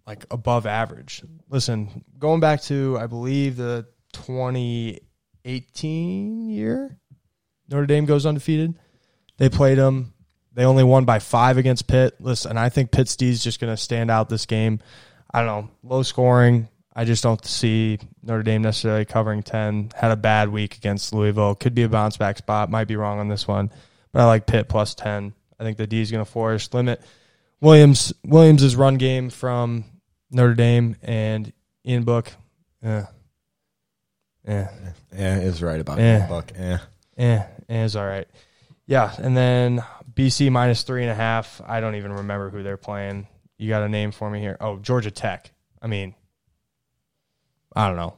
like 0.05 0.25
above 0.31 0.65
average. 0.65 1.23
Listen, 1.49 2.05
going 2.17 2.39
back 2.39 2.61
to 2.63 2.97
I 2.99 3.07
believe 3.07 3.57
the 3.57 3.87
2018 4.13 6.49
year, 6.49 6.97
Notre 7.69 7.85
Dame 7.85 8.05
goes 8.05 8.25
undefeated. 8.25 8.73
They 9.37 9.49
played 9.49 9.77
them. 9.77 10.13
They 10.53 10.65
only 10.65 10.83
won 10.83 11.05
by 11.05 11.19
five 11.19 11.57
against 11.57 11.87
Pitt. 11.87 12.15
Listen, 12.19 12.57
I 12.57 12.69
think 12.69 12.91
Pitt 12.91 13.07
Steve's 13.07 13.43
just 13.43 13.59
going 13.61 13.71
to 13.71 13.77
stand 13.77 14.11
out 14.11 14.27
this 14.29 14.45
game. 14.45 14.79
I 15.31 15.39
don't 15.39 15.47
know, 15.47 15.69
low 15.83 16.03
scoring. 16.03 16.67
I 16.95 17.05
just 17.05 17.23
don't 17.23 17.43
see 17.45 17.99
Notre 18.23 18.43
Dame 18.43 18.63
necessarily 18.63 19.05
covering 19.05 19.43
10. 19.43 19.91
Had 19.95 20.11
a 20.11 20.17
bad 20.17 20.49
week 20.49 20.75
against 20.75 21.13
Louisville. 21.13 21.55
Could 21.55 21.75
be 21.75 21.83
a 21.83 21.89
bounce 21.89 22.17
back 22.17 22.37
spot. 22.37 22.69
Might 22.69 22.87
be 22.87 22.95
wrong 22.95 23.19
on 23.19 23.29
this 23.29 23.47
one. 23.47 23.71
But 24.11 24.21
I 24.21 24.25
like 24.25 24.47
Pitt 24.47 24.67
plus 24.67 24.95
10. 24.95 25.33
I 25.59 25.63
think 25.63 25.77
the 25.77 25.87
D 25.87 26.01
is 26.01 26.11
going 26.11 26.25
to 26.25 26.29
force 26.29 26.73
limit 26.73 27.01
Williams 27.61 28.13
Williams' 28.25 28.75
run 28.75 28.95
game 28.95 29.29
from 29.29 29.83
Notre 30.31 30.55
Dame 30.55 30.95
and 31.03 31.51
Ian 31.85 32.03
Book. 32.03 32.31
Yeah. 32.83 33.07
Yeah. 34.47 34.69
Yeah, 35.15 35.37
is 35.39 35.61
right 35.61 35.79
about 35.79 35.99
Yeah. 35.99 36.17
yeah. 36.19 36.27
Buck. 36.27 36.51
Yeah. 36.57 36.79
Eh, 37.17 37.43
eh, 37.69 37.85
it's 37.85 37.95
all 37.95 38.05
right. 38.05 38.27
Yeah, 38.85 39.13
and 39.17 39.37
then 39.37 39.83
BC 40.13 40.51
minus 40.51 40.83
three 40.83 41.03
and 41.03 41.11
a 41.11 41.15
half. 41.15 41.61
I 41.65 41.79
don't 41.79 41.95
even 41.95 42.11
remember 42.13 42.49
who 42.49 42.63
they're 42.63 42.77
playing. 42.77 43.27
You 43.57 43.69
got 43.69 43.83
a 43.83 43.89
name 43.89 44.11
for 44.11 44.29
me 44.29 44.39
here? 44.39 44.57
Oh, 44.59 44.77
Georgia 44.79 45.11
Tech. 45.11 45.51
I 45.81 45.87
mean, 45.87 46.15
I 47.75 47.87
don't 47.87 47.97
know. 47.97 48.15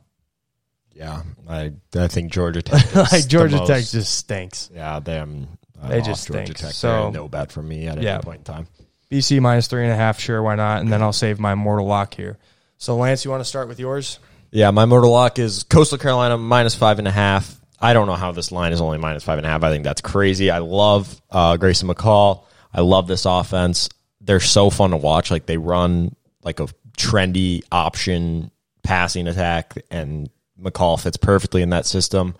Yeah. 0.93 1.23
I 1.49 1.73
I 1.95 2.07
think 2.07 2.31
Georgia 2.31 2.61
Tech 2.63 2.85
is 2.85 2.95
like 2.95 3.23
the 3.23 3.27
Georgia 3.27 3.57
most- 3.57 3.67
Tech 3.67 3.83
just 3.85 4.15
stinks. 4.15 4.69
Yeah, 4.73 4.99
them 4.99 5.47
I'm 5.81 5.89
They 5.89 6.01
just 6.01 6.27
Georgia 6.27 6.45
stink. 6.45 6.57
Tech. 6.57 6.73
So- 6.73 7.03
They're 7.03 7.11
no 7.21 7.27
bet 7.27 7.51
for 7.51 7.61
me 7.61 7.87
at 7.87 7.97
any 7.97 8.21
point 8.23 8.39
in 8.39 8.43
time. 8.43 8.67
BC 9.09 9.41
minus 9.41 9.67
three 9.67 9.83
and 9.83 9.91
a 9.91 9.95
half. 9.95 10.19
Sure, 10.19 10.41
why 10.41 10.55
not? 10.55 10.81
And 10.81 10.91
then 10.91 11.01
I'll 11.01 11.11
save 11.11 11.37
my 11.39 11.53
mortal 11.55 11.85
lock 11.85 12.13
here. 12.13 12.37
So 12.77 12.95
Lance, 12.95 13.25
you 13.25 13.31
want 13.31 13.41
to 13.41 13.45
start 13.45 13.67
with 13.67 13.79
yours? 13.79 14.19
Yeah, 14.51 14.71
my 14.71 14.85
mortal 14.85 15.11
lock 15.11 15.37
is 15.37 15.63
Coastal 15.63 15.97
Carolina 15.97 16.37
minus 16.37 16.75
five 16.75 16.97
and 16.99 17.07
a 17.07 17.11
half. 17.11 17.61
I 17.82 17.94
don't 17.94 18.06
know 18.06 18.15
how 18.15 18.32
this 18.32 18.52
line 18.52 18.74
is 18.74 18.82
only 18.82 19.00
minus 19.00 19.24
five 19.24 19.39
and 19.39 19.48
a 19.48 19.50
half. 19.50 19.63
I 19.63 19.72
think 19.72 19.84
that's 19.84 20.02
crazy. 20.02 20.52
I 20.52 20.60
love 20.60 21.20
uh, 21.32 21.58
Grayson 21.58 21.89
McCall. 21.89 22.46
I 22.74 22.82
love 22.82 23.08
this 23.08 23.26
offense. 23.26 23.89
They're 24.22 24.39
so 24.39 24.70
fun 24.70 24.91
to 24.91 24.98
watch. 24.98 25.32
Like 25.32 25.48
they 25.48 25.58
run 25.58 26.15
like 26.44 26.60
a 26.60 26.67
trendy 26.98 27.63
option 27.72 28.52
passing 28.84 29.28
attack, 29.28 29.74
and 29.89 30.30
McCall 30.62 31.02
fits 31.02 31.17
perfectly 31.17 31.63
in 31.63 31.72
that 31.72 31.88
system. 31.88 32.36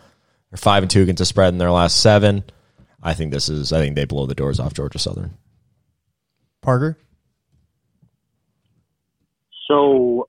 They're 0.52 0.58
five 0.58 0.84
and 0.84 0.92
two 0.92 1.02
against 1.02 1.20
the 1.20 1.26
spread 1.26 1.54
in 1.54 1.58
their 1.58 1.72
last 1.72 2.00
seven. 2.00 2.44
I 3.02 3.16
think 3.16 3.34
this 3.34 3.50
is. 3.50 3.74
I 3.74 3.80
think 3.80 3.96
they 3.96 4.06
blow 4.06 4.28
the 4.28 4.36
doors 4.36 4.60
off 4.60 4.74
Georgia 4.76 5.00
Southern. 5.00 5.38
Parker? 6.62 6.98
So 9.68 10.28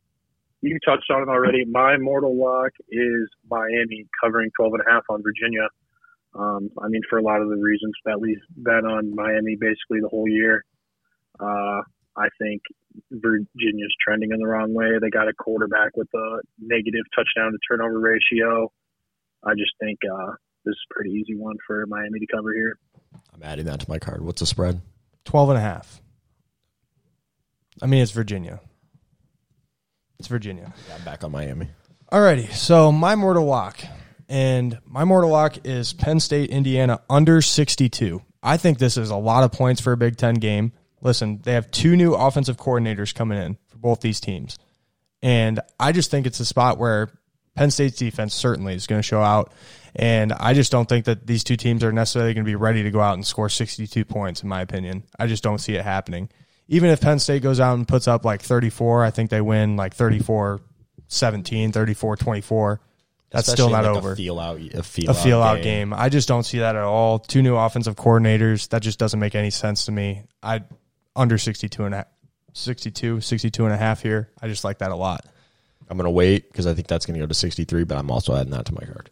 you 0.62 0.78
touched 0.86 1.10
on 1.10 1.22
it 1.22 1.28
already. 1.28 1.64
My 1.64 1.96
mortal 1.98 2.38
lock 2.38 2.70
is 2.88 3.28
Miami 3.50 4.06
covering 4.22 4.50
12 4.56 4.74
and 4.74 4.82
a 4.86 4.90
half 4.90 5.02
on 5.10 5.22
Virginia. 5.22 5.68
Um, 6.34 6.70
I 6.82 6.88
mean, 6.88 7.02
for 7.10 7.18
a 7.18 7.22
lot 7.22 7.42
of 7.42 7.48
the 7.48 7.56
reasons 7.56 7.92
that 8.06 8.20
we've 8.20 8.40
bet 8.56 8.84
on 8.84 9.14
Miami 9.14 9.56
basically 9.60 10.00
the 10.00 10.08
whole 10.08 10.28
year. 10.28 10.64
Uh, 11.38 11.82
I 12.16 12.28
think 12.40 12.62
Virginia's 13.10 13.94
trending 14.04 14.30
in 14.32 14.38
the 14.38 14.46
wrong 14.46 14.72
way. 14.72 14.98
They 15.00 15.10
got 15.10 15.28
a 15.28 15.32
quarterback 15.34 15.96
with 15.96 16.08
a 16.14 16.40
negative 16.58 17.04
touchdown 17.14 17.52
to 17.52 17.58
turnover 17.68 17.98
ratio. 17.98 18.70
I 19.44 19.52
just 19.54 19.72
think 19.80 19.98
uh, 20.04 20.32
this 20.64 20.72
is 20.72 20.78
a 20.90 20.94
pretty 20.94 21.10
easy 21.10 21.34
one 21.34 21.56
for 21.66 21.84
Miami 21.86 22.20
to 22.20 22.26
cover 22.26 22.54
here. 22.54 22.78
I'm 23.34 23.42
adding 23.42 23.64
that 23.66 23.80
to 23.80 23.90
my 23.90 23.98
card. 23.98 24.22
What's 24.22 24.40
the 24.40 24.46
spread? 24.46 24.80
12 25.24 25.50
and 25.50 25.58
a 25.58 25.62
half. 25.62 26.00
I 27.80 27.86
mean, 27.86 28.02
it's 28.02 28.12
Virginia. 28.12 28.60
It's 30.22 30.28
Virginia. 30.28 30.72
Yeah, 30.88 30.94
I'm 30.94 31.04
back 31.04 31.24
on 31.24 31.32
Miami. 31.32 31.66
Alrighty, 32.12 32.52
so 32.52 32.92
my 32.92 33.16
mortal 33.16 33.44
lock, 33.44 33.80
and 34.28 34.78
my 34.86 35.02
mortal 35.02 35.30
lock 35.30 35.66
is 35.66 35.92
Penn 35.94 36.20
State, 36.20 36.50
Indiana 36.50 37.00
under 37.10 37.42
62. 37.42 38.22
I 38.40 38.56
think 38.56 38.78
this 38.78 38.96
is 38.96 39.10
a 39.10 39.16
lot 39.16 39.42
of 39.42 39.50
points 39.50 39.80
for 39.80 39.90
a 39.90 39.96
Big 39.96 40.16
Ten 40.16 40.36
game. 40.36 40.74
Listen, 41.00 41.40
they 41.42 41.54
have 41.54 41.72
two 41.72 41.96
new 41.96 42.14
offensive 42.14 42.56
coordinators 42.56 43.12
coming 43.12 43.36
in 43.36 43.58
for 43.66 43.78
both 43.78 44.00
these 44.00 44.20
teams. 44.20 44.60
And 45.24 45.58
I 45.80 45.90
just 45.90 46.12
think 46.12 46.28
it's 46.28 46.38
a 46.38 46.44
spot 46.44 46.78
where 46.78 47.10
Penn 47.56 47.72
State's 47.72 47.98
defense 47.98 48.32
certainly 48.32 48.76
is 48.76 48.86
going 48.86 49.00
to 49.00 49.02
show 49.02 49.22
out. 49.22 49.52
And 49.96 50.32
I 50.32 50.54
just 50.54 50.70
don't 50.70 50.88
think 50.88 51.06
that 51.06 51.26
these 51.26 51.42
two 51.42 51.56
teams 51.56 51.82
are 51.82 51.90
necessarily 51.90 52.32
going 52.32 52.44
to 52.44 52.48
be 52.48 52.54
ready 52.54 52.84
to 52.84 52.92
go 52.92 53.00
out 53.00 53.14
and 53.14 53.26
score 53.26 53.48
62 53.48 54.04
points, 54.04 54.44
in 54.44 54.48
my 54.48 54.60
opinion. 54.60 55.02
I 55.18 55.26
just 55.26 55.42
don't 55.42 55.58
see 55.58 55.74
it 55.74 55.82
happening. 55.82 56.28
Even 56.72 56.88
if 56.88 57.02
Penn 57.02 57.18
State 57.18 57.42
goes 57.42 57.60
out 57.60 57.74
and 57.74 57.86
puts 57.86 58.08
up 58.08 58.24
like 58.24 58.40
34, 58.40 59.04
I 59.04 59.10
think 59.10 59.28
they 59.28 59.42
win 59.42 59.76
like 59.76 59.92
34 59.92 60.62
17, 61.06 61.70
34 61.70 62.16
24. 62.16 62.80
That's 63.30 63.52
still 63.52 63.68
not 63.68 63.84
like 63.84 63.96
over 63.96 64.12
A 64.12 64.16
feel 64.16 64.40
out, 64.40 64.58
a 64.58 64.82
feel, 64.82 65.10
a 65.10 65.14
feel 65.14 65.42
out 65.42 65.62
game. 65.62 65.92
I 65.92 66.08
just 66.08 66.28
don't 66.28 66.44
see 66.44 66.60
that 66.60 66.74
at 66.74 66.82
all. 66.82 67.18
Two 67.18 67.42
new 67.42 67.56
offensive 67.56 67.94
coordinators. 67.96 68.70
That 68.70 68.80
just 68.80 68.98
doesn't 68.98 69.20
make 69.20 69.34
any 69.34 69.50
sense 69.50 69.84
to 69.84 69.92
me. 69.92 70.24
I 70.42 70.62
under 71.14 71.36
62 71.36 71.84
and 71.84 71.94
a, 71.94 72.06
62, 72.54 73.20
62 73.20 73.64
and 73.66 73.74
a 73.74 73.76
half 73.76 74.02
here. 74.02 74.30
I 74.40 74.48
just 74.48 74.64
like 74.64 74.78
that 74.78 74.92
a 74.92 74.96
lot. 74.96 75.26
I'm 75.90 75.98
gonna 75.98 76.10
wait 76.10 76.50
because 76.50 76.66
I 76.66 76.72
think 76.72 76.86
that's 76.86 77.04
gonna 77.04 77.18
go 77.18 77.26
to 77.26 77.34
63, 77.34 77.84
but 77.84 77.98
I'm 77.98 78.10
also 78.10 78.34
adding 78.34 78.52
that 78.52 78.64
to 78.66 78.74
my 78.74 78.84
card. 78.86 79.10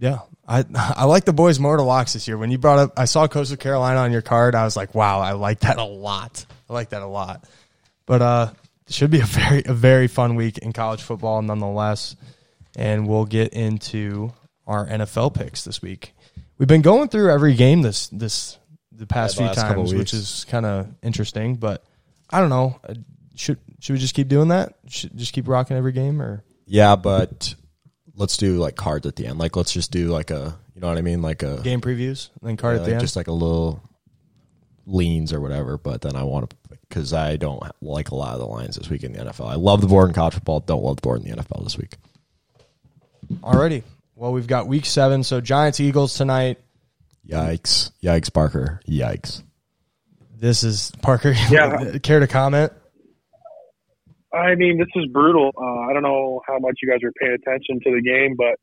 Yeah. 0.00 0.18
I 0.48 0.64
I 0.74 1.04
like 1.04 1.24
the 1.24 1.32
boys 1.32 1.60
mortal 1.60 1.86
locks 1.86 2.14
this 2.14 2.26
year. 2.26 2.38
When 2.38 2.50
you 2.50 2.58
brought 2.58 2.78
up 2.78 2.92
I 2.96 3.04
saw 3.04 3.28
Coastal 3.28 3.56
Carolina 3.56 4.00
on 4.00 4.10
your 4.10 4.22
card, 4.22 4.54
I 4.54 4.64
was 4.64 4.76
like, 4.76 4.94
wow, 4.94 5.20
I 5.20 5.32
like 5.32 5.60
that 5.60 5.78
a 5.78 5.84
lot. 5.84 6.44
I 6.68 6.72
like 6.72 6.90
that 6.90 7.02
a 7.02 7.06
lot. 7.06 7.44
But 8.06 8.22
uh 8.22 8.50
it 8.86 8.94
should 8.94 9.10
be 9.10 9.20
a 9.20 9.24
very 9.26 9.62
a 9.66 9.74
very 9.74 10.08
fun 10.08 10.34
week 10.34 10.58
in 10.58 10.72
college 10.72 11.02
football 11.02 11.40
nonetheless. 11.42 12.16
And 12.76 13.06
we'll 13.06 13.26
get 13.26 13.52
into 13.52 14.32
our 14.66 14.86
NFL 14.86 15.34
picks 15.34 15.64
this 15.64 15.82
week. 15.82 16.14
We've 16.58 16.68
been 16.68 16.82
going 16.82 17.08
through 17.08 17.30
every 17.30 17.54
game 17.54 17.82
this 17.82 18.08
this 18.08 18.58
the 18.92 19.06
past 19.06 19.38
Yeah, 19.38 19.48
the 19.48 19.54
few 19.54 19.62
times, 19.62 19.94
which 19.94 20.12
is 20.14 20.44
kind 20.48 20.66
of 20.66 20.88
interesting. 21.02 21.56
But 21.56 21.84
I 22.30 22.40
don't 22.40 22.50
know. 22.50 22.80
Uh, 22.88 22.94
Should 23.36 23.58
should 23.80 23.92
we 23.92 23.98
just 23.98 24.14
keep 24.14 24.28
doing 24.28 24.48
that? 24.48 24.74
Should 24.88 25.16
just 25.16 25.32
keep 25.32 25.46
rocking 25.48 25.76
every 25.76 25.92
game, 25.92 26.20
or 26.20 26.42
Yeah, 26.66 26.96
but 26.96 27.54
let's 28.18 28.36
do 28.36 28.58
like 28.58 28.76
cards 28.76 29.06
at 29.06 29.16
the 29.16 29.26
end. 29.26 29.38
Like 29.38 29.56
let's 29.56 29.72
just 29.72 29.90
do 29.90 30.08
like 30.08 30.30
a 30.30 30.58
you 30.74 30.80
know 30.80 30.88
what 30.88 30.98
I 30.98 31.02
mean, 31.02 31.22
like 31.22 31.42
a 31.42 31.60
game 31.62 31.80
previews 31.80 32.28
and 32.40 32.50
then 32.50 32.56
card 32.56 32.76
yeah, 32.76 32.80
at 32.80 32.84
the 32.84 32.90
like 32.90 32.94
end? 32.94 33.00
just 33.00 33.16
like 33.16 33.28
a 33.28 33.32
little 33.32 33.82
leans 34.86 35.32
or 35.32 35.40
whatever. 35.40 35.78
But 35.78 36.02
then 36.02 36.16
I 36.16 36.24
want 36.24 36.50
to 36.50 36.56
because 36.88 37.12
I 37.12 37.36
don't 37.36 37.62
like 37.80 38.10
a 38.10 38.14
lot 38.14 38.34
of 38.34 38.40
the 38.40 38.46
lines 38.46 38.76
this 38.76 38.90
week 38.90 39.04
in 39.04 39.12
the 39.12 39.20
NFL. 39.20 39.48
I 39.48 39.54
love 39.54 39.80
the 39.80 39.86
board 39.86 40.08
in 40.08 40.14
college 40.14 40.34
football. 40.34 40.60
Don't 40.60 40.82
love 40.82 40.96
the 40.96 41.02
board 41.02 41.22
in 41.22 41.30
the 41.30 41.42
NFL 41.42 41.64
this 41.64 41.78
week. 41.78 41.96
Alrighty. 43.36 43.82
Well, 44.14 44.32
we've 44.32 44.46
got 44.46 44.66
week 44.66 44.84
seven. 44.84 45.22
So 45.22 45.40
Giants 45.40 45.80
Eagles 45.80 46.14
tonight. 46.14 46.58
Yikes! 47.28 47.90
Yikes! 48.02 48.32
Parker! 48.32 48.80
Yikes! 48.88 49.42
This 50.34 50.64
is 50.64 50.92
Parker. 51.02 51.34
Yeah. 51.50 51.98
care 52.02 52.20
to 52.20 52.26
comment? 52.26 52.72
I 54.32 54.54
mean, 54.54 54.78
this 54.78 54.92
is 54.94 55.10
brutal. 55.10 55.50
Uh, 55.56 55.90
I 55.90 55.92
don't 55.92 56.02
know 56.02 56.42
how 56.46 56.58
much 56.58 56.78
you 56.82 56.88
guys 56.88 57.00
are 57.02 57.12
paying 57.18 57.32
attention 57.34 57.80
to 57.84 57.90
the 57.96 58.02
game, 58.02 58.36
but 58.36 58.60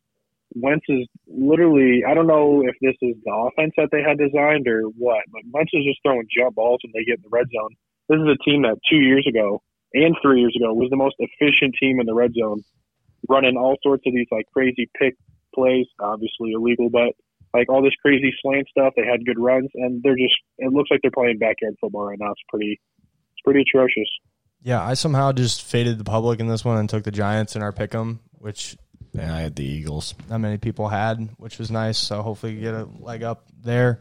Wentz 0.54 0.86
is 0.88 1.08
literally, 1.28 2.04
I 2.08 2.14
don't 2.14 2.28
know 2.28 2.62
if 2.64 2.76
this 2.82 2.96
is 3.02 3.16
the 3.26 3.34
offense 3.34 3.74
that 3.78 3.90
they 3.92 4.02
had 4.06 4.18
designed 4.18 4.68
or 4.68 4.84
what, 4.94 5.26
but 5.32 5.42
Wentz 5.52 5.72
is 5.74 5.84
just 5.84 6.00
throwing 6.04 6.28
jump 6.30 6.56
balls 6.56 6.80
when 6.84 6.94
they 6.94 7.04
get 7.04 7.18
in 7.18 7.24
the 7.24 7.34
red 7.34 7.48
zone. 7.50 7.74
This 8.08 8.22
is 8.22 8.30
a 8.30 8.44
team 8.46 8.62
that 8.62 8.78
two 8.90 9.02
years 9.02 9.26
ago 9.28 9.62
and 9.94 10.16
three 10.22 10.40
years 10.40 10.56
ago 10.56 10.74
was 10.74 10.90
the 10.92 11.02
most 11.02 11.16
efficient 11.18 11.76
team 11.82 12.00
in 12.00 12.06
the 12.06 12.14
red 12.14 12.32
zone, 12.38 12.62
running 13.28 13.58
all 13.58 13.76
sorts 13.82 14.04
of 14.06 14.14
these 14.14 14.28
like 14.32 14.46
crazy 14.54 14.90
pick 15.00 15.16
plays, 15.54 15.88
obviously 16.00 16.52
illegal, 16.54 16.90
but 16.90 17.18
like 17.54 17.70
all 17.70 17.82
this 17.82 17.96
crazy 18.02 18.32
slant 18.42 18.68
stuff. 18.70 18.94
They 18.96 19.06
had 19.06 19.26
good 19.26 19.40
runs, 19.40 19.72
and 19.74 20.04
they're 20.04 20.20
just, 20.20 20.36
it 20.60 20.72
looks 20.72 20.92
like 20.92 21.00
they're 21.02 21.12
playing 21.12 21.40
backyard 21.40 21.76
football 21.82 22.06
right 22.06 22.20
now. 22.20 22.32
It's 22.32 22.48
pretty, 22.50 22.80
it's 23.34 23.44
pretty 23.44 23.64
atrocious. 23.64 24.12
Yeah, 24.66 24.84
I 24.84 24.96
somehow 24.96 25.32
just 25.32 25.62
faded 25.62 26.00
the 26.00 26.04
public 26.04 26.40
in 26.40 26.48
this 26.48 26.66
one 26.66 26.78
and 26.78 26.90
took 26.90 27.04
the 27.04 27.12
Giants 27.12 27.56
in 27.56 27.62
our 27.62 27.72
pick 27.72 27.94
'em, 27.94 28.20
which 28.40 28.76
Yeah, 29.14 29.34
I 29.34 29.42
had 29.42 29.56
the 29.56 29.64
Eagles. 29.64 30.16
not 30.28 30.40
many 30.40 30.58
people 30.58 30.88
had, 30.90 31.30
which 31.38 31.60
was 31.60 31.70
nice. 31.70 32.00
So 32.00 32.22
hopefully 32.24 32.54
you 32.54 32.62
get 32.62 32.74
a 32.74 32.88
leg 33.00 33.22
up 33.24 33.44
there. 33.64 34.00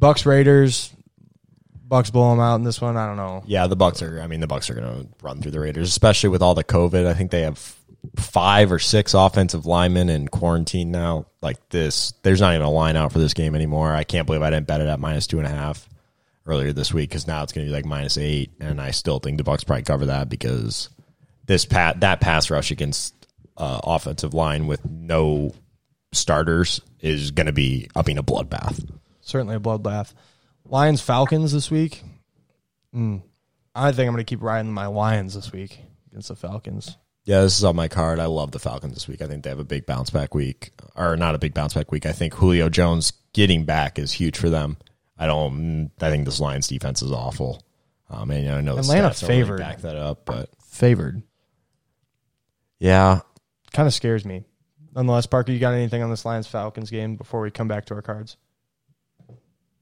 Bucks 0.00 0.26
Raiders. 0.26 0.90
Bucks 1.88 2.10
blow 2.10 2.30
them 2.30 2.40
out 2.40 2.56
in 2.56 2.64
this 2.64 2.80
one. 2.80 2.96
I 2.96 3.06
don't 3.06 3.16
know. 3.16 3.44
Yeah, 3.46 3.66
the 3.68 3.76
Bucks 3.76 4.02
are. 4.02 4.20
I 4.20 4.26
mean, 4.26 4.40
the 4.40 4.46
Bucks 4.48 4.68
are 4.70 4.74
going 4.74 5.02
to 5.02 5.08
run 5.22 5.40
through 5.40 5.52
the 5.52 5.60
Raiders, 5.60 5.88
especially 5.88 6.30
with 6.30 6.42
all 6.42 6.54
the 6.56 6.64
COVID. 6.64 7.06
I 7.06 7.14
think 7.14 7.30
they 7.30 7.42
have 7.42 7.76
five 8.16 8.72
or 8.72 8.80
six 8.80 9.14
offensive 9.14 9.66
linemen 9.66 10.08
in 10.08 10.26
quarantine 10.26 10.90
now. 10.90 11.26
Like 11.42 11.68
this, 11.68 12.12
there's 12.22 12.40
not 12.40 12.54
even 12.54 12.66
a 12.66 12.70
line 12.70 12.96
out 12.96 13.12
for 13.12 13.20
this 13.20 13.34
game 13.34 13.54
anymore. 13.54 13.94
I 13.94 14.02
can't 14.04 14.26
believe 14.26 14.42
I 14.42 14.50
didn't 14.50 14.66
bet 14.66 14.80
it 14.80 14.88
at 14.88 14.98
minus 14.98 15.26
two 15.28 15.38
and 15.38 15.46
a 15.46 15.50
half 15.50 15.88
earlier 16.46 16.72
this 16.72 16.92
week 16.92 17.10
because 17.10 17.26
now 17.26 17.42
it's 17.42 17.52
going 17.52 17.66
to 17.66 17.70
be 17.70 17.74
like 17.74 17.84
minus 17.84 18.18
eight, 18.18 18.50
and 18.60 18.80
I 18.80 18.90
still 18.90 19.18
think 19.18 19.38
the 19.38 19.44
Bucks 19.44 19.64
probably 19.64 19.84
cover 19.84 20.06
that 20.06 20.28
because 20.28 20.88
this 21.46 21.64
pat 21.64 22.00
that 22.00 22.20
pass 22.20 22.50
rush 22.50 22.70
against 22.70 23.14
uh, 23.56 23.80
offensive 23.84 24.34
line 24.34 24.66
with 24.66 24.84
no 24.88 25.54
starters 26.12 26.80
is 27.00 27.30
going 27.30 27.46
to 27.46 27.52
be 27.52 27.88
upping 27.94 28.18
a 28.18 28.22
bloodbath. 28.22 28.88
Certainly 29.20 29.56
a 29.56 29.60
bloodbath. 29.60 30.14
Lions 30.64 31.00
Falcons 31.00 31.52
this 31.52 31.70
week. 31.70 32.02
Mm. 32.94 33.22
I 33.74 33.92
think 33.92 34.06
I'm 34.06 34.14
going 34.14 34.24
to 34.24 34.30
keep 34.30 34.42
riding 34.42 34.72
my 34.72 34.86
Lions 34.86 35.34
this 35.34 35.50
week 35.52 35.80
against 36.10 36.28
the 36.28 36.36
Falcons. 36.36 36.96
Yeah, 37.24 37.42
this 37.42 37.56
is 37.56 37.64
on 37.64 37.76
my 37.76 37.88
card. 37.88 38.18
I 38.18 38.26
love 38.26 38.50
the 38.50 38.58
Falcons 38.58 38.94
this 38.94 39.08
week. 39.08 39.22
I 39.22 39.26
think 39.26 39.44
they 39.44 39.50
have 39.50 39.60
a 39.60 39.64
big 39.64 39.86
bounce 39.86 40.10
back 40.10 40.34
week, 40.34 40.72
or 40.96 41.16
not 41.16 41.34
a 41.34 41.38
big 41.38 41.54
bounce 41.54 41.74
back 41.74 41.92
week. 41.92 42.04
I 42.04 42.12
think 42.12 42.34
Julio 42.34 42.68
Jones 42.68 43.12
getting 43.32 43.64
back 43.64 43.98
is 43.98 44.12
huge 44.12 44.36
for 44.36 44.50
them. 44.50 44.76
I 45.22 45.26
don't. 45.26 45.92
I 46.00 46.10
think 46.10 46.24
this 46.24 46.40
Lions 46.40 46.66
defense 46.66 47.00
is 47.00 47.12
awful. 47.12 47.62
Um, 48.10 48.32
and 48.32 48.48
I 48.50 48.60
know 48.60 48.74
the 48.74 48.80
Atlanta 48.80 49.10
stats 49.10 49.20
don't 49.20 49.30
really 49.30 49.42
favored. 49.42 49.58
back 49.60 49.80
that 49.82 49.94
up, 49.94 50.24
but 50.24 50.50
Favored. 50.60 51.22
yeah, 52.80 53.20
Kind 53.72 53.86
of 53.86 53.94
scares 53.94 54.24
me. 54.24 54.42
Nonetheless, 54.96 55.26
Parker, 55.26 55.52
you 55.52 55.60
got 55.60 55.74
anything 55.74 56.02
on 56.02 56.10
this 56.10 56.24
Lions 56.24 56.48
Falcons 56.48 56.90
game 56.90 57.14
before 57.14 57.40
we 57.40 57.52
come 57.52 57.68
back 57.68 57.86
to 57.86 57.94
our 57.94 58.02
cards? 58.02 58.36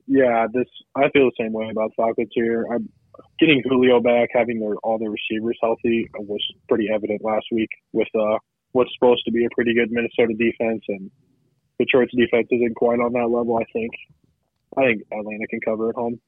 Yeah, 0.06 0.46
this 0.52 0.66
I 0.94 1.08
feel 1.10 1.24
the 1.24 1.32
same 1.40 1.54
way 1.54 1.70
about 1.70 1.92
Falcons 1.96 2.28
here. 2.32 2.66
I'm 2.70 2.90
getting 3.38 3.62
Julio 3.66 4.00
back, 4.00 4.28
having 4.34 4.60
their 4.60 4.76
all 4.82 4.98
their 4.98 5.10
receivers 5.10 5.58
healthy 5.62 6.06
was 6.18 6.44
pretty 6.68 6.88
evident 6.94 7.24
last 7.24 7.46
week 7.50 7.70
with 7.92 8.08
uh 8.14 8.36
what's 8.72 8.90
supposed 8.98 9.24
to 9.24 9.32
be 9.32 9.46
a 9.46 9.48
pretty 9.54 9.72
good 9.74 9.90
Minnesota 9.90 10.34
defense 10.34 10.82
and 10.88 11.10
Detroit's 11.78 12.12
defense 12.14 12.48
isn't 12.50 12.76
quite 12.76 13.00
on 13.00 13.14
that 13.14 13.34
level. 13.34 13.56
I 13.56 13.64
think. 13.72 13.90
I 14.76 14.82
think 14.82 15.02
Atlanta 15.12 15.46
can 15.48 15.60
cover 15.60 15.88
at 15.88 15.94
home. 15.94 16.20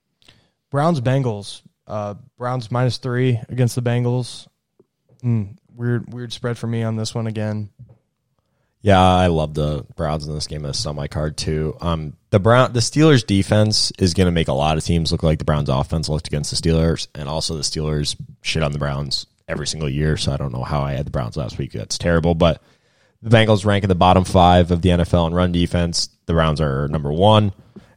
Browns 0.71 1.01
Bengals. 1.01 1.63
Uh, 1.87 2.15
Browns 2.39 2.71
minus 2.71 2.99
three 2.99 3.41
against 3.49 3.75
the 3.75 3.83
Bengals. 3.83 4.47
Mm, 5.23 5.57
weird, 5.75 6.13
weird 6.13 6.33
spread 6.33 6.57
for 6.59 6.67
me 6.67 6.83
on 6.83 6.97
this 6.97 7.15
one 7.15 7.27
again. 7.27 7.71
yeah, 8.81 9.01
I 9.01 9.29
love 9.29 9.55
the 9.55 9.85
Browns 9.97 10.27
in 10.27 10.35
this 10.35 10.47
game. 10.47 10.63
That's 10.63 10.85
on 10.87 10.97
my 10.97 11.07
card 11.09 11.37
too. 11.37 11.77
Um, 11.81 12.17
the 12.31 12.41
Brown, 12.41 12.73
the 12.73 12.81
Steelers 12.81 13.25
defense 13.27 13.93
is 13.99 14.15
going 14.15 14.27
to 14.27 14.33
make 14.33 14.49
a 14.49 14.53
lot 14.53 14.77
of 14.77 14.85
teams 14.85 15.13
look 15.13 15.23
like 15.23 15.39
the 15.39 15.45
Browns 15.45 15.69
offense 15.69 16.09
looked 16.09 16.27
against 16.27 16.51
the 16.51 16.57
Steelers, 16.57 17.07
and 17.15 17.29
also 17.29 17.55
the 17.55 17.63
Steelers 17.63 18.17
shit 18.43 18.63
on 18.63 18.73
the 18.73 18.79
Browns 18.79 19.27
every 19.49 19.67
single 19.67 19.89
year. 19.89 20.17
So 20.17 20.33
I 20.33 20.37
don't 20.37 20.53
know 20.53 20.65
how 20.65 20.83
I 20.83 20.93
had 20.93 21.07
the 21.07 21.11
Browns 21.11 21.37
last 21.37 21.59
week. 21.59 21.73
That's 21.73 21.99
terrible, 21.99 22.35
but 22.35 22.63
the 23.23 23.31
Bengals 23.31 23.65
rank 23.65 23.85
in 23.85 23.89
the 23.89 23.95
bottom 23.95 24.25
five 24.25 24.71
of 24.71 24.83
the 24.83 24.91
NFL 24.91 25.29
in 25.29 25.35
run 25.35 25.53
defense. 25.53 26.09
The 26.27 26.33
Browns 26.33 26.61
are 26.61 26.89
number 26.89 27.13
one, 27.13 27.53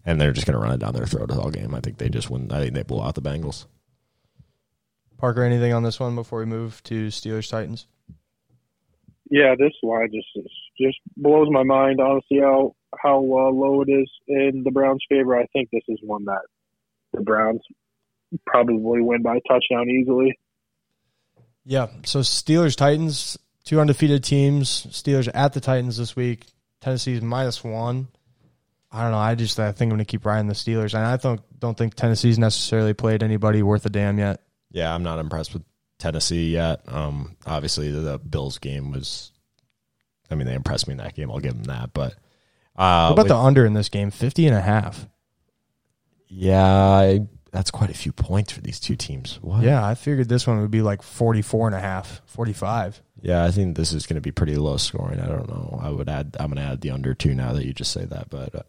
and 0.05 0.19
they're 0.19 0.31
just 0.31 0.45
going 0.45 0.55
to 0.55 0.59
run 0.59 0.73
it 0.73 0.79
down 0.79 0.93
their 0.93 1.05
throat 1.05 1.31
all 1.31 1.49
game. 1.49 1.73
I 1.73 1.79
think 1.79 1.97
they 1.97 2.09
just 2.09 2.29
win. 2.29 2.51
I 2.51 2.59
think 2.59 2.73
they 2.73 2.83
blow 2.83 3.01
out 3.01 3.15
the 3.15 3.21
Bengals. 3.21 3.65
Parker, 5.17 5.43
anything 5.43 5.73
on 5.73 5.83
this 5.83 5.99
one 5.99 6.15
before 6.15 6.39
we 6.39 6.45
move 6.45 6.83
to 6.83 7.07
Steelers 7.07 7.49
Titans? 7.49 7.87
Yeah, 9.29 9.55
this 9.57 9.73
line 9.81 10.09
just 10.13 10.47
just 10.79 10.97
blows 11.17 11.47
my 11.49 11.63
mind. 11.63 11.99
Honestly, 11.99 12.39
how 12.39 12.75
how 12.99 13.17
uh, 13.17 13.49
low 13.51 13.81
it 13.81 13.89
is 13.89 14.09
in 14.27 14.61
the 14.63 14.71
Browns' 14.71 15.03
favor. 15.09 15.35
I 15.35 15.47
think 15.47 15.69
this 15.71 15.83
is 15.87 15.99
one 16.03 16.25
that 16.25 16.41
the 17.13 17.21
Browns 17.21 17.61
probably 18.45 19.01
win 19.01 19.23
by 19.23 19.37
a 19.37 19.41
touchdown 19.47 19.89
easily. 19.89 20.37
Yeah. 21.63 21.87
So 22.03 22.19
Steelers 22.19 22.75
Titans, 22.75 23.37
two 23.63 23.79
undefeated 23.79 24.23
teams. 24.23 24.85
Steelers 24.91 25.29
at 25.33 25.53
the 25.53 25.61
Titans 25.61 25.97
this 25.97 26.15
week. 26.15 26.45
Tennessee's 26.81 27.21
minus 27.21 27.63
one. 27.63 28.09
I 28.95 29.03
don't 29.03 29.11
know. 29.11 29.17
I 29.17 29.35
just 29.35 29.59
I 29.59 29.71
think 29.73 29.91
I'm 29.91 29.97
going 29.97 30.05
to 30.05 30.09
keep 30.09 30.25
riding 30.25 30.47
the 30.47 30.53
Steelers, 30.53 30.93
and 30.93 31.03
I 31.05 31.17
don't 31.17 31.41
don't 31.59 31.77
think 31.77 31.95
Tennessee's 31.95 32.39
necessarily 32.39 32.93
played 32.93 33.23
anybody 33.23 33.61
worth 33.61 33.85
a 33.85 33.89
damn 33.89 34.17
yet. 34.17 34.41
Yeah, 34.71 34.93
I'm 34.93 35.03
not 35.03 35.19
impressed 35.19 35.53
with 35.53 35.63
Tennessee 35.99 36.51
yet. 36.51 36.81
Um, 36.87 37.35
obviously 37.45 37.91
the, 37.91 37.99
the 37.99 38.19
Bills 38.19 38.57
game 38.57 38.91
was. 38.91 39.31
I 40.31 40.35
mean, 40.35 40.47
they 40.47 40.53
impressed 40.55 40.87
me 40.87 40.93
in 40.93 40.97
that 40.99 41.13
game. 41.15 41.29
I'll 41.29 41.39
give 41.39 41.53
them 41.53 41.63
that. 41.65 41.93
But 41.93 42.13
uh, 42.75 43.07
What 43.09 43.13
about 43.13 43.17
with- 43.17 43.27
the 43.27 43.37
under 43.37 43.65
in 43.65 43.73
this 43.73 43.89
game? 43.89 44.11
50 44.11 44.47
and 44.47 44.55
a 44.55 44.61
half. 44.61 45.07
Yeah, 46.27 46.63
I, 46.65 47.27
that's 47.51 47.71
quite 47.71 47.89
a 47.89 47.93
few 47.93 48.11
points 48.11 48.51
for 48.51 48.61
these 48.61 48.79
two 48.79 48.95
teams. 48.95 49.39
What? 49.41 49.63
Yeah, 49.63 49.85
I 49.85 49.95
figured 49.95 50.27
this 50.27 50.47
one 50.47 50.59
would 50.61 50.71
be 50.71 50.81
like 50.81 51.01
44 51.01 51.67
and 51.67 51.75
a 51.75 51.79
half, 51.79 52.21
45. 52.25 53.01
yeah. 53.21 53.43
I 53.45 53.51
think 53.51 53.77
this 53.77 53.93
is 53.93 54.05
going 54.07 54.15
to 54.15 54.21
be 54.21 54.31
pretty 54.31 54.55
low 54.55 54.77
scoring. 54.77 55.19
I 55.19 55.27
don't 55.27 55.47
know. 55.47 55.79
I 55.81 55.89
would 55.89 56.09
add. 56.09 56.35
I'm 56.39 56.47
going 56.51 56.57
to 56.65 56.71
add 56.73 56.81
the 56.81 56.91
under 56.91 57.13
two 57.13 57.35
now 57.35 57.53
that 57.53 57.65
you 57.65 57.73
just 57.73 57.91
say 57.91 58.05
that, 58.05 58.29
but. 58.29 58.55
Uh, 58.55 58.61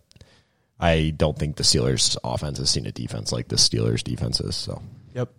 I 0.79 1.15
don't 1.17 1.39
think 1.39 1.57
the 1.57 1.63
Steelers' 1.63 2.17
offense 2.23 2.59
has 2.59 2.69
seen 2.71 2.87
a 2.87 2.93
defense 2.93 3.33
like 3.33 3.49
the 3.49 3.57
Steelers' 3.57 4.03
defenses. 4.05 4.55
So 4.57 4.83
Yep. 5.15 5.31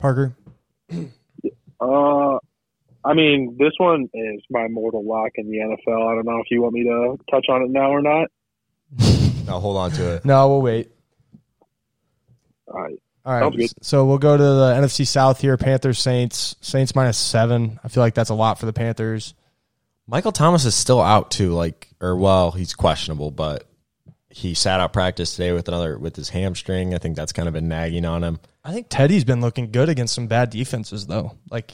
Parker, 0.00 0.34
Uh, 1.80 2.38
I 3.06 3.12
mean, 3.14 3.56
this 3.58 3.72
one 3.78 4.08
is 4.14 4.40
my 4.50 4.68
mortal 4.68 5.04
lock 5.06 5.32
in 5.36 5.50
the 5.50 5.58
NFL. 5.58 6.10
I 6.10 6.14
don't 6.14 6.24
know 6.26 6.38
if 6.38 6.46
you 6.50 6.62
want 6.62 6.74
me 6.74 6.84
to 6.84 7.16
touch 7.30 7.46
on 7.50 7.62
it 7.62 7.70
now 7.70 7.90
or 7.90 8.00
not. 8.02 8.28
now 9.46 9.60
hold 9.60 9.76
on 9.76 9.90
to 9.92 10.14
it. 10.16 10.24
no, 10.24 10.48
we'll 10.48 10.62
wait. 10.62 10.90
All 12.68 12.80
right. 12.82 12.98
All 13.26 13.40
Sounds 13.40 13.56
right, 13.56 13.60
good. 13.74 13.84
so 13.84 14.04
we'll 14.04 14.18
go 14.18 14.36
to 14.36 14.42
the 14.42 14.74
NFC 14.74 15.06
South 15.06 15.40
here. 15.40 15.56
Panthers, 15.56 15.98
Saints, 15.98 16.56
Saints 16.60 16.94
minus 16.94 17.16
seven. 17.16 17.80
I 17.82 17.88
feel 17.88 18.02
like 18.02 18.14
that's 18.14 18.28
a 18.30 18.34
lot 18.34 18.58
for 18.58 18.66
the 18.66 18.72
Panthers. 18.74 19.32
Michael 20.06 20.32
Thomas 20.32 20.64
is 20.64 20.74
still 20.74 21.00
out 21.00 21.30
too. 21.30 21.52
Like, 21.52 21.88
or 22.00 22.16
well, 22.16 22.50
he's 22.50 22.74
questionable, 22.74 23.30
but 23.30 23.66
he 24.28 24.54
sat 24.54 24.80
out 24.80 24.92
practice 24.92 25.36
today 25.36 25.52
with 25.52 25.68
another 25.68 25.98
with 25.98 26.16
his 26.16 26.28
hamstring. 26.28 26.94
I 26.94 26.98
think 26.98 27.16
that's 27.16 27.32
kind 27.32 27.48
of 27.48 27.54
been 27.54 27.68
nagging 27.68 28.04
on 28.04 28.24
him. 28.24 28.40
I 28.64 28.72
think 28.72 28.88
Teddy's 28.88 29.24
been 29.24 29.40
looking 29.40 29.70
good 29.70 29.88
against 29.88 30.14
some 30.14 30.26
bad 30.26 30.50
defenses, 30.50 31.06
though. 31.06 31.36
Like 31.50 31.72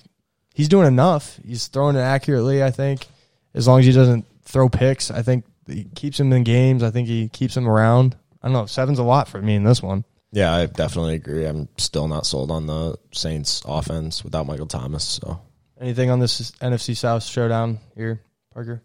he's 0.55 0.69
doing 0.69 0.87
enough. 0.87 1.39
He's 1.45 1.69
throwing 1.69 1.97
it 1.97 2.01
accurately. 2.01 2.63
I 2.63 2.71
think 2.71 3.07
as 3.55 3.67
long 3.67 3.81
as 3.81 3.87
he 3.87 3.93
doesn't 3.93 4.27
throw 4.43 4.69
picks, 4.69 5.11
I 5.11 5.23
think 5.23 5.45
he 5.67 5.85
keeps 5.85 6.21
him 6.21 6.33
in 6.33 6.45
games. 6.45 6.83
I 6.83 6.91
think 6.91 7.09
he 7.09 7.29
keeps 7.29 7.57
him 7.57 7.69
around. 7.69 8.17
I 8.43 8.49
don't 8.49 8.55
know. 8.55 8.67
Seven's 8.67 8.99
a 8.99 9.05
lot 9.05 9.29
for 9.29 9.41
me 9.41 9.55
in 9.55 9.65
this 9.65 9.83
one. 9.83 10.05
Yeah, 10.33 10.55
I 10.55 10.67
definitely 10.67 11.15
agree. 11.15 11.45
I'm 11.45 11.69
still 11.77 12.07
not 12.09 12.27
sold 12.27 12.51
on 12.51 12.67
the 12.67 12.97
Saints 13.13 13.63
offense 13.65 14.23
without 14.23 14.47
Michael 14.47 14.67
Thomas. 14.67 15.05
So 15.05 15.41
Anything 15.81 16.11
on 16.11 16.19
this 16.21 16.51
NFC 16.61 16.95
South 16.95 17.23
showdown 17.25 17.79
here, 17.97 18.21
Parker? 18.53 18.83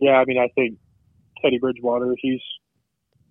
Yeah, 0.00 0.12
I 0.12 0.24
mean, 0.24 0.38
I 0.38 0.48
think 0.54 0.78
Teddy 1.42 1.58
Bridgewater, 1.58 2.16
he's 2.18 2.40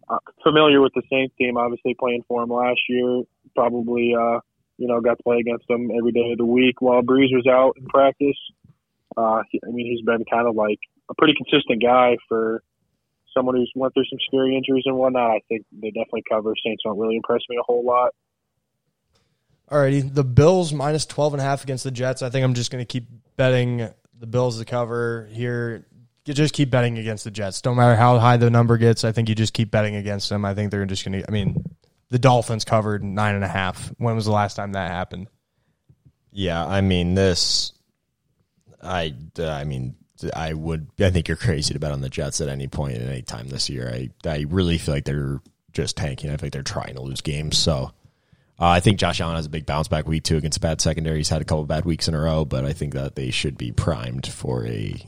uh, 0.08 0.20
familiar 0.44 0.80
with 0.80 0.94
the 0.94 1.02
Saints 1.10 1.34
team, 1.38 1.58
obviously 1.58 1.96
playing 2.00 2.24
for 2.28 2.44
him 2.44 2.50
last 2.50 2.82
year. 2.88 3.24
Probably, 3.56 4.13
uh, 4.13 4.39
you 4.78 4.88
know, 4.88 5.02
got 5.02 5.17
to 5.17 5.24
play 5.24 5.38
against 5.39 5.67
them 5.67 5.89
every 5.98 6.12
day 6.12 6.32
of 6.32 6.38
the 6.38 6.46
week 6.46 6.82
while 6.82 7.02
Brees 7.02 7.34
was 7.34 7.48
out 7.50 7.74
in 7.78 7.88
practice. 7.88 8.38
Uh, 9.17 9.41
he, 9.50 9.60
I 9.67 9.72
mean, 9.72 9.88
he's 9.88 10.06
been 10.06 10.24
kind 10.32 10.48
of 10.48 10.56
like 10.56 10.80
a 11.10 11.15
pretty 11.15 11.34
consistent 11.34 11.82
guy 11.82 12.17
for 12.30 12.62
someone 13.34 13.56
who's 13.56 13.72
went 13.76 13.94
through 13.96 14.06
some 14.06 14.20
scary 14.28 14.56
injuries 14.56 14.84
and 14.86 14.96
whatnot. 14.96 15.32
I 15.32 15.41
think 15.50 15.65
they 15.72 15.89
definitely 15.89 16.24
cover. 16.30 16.54
Saints 16.63 16.84
don't 16.84 17.00
really 17.00 17.15
impress 17.15 17.41
me 17.50 17.58
a 17.58 17.63
whole 17.63 17.84
lot. 17.84 18.13
Alrighty, 19.71 20.13
the 20.13 20.25
Bills 20.25 20.73
minus 20.73 21.05
12 21.05 21.36
and 21.36 21.41
a 21.41 21.43
half 21.43 21.63
against 21.63 21.86
the 21.86 21.91
Jets. 21.91 22.21
I 22.21 22.29
think 22.29 22.43
I'm 22.43 22.53
just 22.53 22.71
going 22.71 22.81
to 22.81 22.86
keep 22.86 23.07
betting 23.38 23.88
the 24.19 24.28
Bills 24.28 24.59
to 24.59 24.65
cover 24.65 25.30
here. 25.32 25.88
You 26.26 26.34
just 26.34 26.53
keep 26.53 26.69
betting 26.69 26.97
against 26.97 27.24
the 27.24 27.32
Jets. 27.32 27.61
Don't 27.61 27.78
matter 27.78 27.95
how 27.95 28.19
high 28.19 28.36
the 28.36 28.49
number 28.49 28.78
gets. 28.78 29.05
I 29.05 29.13
think 29.13 29.30
you 29.30 29.36
just 29.36 29.53
keep 29.53 29.72
betting 29.72 29.95
against 29.95 30.30
them. 30.30 30.43
I 30.43 30.53
think 30.53 30.72
they're 30.72 30.86
just 30.86 31.05
going 31.05 31.22
to. 31.22 31.28
I 31.28 31.32
mean, 31.32 31.63
the 32.09 32.19
Dolphins 32.19 32.65
covered 32.65 33.01
nine 33.01 33.36
and 33.36 33.45
a 33.45 33.47
half. 33.47 33.88
When 33.97 34.13
was 34.15 34.26
the 34.26 34.32
last 34.32 34.55
time 34.55 34.74
that 34.74 34.91
happened? 34.91 35.28
yeah, 36.34 36.65
I 36.65 36.82
mean 36.82 37.15
this. 37.15 37.72
I 38.82 39.13
I 39.39 39.63
mean 39.63 39.95
I 40.36 40.53
would. 40.53 40.89
I 40.99 41.09
think 41.11 41.28
you're 41.28 41.38
crazy 41.38 41.74
to 41.74 41.80
bet 41.80 41.91
on 41.91 42.01
the 42.01 42.09
Jets 42.09 42.41
at 42.41 42.49
any 42.49 42.67
point 42.67 42.97
at 42.97 43.07
any 43.07 43.22
time 43.22 43.47
this 43.47 43.69
year. 43.69 43.89
I 43.89 44.09
I 44.30 44.45
really 44.49 44.78
feel 44.78 44.93
like 44.93 45.05
they're 45.05 45.39
just 45.72 45.95
tanking. 45.97 46.30
I 46.30 46.38
feel 46.38 46.47
like 46.47 46.53
they're 46.53 46.63
trying 46.63 46.95
to 46.95 47.01
lose 47.01 47.22
games. 47.22 47.57
So. 47.57 47.91
Uh, 48.62 48.68
I 48.68 48.80
think 48.80 48.99
Josh 48.99 49.20
Allen 49.20 49.36
has 49.38 49.47
a 49.47 49.49
big 49.49 49.66
bounce 49.66 49.88
back 49.88 50.07
week 50.07 50.24
too 50.24 50.38
against 50.38 50.57
a 50.57 50.62
bad 50.62 50.80
secondary. 50.82 51.18
He's 51.18 51.30
had 51.30 51.41
a 51.41 51.45
couple 51.45 51.66
bad 51.66 51.84
weeks 51.84 52.07
in 52.07 52.14
a 52.14 52.20
row, 52.20 52.45
but 52.45 52.64
I 52.64 52.74
think 52.74 52.93
that 52.93 53.16
they 53.16 53.32
should 53.32 53.57
be 53.57 53.72
primed 53.72 54.28
for 54.28 54.64
a, 54.68 55.03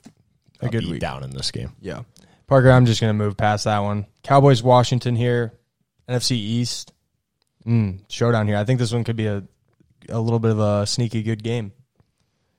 A 0.60 0.70
good 0.70 0.88
week. 0.90 1.00
down 1.00 1.24
in 1.24 1.30
this 1.30 1.52
game. 1.52 1.72
Yeah, 1.80 2.02
Parker. 2.48 2.72
I'm 2.72 2.88
just 2.88 3.00
going 3.00 3.16
to 3.16 3.24
move 3.24 3.38
past 3.38 3.66
that 3.66 3.80
one. 3.80 4.08
Cowboys, 4.24 4.64
Washington 4.64 5.16
here, 5.16 5.54
NFC 6.10 6.32
East. 6.32 6.94
Mm, 7.66 8.00
showdown 8.10 8.48
here. 8.48 8.58
I 8.58 8.64
think 8.66 8.80
this 8.80 8.92
one 8.92 9.04
could 9.04 9.16
be 9.16 9.28
a 9.28 9.44
a 10.10 10.20
little 10.20 10.40
bit 10.40 10.52
of 10.52 10.60
a 10.60 10.86
sneaky 10.88 11.22
good 11.22 11.44
game. 11.44 11.72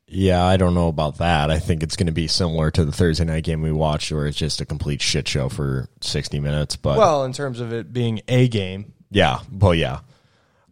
Yeah, 0.07 0.45
I 0.45 0.57
don't 0.57 0.75
know 0.75 0.89
about 0.89 1.19
that. 1.19 1.51
I 1.51 1.59
think 1.59 1.83
it's 1.83 1.97
going 1.97 2.07
to 2.07 2.13
be 2.13 2.29
similar 2.29 2.71
to 2.71 2.85
the 2.85 2.93
Thursday 2.93 3.25
night 3.25 3.43
game 3.45 3.63
we 3.63 3.73
watched, 3.73 4.13
where 4.13 4.27
it's 4.27 4.37
just 4.37 4.61
a 4.61 4.65
complete 4.65 5.03
shit 5.03 5.27
show 5.27 5.49
for 5.49 5.89
sixty 6.01 6.39
minutes. 6.41 6.77
But 6.77 6.99
Well, 6.99 7.25
in 7.25 7.33
terms 7.33 7.59
of 7.59 7.73
it 7.73 7.93
being 7.93 8.21
a 8.29 8.47
game, 8.49 8.93
yeah, 9.11 9.41
well, 9.51 9.75
yeah. 9.75 10.01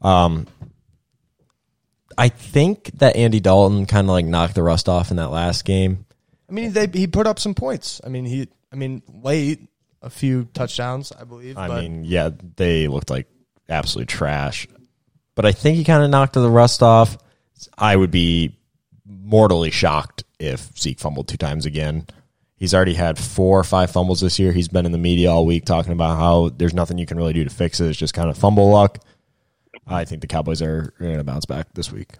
Um, 0.03 0.47
I 2.19 2.29
think 2.29 2.91
that 2.99 3.17
Andy 3.17 3.41
Dalton 3.41 3.87
kind 3.87 4.07
of 4.07 4.11
like 4.11 4.27
knocked 4.27 4.55
the 4.55 4.63
rust 4.63 4.89
off 4.89 5.11
in 5.11 5.17
that 5.17 5.31
last 5.31 5.65
game. 5.65 6.05
I 6.49 6.53
mean, 6.53 6.73
they 6.73 6.87
he 6.87 7.07
put 7.07 7.27
up 7.27 7.39
some 7.39 7.55
points. 7.55 8.01
I 8.05 8.09
mean, 8.09 8.27
he, 8.27 8.49
I 8.73 8.77
mean, 8.77 9.03
late 9.09 9.61
a 10.03 10.11
few 10.11 10.45
touchdowns, 10.53 11.13
I 11.13 11.25
believe. 11.25 11.57
I 11.57 11.81
mean, 11.81 12.05
yeah, 12.05 12.31
they 12.57 12.89
looked 12.89 13.11
like 13.11 13.27
absolute 13.69 14.09
trash. 14.09 14.67
But 15.35 15.47
I 15.47 15.53
think 15.53 15.77
he 15.79 15.85
kind 15.85 16.05
of 16.05 16.11
knocked 16.11 16.35
the 16.35 16.51
rust 16.51 16.83
off. 16.83 17.17
I 17.79 17.97
would 17.97 18.11
be 18.11 18.59
mortally 19.07 19.71
shocked 19.71 20.25
if 20.39 20.77
Zeke 20.77 21.01
fumbled 21.01 21.29
two 21.29 21.37
times 21.37 21.65
again. 21.65 22.07
He's 22.57 22.75
already 22.75 22.95
had 22.95 23.19
four 23.19 23.59
or 23.59 23.65
five 23.65 23.91
fumbles 23.91 24.21
this 24.21 24.39
year. 24.39 24.53
He's 24.53 24.69
been 24.69 24.87
in 24.87 24.93
the 24.93 24.99
media 24.99 25.33
all 25.33 25.47
week 25.47 25.65
talking 25.65 25.93
about 25.93 26.19
how 26.19 26.51
there's 26.51 26.75
nothing 26.75 26.99
you 26.99 27.07
can 27.07 27.17
really 27.17 27.33
do 27.33 27.45
to 27.45 27.51
fix 27.51 27.81
it. 27.81 27.89
It's 27.89 27.99
just 27.99 28.15
kind 28.15 28.31
of 28.31 28.39
fumble 28.39 28.71
luck. 28.71 28.99
I 29.87 30.05
think 30.05 30.21
the 30.21 30.27
Cowboys 30.27 30.63
are 30.63 30.95
going 30.99 31.19
to 31.19 31.25
bounce 31.25 31.45
back 31.45 31.75
this 31.75 31.91
week. 31.91 32.15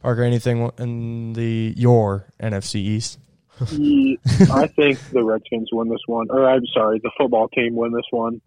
Parker, 0.00 0.22
anything 0.22 0.70
in 0.78 1.32
the 1.32 1.74
your 1.76 2.26
NFC 2.40 2.76
East? 2.76 3.18
I 3.60 4.66
think 4.76 4.98
the 5.10 5.24
Redskins 5.24 5.70
win 5.72 5.88
this 5.88 6.02
one. 6.06 6.26
Or 6.30 6.48
I'm 6.48 6.66
sorry, 6.74 7.00
the 7.02 7.10
football 7.16 7.48
team 7.48 7.74
win 7.74 7.92
this 7.92 8.04
one. 8.10 8.40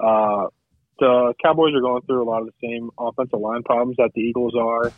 Uh, 0.00 0.46
the 0.98 1.34
Cowboys 1.42 1.74
are 1.74 1.80
going 1.80 2.02
through 2.02 2.22
a 2.22 2.28
lot 2.28 2.40
of 2.40 2.46
the 2.46 2.66
same 2.66 2.90
offensive 2.98 3.38
line 3.38 3.62
problems 3.62 3.96
that 3.98 4.10
the 4.14 4.22
Eagles 4.22 4.54
are. 4.58 4.92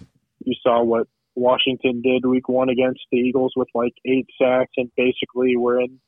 You 0.44 0.54
saw 0.62 0.82
what 0.84 1.08
Washington 1.34 2.02
did 2.02 2.24
week 2.24 2.48
one 2.48 2.68
against 2.68 3.00
the 3.10 3.18
Eagles 3.18 3.52
with 3.56 3.68
like 3.74 3.94
eight 4.06 4.26
sacks 4.40 4.72
and 4.76 4.90
basically 4.96 5.56
were 5.56 5.80
in 5.80 5.98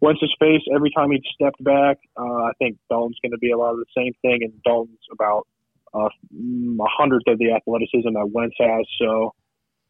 Wentz's 0.00 0.34
face 0.38 0.62
every 0.74 0.90
time 0.90 1.10
he 1.10 1.22
stepped 1.34 1.62
back. 1.62 1.98
Uh, 2.18 2.44
I 2.44 2.52
think 2.58 2.78
Dalton's 2.90 3.18
going 3.22 3.32
to 3.32 3.38
be 3.38 3.50
a 3.50 3.58
lot 3.58 3.72
of 3.72 3.78
the 3.78 3.86
same 3.96 4.12
thing, 4.22 4.40
and 4.42 4.52
Dalton's 4.62 4.98
about 5.12 5.46
uh, 5.94 6.08
a 6.08 6.88
hundredth 6.98 7.28
of 7.28 7.38
the 7.38 7.52
athleticism 7.52 8.12
that 8.14 8.30
Wentz 8.32 8.56
has. 8.58 8.86
So 9.00 9.34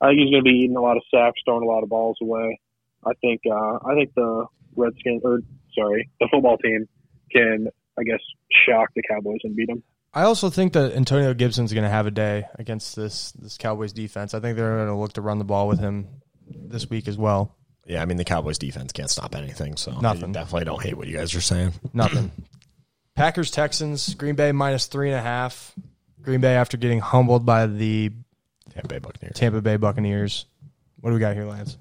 I 0.00 0.08
think 0.08 0.20
he's 0.20 0.30
going 0.30 0.44
to 0.44 0.50
be 0.50 0.58
eating 0.58 0.76
a 0.76 0.80
lot 0.82 0.96
of 0.96 1.02
sacks, 1.12 1.40
throwing 1.44 1.62
a 1.62 1.66
lot 1.66 1.82
of 1.82 1.88
balls 1.88 2.18
away. 2.20 2.60
I 3.06 3.12
think 3.20 3.42
uh, 3.50 3.78
I 3.84 3.94
think 3.94 4.14
the 4.14 4.46
Redskins 4.76 5.22
or 5.24 5.40
sorry, 5.76 6.08
the 6.20 6.28
football 6.30 6.58
team 6.58 6.86
can 7.30 7.68
I 7.98 8.02
guess 8.02 8.20
shock 8.66 8.90
the 8.94 9.02
Cowboys 9.08 9.40
and 9.44 9.54
beat 9.56 9.68
them. 9.68 9.82
I 10.12 10.22
also 10.22 10.48
think 10.48 10.74
that 10.74 10.92
Antonio 10.92 11.34
Gibson's 11.34 11.72
going 11.72 11.84
to 11.84 11.90
have 11.90 12.06
a 12.06 12.10
day 12.10 12.46
against 12.54 12.96
this 12.96 13.32
this 13.32 13.58
Cowboys 13.58 13.92
defense. 13.92 14.32
I 14.32 14.40
think 14.40 14.56
they're 14.56 14.76
going 14.76 14.88
to 14.88 14.96
look 14.96 15.14
to 15.14 15.20
run 15.20 15.38
the 15.38 15.44
ball 15.44 15.68
with 15.68 15.80
him 15.80 16.08
this 16.46 16.88
week 16.88 17.08
as 17.08 17.18
well. 17.18 17.56
Yeah, 17.86 18.00
I 18.00 18.06
mean, 18.06 18.16
the 18.16 18.24
Cowboys 18.24 18.58
defense 18.58 18.92
can't 18.92 19.10
stop 19.10 19.34
anything. 19.34 19.76
So 19.76 19.92
Nothing. 20.00 20.30
I 20.30 20.40
definitely 20.40 20.64
don't 20.64 20.82
hate 20.82 20.96
what 20.96 21.08
you 21.08 21.16
guys 21.16 21.34
are 21.34 21.40
saying. 21.40 21.72
Nothing. 21.92 22.30
Packers 23.16 23.50
Texans 23.50 24.14
Green 24.14 24.34
Bay 24.34 24.52
minus 24.52 24.86
three 24.86 25.10
and 25.10 25.18
a 25.18 25.22
half. 25.22 25.74
Green 26.24 26.40
Bay 26.40 26.54
after 26.56 26.76
getting 26.76 27.00
humbled 27.00 27.44
by 27.46 27.66
the 27.66 28.10
Tampa 28.72 28.88
Bay 28.88 28.98
Buccaneers. 28.98 29.34
Tampa 29.36 29.60
Bay 29.60 29.76
Buccaneers. 29.76 30.46
What 31.00 31.10
do 31.10 31.14
we 31.14 31.20
got 31.20 31.34
here, 31.34 31.44
Lance? 31.44 31.76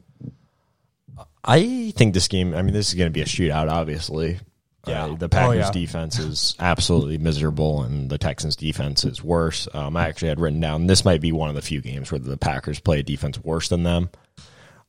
I 1.43 1.93
think 1.95 2.13
this 2.13 2.27
game. 2.27 2.53
I 2.55 2.61
mean, 2.61 2.73
this 2.73 2.89
is 2.89 2.93
going 2.95 3.07
to 3.07 3.13
be 3.13 3.21
a 3.21 3.25
shootout. 3.25 3.69
Obviously, 3.69 4.39
Yeah. 4.87 5.05
Uh, 5.05 5.15
the 5.15 5.29
Packers' 5.29 5.49
Oh, 5.49 5.59
yeah. 5.59 5.71
defense 5.71 6.19
is 6.19 6.55
absolutely 6.59 7.17
miserable, 7.17 7.83
and 7.83 8.09
the 8.09 8.17
Texans' 8.17 8.55
defense 8.55 9.03
is 9.05 9.23
worse. 9.23 9.67
Um, 9.73 9.95
I 9.97 10.07
actually 10.07 10.29
had 10.29 10.39
written 10.39 10.59
down 10.59 10.87
this 10.87 11.05
might 11.05 11.21
be 11.21 11.31
one 11.31 11.49
of 11.49 11.55
the 11.55 11.61
few 11.61 11.81
games 11.81 12.11
where 12.11 12.19
the 12.19 12.37
Packers 12.37 12.79
play 12.79 12.99
a 12.99 13.03
defense 13.03 13.41
worse 13.43 13.69
than 13.69 13.83
them. 13.83 14.09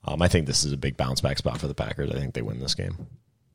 Um, 0.04 0.20
I 0.20 0.28
think 0.28 0.46
this 0.46 0.64
is 0.64 0.72
a 0.72 0.76
big 0.76 0.96
bounce 0.96 1.20
back 1.20 1.38
spot 1.38 1.58
for 1.58 1.66
the 1.66 1.74
Packers. 1.74 2.10
I 2.10 2.14
think 2.14 2.34
they 2.34 2.42
win 2.42 2.60
this 2.60 2.74
game. 2.74 3.06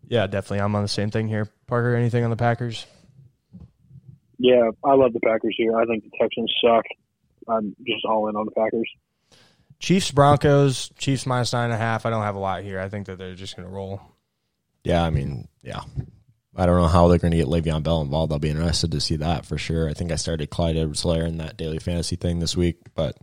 Yeah, 0.08 0.26
definitely. 0.28 0.62
I'm 0.62 0.76
on 0.76 0.82
the 0.82 0.88
same 0.88 1.12
thing 1.12 1.28
here. 1.28 1.47
Parker, 1.68 1.93
anything 1.95 2.24
on 2.24 2.32
the 2.32 2.36
Packers? 2.36 2.86
Yeah, 4.40 4.72
I 4.84 4.94
love 4.96 5.14
the 5.14 5.20
Packers 5.20 5.56
here. 5.58 5.78
I 5.78 5.86
think 5.86 6.04
the 6.04 6.12
Texans 6.20 6.52
suck. 6.64 6.86
I'm 7.48 7.76
just 7.86 8.06
all 8.06 8.30
in 8.30 8.36
on 8.36 8.46
the 8.46 8.52
Packers. 8.52 8.90
Chiefs 9.80 10.12
Broncos. 10.12 10.90
Chiefs 10.98 11.26
minus 11.26 11.54
nine 11.54 11.66
and 11.66 11.74
a 11.74 11.78
half. 11.78 12.06
I 12.06 12.10
don't 12.10 12.24
have 12.24 12.36
a 12.36 12.40
lot 12.40 12.64
here. 12.64 12.80
I 12.80 12.90
think 12.90 13.08
that 13.08 13.18
they're 13.18 13.36
just 13.36 13.56
going 13.56 13.68
to 13.68 13.74
roll. 13.74 14.02
Yeah, 14.84 15.04
I 15.04 15.10
mean, 15.10 15.48
yeah. 15.62 15.82
I 16.56 16.66
don't 16.66 16.78
know 16.78 16.88
how 16.88 17.08
they're 17.08 17.20
going 17.20 17.32
to 17.32 17.38
get 17.38 17.48
Le'Veon 17.48 17.84
Bell 17.84 18.02
involved. 18.02 18.32
I'll 18.32 18.40
be 18.40 18.50
interested 18.50 18.92
to 18.92 19.02
see 19.02 19.18
that 19.18 19.46
for 19.46 19.58
sure. 19.58 19.90
I 19.90 19.94
think 19.94 20.12
I 20.12 20.16
started 20.16 20.50
Clyde 20.50 20.78
Edwards-Helaire 20.78 21.28
in 21.28 21.38
that 21.38 21.58
daily 21.58 21.80
fantasy 21.80 22.16
thing 22.16 22.40
this 22.40 22.58
week, 22.58 22.78
but 22.96 23.18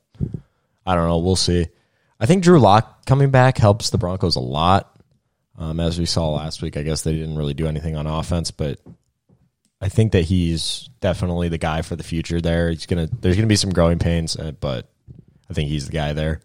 I 0.86 0.94
don't 0.94 1.08
know. 1.08 1.18
We'll 1.18 1.36
see. 1.36 1.66
I 2.20 2.26
think 2.26 2.44
Drew 2.44 2.58
Lock 2.58 3.04
coming 3.04 3.30
back 3.30 3.58
helps 3.58 3.90
the 3.90 3.98
Broncos 3.98 4.36
a 4.36 4.40
lot. 4.40 4.98
Um, 5.58 5.80
as 5.80 5.98
we 5.98 6.06
saw 6.06 6.30
last 6.30 6.62
week, 6.62 6.76
I 6.76 6.82
guess 6.82 7.02
they 7.02 7.12
didn't 7.12 7.36
really 7.36 7.54
do 7.54 7.66
anything 7.66 7.96
on 7.96 8.06
offense, 8.06 8.50
but 8.50 8.78
I 9.80 9.88
think 9.88 10.12
that 10.12 10.22
he's 10.22 10.88
definitely 11.00 11.48
the 11.48 11.58
guy 11.58 11.82
for 11.82 11.96
the 11.96 12.02
future. 12.04 12.40
There, 12.40 12.70
he's 12.70 12.86
gonna. 12.86 13.08
There's 13.20 13.36
gonna 13.36 13.46
be 13.46 13.56
some 13.56 13.70
growing 13.70 13.98
pains, 13.98 14.36
uh, 14.36 14.52
but 14.52 14.88
I 15.50 15.52
think 15.52 15.68
he's 15.68 15.86
the 15.86 15.92
guy 15.92 16.12
there. 16.12 16.40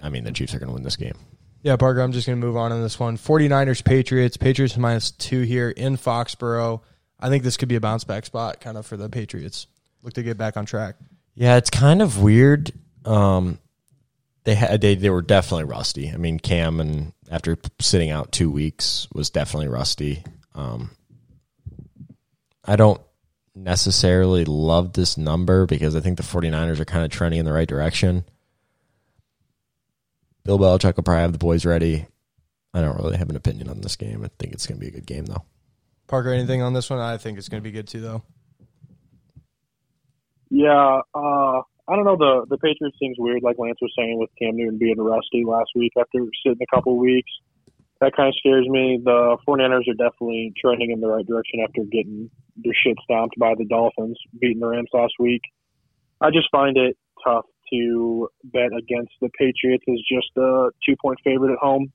I 0.00 0.08
mean, 0.08 0.24
the 0.24 0.32
Chiefs 0.32 0.54
are 0.54 0.58
gonna 0.58 0.72
win 0.72 0.82
this 0.82 0.96
game. 0.96 1.14
Yeah, 1.62 1.76
Parker, 1.76 2.00
I'm 2.00 2.12
just 2.12 2.26
going 2.26 2.40
to 2.40 2.44
move 2.44 2.56
on 2.56 2.72
in 2.72 2.82
this 2.82 2.98
one. 2.98 3.16
49ers 3.16 3.84
Patriots. 3.84 4.36
Patriots 4.36 4.76
minus 4.76 5.12
two 5.12 5.42
here 5.42 5.70
in 5.70 5.96
Foxborough. 5.96 6.80
I 7.20 7.28
think 7.28 7.44
this 7.44 7.56
could 7.56 7.68
be 7.68 7.76
a 7.76 7.80
bounce 7.80 8.02
back 8.02 8.26
spot 8.26 8.60
kind 8.60 8.76
of 8.76 8.84
for 8.84 8.96
the 8.96 9.08
Patriots. 9.08 9.68
Look 10.02 10.14
to 10.14 10.24
get 10.24 10.36
back 10.36 10.56
on 10.56 10.66
track. 10.66 10.96
Yeah, 11.36 11.56
it's 11.56 11.70
kind 11.70 12.02
of 12.02 12.20
weird. 12.20 12.72
Um, 13.04 13.58
they 14.42 14.56
had 14.56 14.80
they 14.80 14.96
they 14.96 15.08
were 15.08 15.22
definitely 15.22 15.64
rusty. 15.64 16.10
I 16.10 16.16
mean, 16.16 16.40
Cam 16.40 16.80
and 16.80 17.12
after 17.30 17.56
sitting 17.80 18.10
out 18.10 18.32
two 18.32 18.50
weeks 18.50 19.06
was 19.14 19.30
definitely 19.30 19.68
rusty. 19.68 20.24
Um, 20.56 20.90
I 22.64 22.76
don't 22.76 23.00
necessarily 23.54 24.44
love 24.44 24.92
this 24.92 25.16
number 25.18 25.66
because 25.66 25.94
I 25.96 26.00
think 26.00 26.16
the 26.16 26.22
49ers 26.22 26.80
are 26.80 26.84
kind 26.84 27.04
of 27.04 27.10
trending 27.10 27.40
in 27.40 27.46
the 27.46 27.52
right 27.52 27.68
direction. 27.68 28.24
Bill 30.44 30.58
Belichick 30.58 30.96
will 30.96 31.02
probably 31.02 31.22
have 31.22 31.32
the 31.32 31.38
boys 31.38 31.64
ready. 31.64 32.06
I 32.74 32.80
don't 32.80 32.96
really 32.96 33.16
have 33.16 33.30
an 33.30 33.36
opinion 33.36 33.68
on 33.68 33.80
this 33.80 33.96
game. 33.96 34.24
I 34.24 34.30
think 34.38 34.54
it's 34.54 34.66
going 34.66 34.80
to 34.80 34.80
be 34.80 34.88
a 34.88 34.92
good 34.92 35.06
game, 35.06 35.26
though. 35.26 35.44
Parker, 36.08 36.30
anything 36.32 36.62
on 36.62 36.72
this 36.72 36.90
one? 36.90 36.98
I 36.98 37.16
think 37.18 37.38
it's 37.38 37.48
going 37.48 37.62
to 37.62 37.68
be 37.68 37.72
good 37.72 37.86
too, 37.86 38.00
though. 38.00 38.22
Yeah, 40.50 41.00
uh, 41.14 41.62
I 41.88 41.96
don't 41.96 42.04
know. 42.04 42.16
The 42.16 42.46
the 42.48 42.58
Patriots 42.58 42.98
seems 42.98 43.16
weird, 43.18 43.42
like 43.42 43.58
Lance 43.58 43.78
was 43.80 43.92
saying 43.96 44.18
with 44.18 44.30
Cam 44.38 44.56
Newton 44.56 44.78
being 44.78 44.98
rusty 44.98 45.44
last 45.46 45.70
week 45.74 45.92
after 45.98 46.18
sitting 46.44 46.58
a 46.60 46.76
couple 46.76 46.98
weeks. 46.98 47.30
That 48.02 48.16
kind 48.16 48.28
of 48.28 48.34
scares 48.34 48.66
me. 48.68 49.00
The 49.02 49.36
49ers 49.46 49.86
are 49.88 49.94
definitely 49.94 50.52
trending 50.60 50.90
in 50.90 51.00
the 51.00 51.06
right 51.06 51.24
direction 51.24 51.60
after 51.62 51.84
getting 51.84 52.28
their 52.56 52.74
shit 52.84 52.96
stomped 53.04 53.38
by 53.38 53.54
the 53.56 53.64
Dolphins, 53.64 54.18
beating 54.40 54.58
the 54.58 54.66
Rams 54.66 54.88
last 54.92 55.12
week. 55.20 55.42
I 56.20 56.30
just 56.30 56.48
find 56.50 56.76
it 56.76 56.96
tough 57.24 57.44
to 57.72 58.28
bet 58.42 58.70
against 58.76 59.12
the 59.20 59.28
Patriots 59.38 59.84
as 59.88 59.98
just 60.10 60.36
a 60.36 60.70
two 60.84 60.96
point 61.00 61.20
favorite 61.22 61.52
at 61.52 61.58
home. 61.58 61.92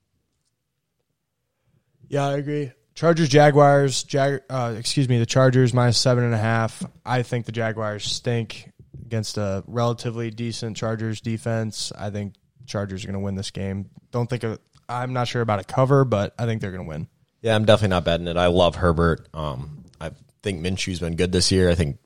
Yeah, 2.08 2.28
I 2.28 2.38
agree. 2.38 2.72
Chargers, 2.94 3.28
Jaguars, 3.28 4.02
Jag, 4.02 4.40
uh, 4.48 4.76
excuse 4.78 5.10
me, 5.10 5.18
the 5.18 5.26
Chargers 5.26 5.74
minus 5.74 5.98
seven 5.98 6.24
and 6.24 6.32
a 6.32 6.38
half. 6.38 6.82
I 7.04 7.22
think 7.22 7.44
the 7.44 7.52
Jaguars 7.52 8.06
stink 8.06 8.72
against 9.04 9.36
a 9.36 9.62
relatively 9.66 10.30
decent 10.30 10.74
Chargers 10.78 11.20
defense. 11.20 11.92
I 11.98 12.08
think 12.08 12.32
Chargers 12.64 13.04
are 13.04 13.08
going 13.08 13.20
to 13.20 13.20
win 13.20 13.34
this 13.34 13.50
game. 13.50 13.90
Don't 14.10 14.28
think 14.28 14.42
of, 14.42 14.58
I'm 14.88 15.12
not 15.12 15.28
sure 15.28 15.42
about 15.42 15.60
a 15.60 15.64
cover, 15.64 16.04
but 16.04 16.34
I 16.38 16.46
think 16.46 16.60
they're 16.60 16.72
going 16.72 16.84
to 16.84 16.88
win. 16.88 17.08
Yeah, 17.42 17.54
I'm 17.54 17.64
definitely 17.64 17.94
not 17.94 18.04
betting 18.04 18.26
it. 18.26 18.36
I 18.36 18.46
love 18.46 18.76
Herbert. 18.76 19.28
Um, 19.34 19.84
I 20.00 20.10
think 20.42 20.60
Minshew's 20.60 21.00
been 21.00 21.16
good 21.16 21.32
this 21.32 21.52
year. 21.52 21.70
I 21.70 21.74
think 21.74 21.98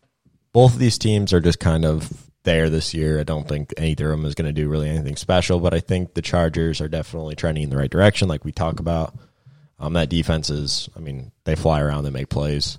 both 0.52 0.74
of 0.74 0.78
these 0.78 0.98
teams 0.98 1.32
are 1.32 1.40
just 1.40 1.60
kind 1.60 1.84
of 1.84 2.30
there 2.42 2.68
this 2.68 2.92
year. 2.92 3.20
I 3.20 3.22
don't 3.22 3.48
think 3.48 3.72
either 3.78 4.12
of 4.12 4.18
them 4.18 4.26
is 4.26 4.34
going 4.34 4.52
to 4.52 4.52
do 4.52 4.68
really 4.68 4.88
anything 4.88 5.16
special, 5.16 5.60
but 5.60 5.74
I 5.74 5.80
think 5.80 6.14
the 6.14 6.22
Chargers 6.22 6.80
are 6.80 6.88
definitely 6.88 7.36
trending 7.36 7.64
in 7.64 7.70
the 7.70 7.76
right 7.76 7.90
direction, 7.90 8.28
like 8.28 8.44
we 8.44 8.52
talk 8.52 8.80
about. 8.80 9.14
Um, 9.78 9.94
that 9.94 10.08
defense 10.10 10.50
is, 10.50 10.88
I 10.96 11.00
mean, 11.00 11.32
they 11.44 11.54
fly 11.56 11.80
around, 11.80 12.04
they 12.04 12.10
make 12.10 12.28
plays. 12.28 12.78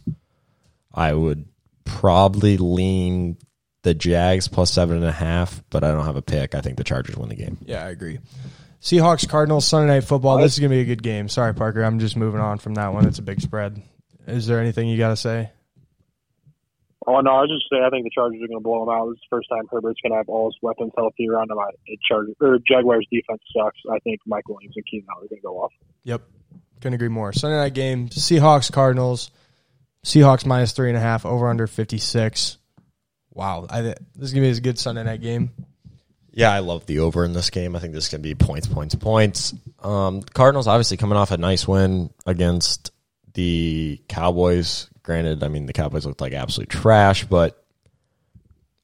I 0.94 1.14
would 1.14 1.46
probably 1.86 2.58
lean 2.58 3.38
the 3.82 3.94
Jags 3.94 4.48
plus 4.48 4.72
seven 4.72 4.98
and 4.98 5.06
a 5.06 5.12
half, 5.12 5.64
but 5.70 5.84
I 5.84 5.92
don't 5.92 6.06
have 6.06 6.16
a 6.16 6.22
pick. 6.22 6.56
I 6.56 6.62
think 6.62 6.78
the 6.78 6.84
Chargers 6.84 7.18
win 7.18 7.30
the 7.30 7.36
game. 7.36 7.58
Yeah, 7.66 7.84
I 7.84 7.90
agree. 7.90 8.20
Seahawks, 8.84 9.28
Cardinals, 9.30 9.66
Sunday 9.66 9.94
night 9.94 10.04
football. 10.04 10.38
This 10.38 10.54
is 10.54 10.60
going 10.60 10.70
to 10.70 10.76
be 10.76 10.82
a 10.82 10.86
good 10.86 11.02
game. 11.02 11.30
Sorry, 11.30 11.54
Parker. 11.54 11.82
I'm 11.84 12.00
just 12.00 12.18
moving 12.18 12.42
on 12.42 12.58
from 12.58 12.74
that 12.74 12.94
one. 12.94 13.08
It's 13.08 13.18
a 13.18 13.22
big 13.22 13.40
spread. 13.40 13.82
Is 14.28 14.46
there 14.46 14.60
anything 14.60 14.90
you 14.90 14.98
got 14.98 15.10
to 15.10 15.16
say? 15.16 15.52
Oh 17.08 17.20
no, 17.22 17.32
I 17.32 17.42
was 17.42 17.50
just 17.50 17.70
say 17.72 17.86
I 17.86 17.90
think 17.90 18.04
the 18.04 18.12
Chargers 18.14 18.42
are 18.44 18.48
going 18.48 18.60
to 18.60 18.64
blow 18.64 18.86
them 18.86 18.94
out. 18.94 19.08
This 19.08 19.16
is 19.16 19.22
the 19.30 19.36
first 19.38 19.50
time 19.50 19.64
Herbert's 19.72 20.02
going 20.02 20.12
to 20.12 20.18
have 20.18 20.28
all 20.28 20.48
his 20.48 20.58
weapons 20.62 20.92
healthy 20.98 21.30
around 21.30 21.50
him. 21.50 21.60
I, 21.60 21.72
Chargers 22.08 22.36
or 22.42 22.60
Jaguars 22.66 23.08
defense 23.12 23.42
sucks. 23.56 23.80
I 23.90 24.00
think 24.00 24.20
Mike 24.26 24.48
Williams 24.50 24.74
and 24.76 24.86
Keenan 24.86 25.08
Allen 25.10 25.26
are 25.26 25.30
going 25.30 25.42
to 25.42 25.46
go 25.46 25.64
off. 25.64 25.72
Yep. 26.04 26.22
Couldn't 26.82 26.94
agree 26.96 27.08
more. 27.08 27.32
Sunday 27.32 27.58
night 27.58 27.74
game, 27.74 28.10
Seahawks, 28.10 28.70
Cardinals. 28.72 29.32
Seahawks 30.06 30.46
minus 30.46 30.74
three 30.74 30.90
and 30.90 30.98
a 30.98 31.02
half, 31.02 31.26
over 31.26 31.48
under 31.48 31.68
56. 31.68 32.58
Wow. 33.32 33.66
I, 33.70 33.82
this 33.82 33.96
is 34.20 34.34
going 34.34 34.44
to 34.44 34.52
be 34.52 34.58
a 34.58 34.62
good 34.62 34.78
Sunday 34.78 35.04
night 35.04 35.22
game. 35.22 35.52
Yeah, 36.36 36.52
I 36.52 36.60
love 36.60 36.86
the 36.88 37.00
over 37.00 37.24
in 37.26 37.34
this 37.34 37.50
game. 37.52 37.76
I 37.76 37.80
think 37.80 37.94
this 37.94 38.10
can 38.10 38.22
be 38.22 38.34
points, 38.34 38.68
points, 38.68 38.96
points. 38.96 39.54
Um, 39.84 40.22
Cardinals 40.24 40.68
obviously 40.68 40.98
coming 40.98 41.18
off 41.18 41.30
a 41.32 41.38
nice 41.38 41.68
win 41.68 42.10
against 42.26 42.92
the 43.36 44.02
Cowboys. 44.08 44.90
Granted, 45.04 45.44
I 45.44 45.48
mean 45.50 45.66
the 45.68 45.74
Cowboys 45.74 46.06
looked 46.06 46.22
like 46.22 46.34
absolute 46.34 46.70
trash, 46.70 47.26
but 47.26 47.64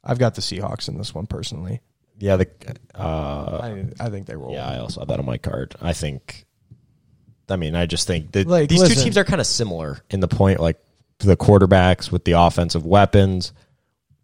I've 0.04 0.20
got 0.20 0.36
the 0.36 0.42
Seahawks 0.42 0.88
in 0.90 0.98
this 0.98 1.14
one 1.16 1.26
personally. 1.28 1.82
yeah, 2.20 2.36
the 2.36 2.48
uh, 2.94 3.60
I, 3.64 3.86
I 4.06 4.10
think 4.10 4.28
they 4.28 4.36
roll. 4.36 4.54
yeah, 4.54 4.68
I 4.70 4.78
also 4.80 5.02
have 5.02 5.08
that 5.10 5.20
on 5.20 5.26
my 5.26 5.38
card. 5.38 5.76
I 5.82 5.94
think. 5.94 6.46
I 7.50 7.56
mean, 7.56 7.74
I 7.74 7.88
just 7.88 8.06
think 8.06 8.32
that 8.34 8.46
Like, 8.48 8.70
these 8.70 8.80
listen. 8.80 8.96
two 8.98 9.04
teams 9.06 9.18
are 9.18 9.24
kind 9.24 9.42
of 9.42 9.48
similar 9.48 10.00
in 10.12 10.20
the 10.20 10.28
point, 10.28 10.60
like 10.60 10.78
the 11.18 11.36
quarterbacks 11.36 12.12
with 12.12 12.24
the 12.24 12.34
offensive 12.34 12.86
weapons. 12.86 13.54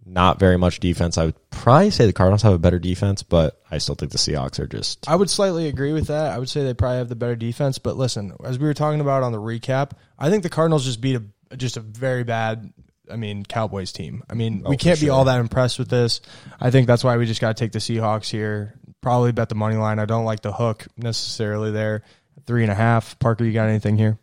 Not 0.06 0.40
very 0.40 0.58
much 0.58 0.80
defense. 0.80 1.18
I 1.18 1.26
would 1.26 1.50
probably 1.50 1.90
say 1.90 2.06
the 2.06 2.14
Cardinals 2.14 2.44
have 2.44 2.54
a 2.54 2.60
better 2.60 2.78
defense, 2.78 3.24
but 3.24 3.60
I 3.72 3.80
still 3.80 3.96
think 3.96 4.12
the 4.12 4.20
Seahawks 4.20 4.60
are 4.60 4.68
just 4.68 5.10
I 5.10 5.16
would 5.16 5.30
slightly 5.32 5.68
agree 5.68 5.94
with 5.94 6.08
that. 6.08 6.32
I 6.32 6.38
would 6.38 6.50
say 6.50 6.64
they 6.64 6.76
probably 6.76 7.00
have 7.00 7.10
the 7.10 7.16
better 7.16 7.36
defense. 7.36 7.80
But 7.80 7.98
listen, 7.98 8.34
as 8.44 8.60
we 8.60 8.66
were 8.66 8.76
talking 8.76 9.02
about 9.02 9.24
on 9.24 9.32
the 9.32 9.42
recap, 9.42 9.92
I 10.20 10.30
think 10.30 10.44
the 10.44 10.50
Cardinals 10.50 10.86
just 10.86 11.02
beat 11.02 11.16
a 11.16 11.58
just 11.58 11.78
a 11.78 11.80
very 11.80 12.24
bad. 12.24 12.72
I 13.12 13.16
mean, 13.18 13.44
Cowboys 13.46 13.92
team. 13.92 14.24
I 14.30 14.34
mean, 14.34 14.64
oh, 14.66 14.70
we 14.70 14.78
can't 14.78 15.00
be 15.00 15.10
all 15.10 15.26
that 15.26 15.40
impressed 15.40 15.78
with 15.80 15.90
this. 15.90 16.22
I 16.60 16.72
think 16.72 16.88
that's 16.88 17.04
why 17.04 17.18
we 17.18 17.26
just 17.26 17.42
got 17.42 17.56
to 17.56 17.64
take 17.64 17.72
the 17.72 17.80
Seahawks 17.80 18.30
here. 18.30 18.80
Probably 19.02 19.32
bet 19.32 19.50
the 19.50 19.56
money 19.56 19.76
line. 19.76 20.00
I 20.00 20.06
don't 20.06 20.26
like 20.26 20.42
the 20.42 20.52
hook 20.52 20.88
necessarily 20.98 21.72
there. 21.72 22.02
Three 22.48 22.64
and 22.64 22.72
a 22.72 22.76
half. 22.76 23.18
Parker, 23.20 23.44
you 23.44 23.54
got 23.54 23.70
anything 23.70 23.98
here? 23.98 24.18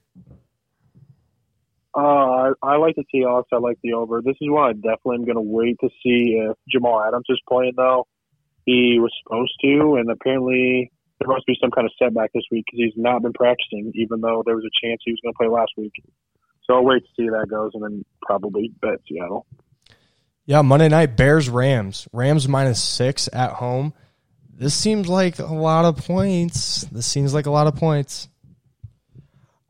Uh, 1.95 2.53
I, 2.62 2.76
like 2.76 2.97
the 2.97 3.05
Seahawks. 3.14 3.53
I 3.53 3.59
like 3.59 3.78
the 3.82 3.93
over. 3.93 4.22
This 4.22 4.36
is 4.40 4.49
why 4.49 4.70
I 4.70 4.72
definitely 4.72 5.16
am 5.16 5.24
going 5.24 5.36
to 5.36 5.43
wait 5.43 5.76
to 5.80 5.88
see 6.03 6.40
if 6.40 6.57
Jamal 6.68 7.03
Adams 7.03 7.26
is 7.28 7.40
playing, 7.49 7.74
though. 7.76 8.07
He 8.64 8.99
was 8.99 9.12
supposed 9.22 9.53
to, 9.62 9.97
and 9.97 10.11
apparently 10.11 10.90
there 11.18 11.28
must 11.28 11.47
be 11.47 11.57
some 11.61 11.70
kind 11.70 11.86
of 11.86 11.93
setback 11.99 12.32
this 12.32 12.45
week 12.51 12.64
because 12.66 12.84
he's 12.84 13.03
not 13.03 13.22
been 13.22 13.32
practicing, 13.32 13.93
even 13.95 14.20
though 14.20 14.43
there 14.47 14.57
was 14.57 14.64
a 14.64 14.86
chance 14.86 15.03
he 15.05 15.12
was 15.12 15.20
going 15.22 15.34
to 15.34 15.36
play 15.36 15.49
last 15.49 15.72
week. 15.76 15.93
So 16.64 16.74
I'll 16.74 16.84
wait 16.84 17.03
to 17.03 17.09
see 17.16 17.26
how 17.26 17.40
that 17.40 17.49
goes 17.49 17.72
and 17.74 17.82
then 17.82 18.05
probably 18.22 18.72
bet 18.80 19.01
Seattle. 19.09 19.47
Yeah, 20.47 20.62
Monday 20.62 20.88
night 20.88 21.16
Bears 21.16 21.49
Rams. 21.49 22.09
Rams 22.12 22.49
minus 22.49 22.82
six 22.82 23.28
at 23.32 23.53
home. 23.53 23.93
This 24.55 24.74
seems 24.74 25.09
like 25.09 25.38
a 25.38 25.47
lot 25.47 25.84
of 25.84 25.97
points. 25.97 26.82
This 26.93 27.07
seems 27.07 27.34
like 27.34 27.47
a 27.47 27.51
lot 27.51 27.66
of 27.66 27.76
points. 27.76 28.28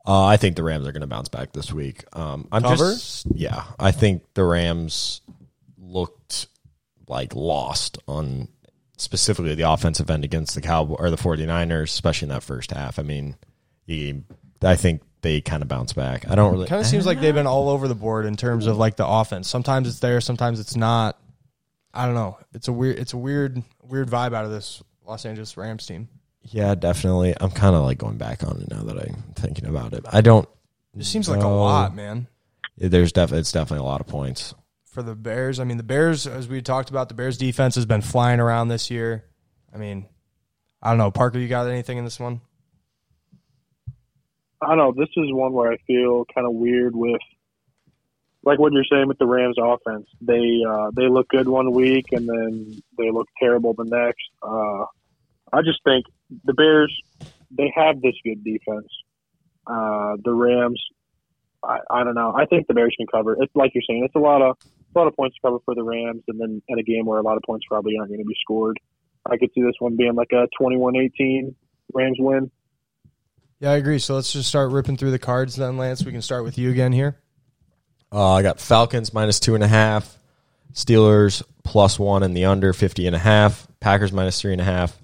Uh, 0.05 0.25
I 0.25 0.37
think 0.37 0.55
the 0.55 0.63
Rams 0.63 0.87
are 0.87 0.91
going 0.91 1.01
to 1.01 1.07
bounce 1.07 1.29
back 1.29 1.53
this 1.53 1.71
week. 1.71 2.03
Um, 2.13 2.47
I'm 2.51 2.61
Cover? 2.61 2.93
just 2.93 3.25
yeah. 3.33 3.63
I 3.79 3.91
think 3.91 4.23
the 4.33 4.43
Rams 4.43 5.21
looked 5.77 6.47
like 7.07 7.35
lost 7.35 7.97
on 8.07 8.49
specifically 8.97 9.55
the 9.55 9.69
offensive 9.69 10.09
end 10.09 10.25
against 10.25 10.55
the 10.55 10.61
Cowboy 10.61 10.95
or 10.95 11.09
the 11.09 11.17
49ers, 11.17 11.83
especially 11.83 12.27
in 12.27 12.29
that 12.29 12.43
first 12.43 12.71
half. 12.71 12.99
I 12.99 13.03
mean, 13.03 13.35
you, 13.85 14.23
I 14.61 14.75
think 14.75 15.01
they 15.21 15.39
kind 15.41 15.61
of 15.61 15.69
bounce 15.69 15.93
back. 15.93 16.29
I 16.29 16.35
don't 16.35 16.51
really 16.51 16.67
Kind 16.67 16.81
of 16.81 16.87
seems 16.87 17.05
like 17.05 17.21
they've 17.21 17.33
been 17.33 17.47
all 17.47 17.69
over 17.69 17.87
the 17.87 17.95
board 17.95 18.25
in 18.25 18.35
terms 18.35 18.67
of 18.67 18.77
like 18.77 18.97
the 18.97 19.07
offense. 19.07 19.47
Sometimes 19.49 19.87
it's 19.87 19.99
there, 19.99 20.19
sometimes 20.21 20.59
it's 20.59 20.75
not. 20.75 21.17
I 21.93 22.05
don't 22.05 22.15
know. 22.15 22.39
It's 22.53 22.67
a 22.67 22.73
weird. 22.73 22.97
It's 22.97 23.13
a 23.13 23.17
weird, 23.17 23.61
weird 23.83 24.09
vibe 24.09 24.33
out 24.33 24.45
of 24.45 24.51
this 24.51 24.81
Los 25.05 25.25
Angeles 25.25 25.55
Rams 25.55 25.85
team. 25.85 26.09
Yeah, 26.43 26.75
definitely. 26.75 27.33
I'm 27.39 27.51
kind 27.51 27.75
of 27.75 27.83
like 27.83 27.97
going 27.97 28.17
back 28.17 28.43
on 28.43 28.61
it 28.61 28.69
now 28.69 28.83
that 28.83 28.97
I'm 28.99 29.23
thinking 29.35 29.65
about 29.65 29.93
it. 29.93 30.05
I 30.11 30.21
don't. 30.21 30.47
It 30.97 31.05
seems 31.05 31.27
like 31.29 31.39
a 31.39 31.43
No. 31.43 31.57
lot, 31.61 31.95
man, 31.95 32.27
There's 32.77 33.11
def- 33.11 33.31
it's 33.33 33.51
definitely 33.51 33.83
a 33.85 33.87
lot 33.89 34.01
of 34.01 34.07
points. 34.07 34.53
for 34.85 35.01
the 35.01 35.15
Bears. 35.15 35.59
I 35.59 35.63
mean, 35.63 35.77
the 35.77 35.83
Bears, 35.83 36.27
as 36.27 36.47
we 36.47 36.61
talked 36.61 36.91
about, 36.91 37.07
the 37.09 37.15
Bears 37.15 37.37
defense 37.39 37.73
has 37.75 37.85
been 37.87 38.01
flying 38.01 38.39
around 38.39 38.67
this 38.67 38.91
year. 38.91 39.23
I 39.73 39.77
mean, 39.77 40.05
I 40.83 40.89
don't 40.89 40.99
know, 40.99 41.09
Parker. 41.09 41.39
You 41.39 41.47
got 41.47 41.67
anything 41.67 41.97
in 41.97 42.03
this 42.03 42.19
one? 42.19 42.41
I 44.61 44.67
don't 44.67 44.77
know. 44.77 44.91
This 44.95 45.09
is 45.17 45.31
one 45.33 45.51
where 45.53 45.71
I 45.71 45.77
feel 45.87 46.25
kind 46.33 46.45
of 46.47 46.53
weird 46.53 46.95
with, 46.95 47.19
like 48.43 48.59
what 48.59 48.71
you're 48.71 48.85
saying 48.85 49.07
with 49.07 49.17
the 49.17 49.25
Rams 49.25 49.57
offense. 49.61 50.07
They 50.21 50.61
uh, 50.67 50.91
they 50.95 51.07
look 51.09 51.27
good 51.29 51.47
one 51.47 51.71
week 51.71 52.05
and 52.11 52.27
then 52.29 52.81
they 52.97 53.09
look 53.11 53.27
terrible 53.39 53.73
the 53.73 53.85
next. 53.85 54.29
Uh, 54.41 54.85
I 55.51 55.61
just 55.63 55.83
think 55.83 56.05
the 56.43 56.53
Bears 56.53 56.93
they 57.57 57.71
have 57.75 58.01
this 58.01 58.15
good 58.23 58.43
defense. 58.43 58.87
Uh, 59.65 60.17
the 60.23 60.33
Rams, 60.33 60.81
I, 61.63 61.79
I 61.89 62.03
don't 62.03 62.15
know. 62.15 62.33
I 62.35 62.45
think 62.45 62.67
the 62.67 62.73
Bears 62.73 62.93
can 62.97 63.07
cover. 63.07 63.37
It's 63.39 63.55
like 63.55 63.71
you're 63.73 63.83
saying. 63.87 64.03
It's 64.05 64.15
a 64.15 64.19
lot 64.19 64.41
of 64.41 64.57
a 64.95 64.99
lot 64.99 65.07
of 65.07 65.15
points 65.15 65.35
to 65.37 65.41
cover 65.47 65.57
for 65.65 65.73
the 65.73 65.83
Rams, 65.83 66.23
and 66.27 66.39
then 66.39 66.61
at 66.71 66.77
a 66.77 66.83
game 66.83 67.05
where 67.05 67.19
a 67.19 67.23
lot 67.23 67.37
of 67.37 67.43
points 67.43 67.65
probably 67.67 67.93
aren't 67.97 68.09
going 68.09 68.21
to 68.21 68.27
be 68.27 68.35
scored. 68.41 68.79
I 69.25 69.37
could 69.37 69.49
see 69.55 69.61
this 69.61 69.75
one 69.79 69.95
being 69.95 70.15
like 70.15 70.31
a 70.33 70.47
21-18 70.61 71.55
Rams 71.93 72.17
win. 72.19 72.51
Yeah, 73.59 73.71
I 73.71 73.75
agree. 73.77 73.97
So 73.99 74.15
let's 74.15 74.33
just 74.33 74.49
start 74.49 74.71
ripping 74.71 74.97
through 74.97 75.11
the 75.11 75.19
cards 75.19 75.55
then, 75.55 75.77
Lance. 75.77 76.03
We 76.03 76.11
can 76.11 76.21
start 76.21 76.43
with 76.43 76.57
you 76.57 76.69
again 76.69 76.91
here. 76.91 77.17
Uh, 78.11 78.33
I 78.33 78.41
got 78.41 78.59
Falcons 78.59 79.13
minus 79.13 79.39
two 79.39 79.55
and 79.55 79.63
a 79.63 79.67
half, 79.67 80.17
Steelers 80.73 81.41
plus 81.63 81.97
one 81.97 82.21
in 82.21 82.33
the 82.33 82.45
under 82.45 82.73
fifty 82.73 83.07
and 83.07 83.15
a 83.15 83.19
half, 83.19 83.67
Packers 83.79 84.11
minus 84.11 84.39
three 84.39 84.51
and 84.51 84.61
a 84.61 84.65
half, 84.65 84.95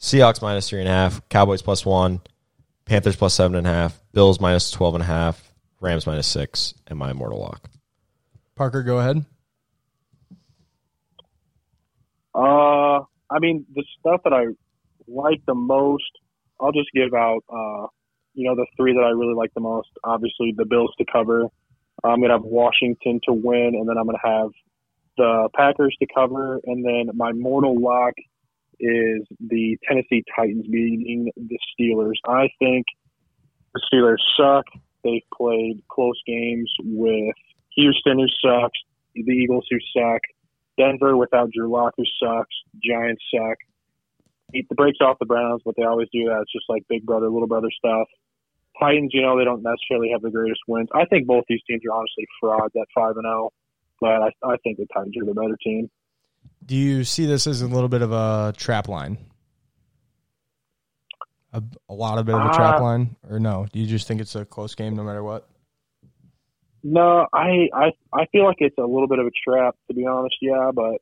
Seahawks 0.00 0.42
minus 0.42 0.68
three 0.68 0.80
and 0.80 0.88
a 0.88 0.92
half, 0.92 1.26
Cowboys 1.28 1.62
plus 1.62 1.86
one, 1.86 2.20
Panthers 2.84 3.16
plus 3.16 3.34
seven 3.34 3.56
and 3.56 3.66
a 3.66 3.70
half, 3.70 4.00
Bills 4.12 4.40
minus 4.40 4.70
twelve 4.70 4.94
and 4.94 5.02
a 5.02 5.06
half, 5.06 5.52
Rams 5.80 6.06
minus 6.06 6.26
six, 6.26 6.74
and 6.86 6.98
my 6.98 7.10
immortal 7.10 7.40
lock. 7.40 7.68
Parker, 8.54 8.82
go 8.82 8.98
ahead. 8.98 9.24
Uh, 12.34 13.00
I 13.30 13.38
mean, 13.40 13.64
the 13.74 13.84
stuff 13.98 14.20
that 14.24 14.32
I 14.32 14.46
like 15.08 15.40
the 15.46 15.54
most, 15.54 16.10
I'll 16.60 16.72
just 16.72 16.90
give 16.94 17.14
out, 17.14 17.42
uh, 17.48 17.86
you 18.34 18.46
know, 18.46 18.54
the 18.54 18.66
three 18.76 18.92
that 18.92 19.00
I 19.00 19.08
really 19.10 19.34
like 19.34 19.54
the 19.54 19.60
most. 19.60 19.88
Obviously, 20.04 20.54
the 20.56 20.66
Bills 20.66 20.92
to 20.98 21.04
cover. 21.10 21.48
I'm 22.04 22.20
going 22.20 22.28
to 22.28 22.36
have 22.36 22.44
Washington 22.44 23.20
to 23.24 23.32
win, 23.32 23.72
and 23.74 23.88
then 23.88 23.96
I'm 23.96 24.04
going 24.04 24.18
to 24.22 24.28
have 24.28 24.50
the 25.16 25.48
Packers 25.56 25.96
to 26.00 26.06
cover. 26.14 26.60
And 26.64 26.84
then 26.84 27.10
my 27.14 27.32
mortal 27.32 27.80
lock 27.80 28.12
is 28.80 29.22
the 29.40 29.78
Tennessee 29.88 30.24
Titans 30.34 30.66
beating 30.66 31.30
the 31.36 31.58
Steelers. 31.72 32.16
I 32.26 32.48
think 32.58 32.86
the 33.74 33.80
Steelers 33.92 34.22
suck. 34.36 34.64
They've 35.04 35.22
played 35.36 35.82
close 35.88 36.20
games 36.26 36.72
with 36.82 37.34
Houston, 37.76 38.18
who 38.18 38.26
sucks, 38.42 38.78
the 39.14 39.32
Eagles, 39.32 39.66
who 39.70 39.78
suck. 39.96 40.20
Denver 40.78 41.16
without 41.16 41.50
Drew 41.52 41.70
Lock, 41.70 41.94
who 41.96 42.04
sucks. 42.22 42.54
Giants 42.82 43.22
suck. 43.34 43.56
Beat 44.52 44.68
the 44.68 44.74
breaks 44.74 44.98
off 45.00 45.18
the 45.18 45.26
Browns, 45.26 45.62
but 45.64 45.74
they 45.76 45.84
always 45.84 46.08
do 46.12 46.24
that. 46.26 46.42
It's 46.42 46.52
just 46.52 46.66
like 46.68 46.82
big 46.88 47.04
brother, 47.04 47.28
little 47.28 47.48
brother 47.48 47.70
stuff. 47.76 48.08
Titans, 48.78 49.10
you 49.12 49.22
know, 49.22 49.38
they 49.38 49.44
don't 49.44 49.62
necessarily 49.62 50.10
have 50.12 50.22
the 50.22 50.30
greatest 50.30 50.60
wins. 50.68 50.88
I 50.94 51.04
think 51.06 51.26
both 51.26 51.44
these 51.48 51.62
teams 51.68 51.82
are 51.88 51.96
honestly 51.96 52.26
frauds 52.40 52.74
at 52.76 52.86
five 52.94 53.16
and 53.16 53.24
zero, 53.24 53.50
but 54.00 54.22
I, 54.22 54.30
I 54.44 54.56
think 54.62 54.78
the 54.78 54.86
Titans 54.92 55.16
are 55.16 55.24
the 55.24 55.34
better 55.34 55.56
team. 55.64 55.90
Do 56.64 56.74
you 56.74 57.04
see 57.04 57.26
this 57.26 57.46
as 57.46 57.62
a 57.62 57.66
little 57.66 57.88
bit 57.88 58.02
of 58.02 58.12
a 58.12 58.52
trap 58.56 58.88
line? 58.88 59.18
A, 61.52 61.62
a 61.88 61.94
lot 61.94 62.18
of 62.18 62.26
bit 62.26 62.34
of 62.34 62.50
a 62.50 62.54
trap 62.54 62.80
Uh, 62.80 62.82
line, 62.82 63.16
or 63.30 63.38
no? 63.38 63.66
Do 63.72 63.78
you 63.78 63.86
just 63.86 64.06
think 64.08 64.20
it's 64.20 64.34
a 64.34 64.44
close 64.44 64.74
game 64.74 64.94
no 64.96 65.04
matter 65.04 65.22
what? 65.22 65.48
No, 66.82 67.26
I, 67.32 67.68
I 67.72 67.92
I 68.12 68.26
feel 68.30 68.44
like 68.44 68.58
it's 68.60 68.76
a 68.78 68.82
little 68.82 69.08
bit 69.08 69.18
of 69.18 69.26
a 69.26 69.30
trap 69.48 69.74
to 69.88 69.94
be 69.94 70.06
honest. 70.06 70.36
Yeah, 70.40 70.70
but 70.74 71.00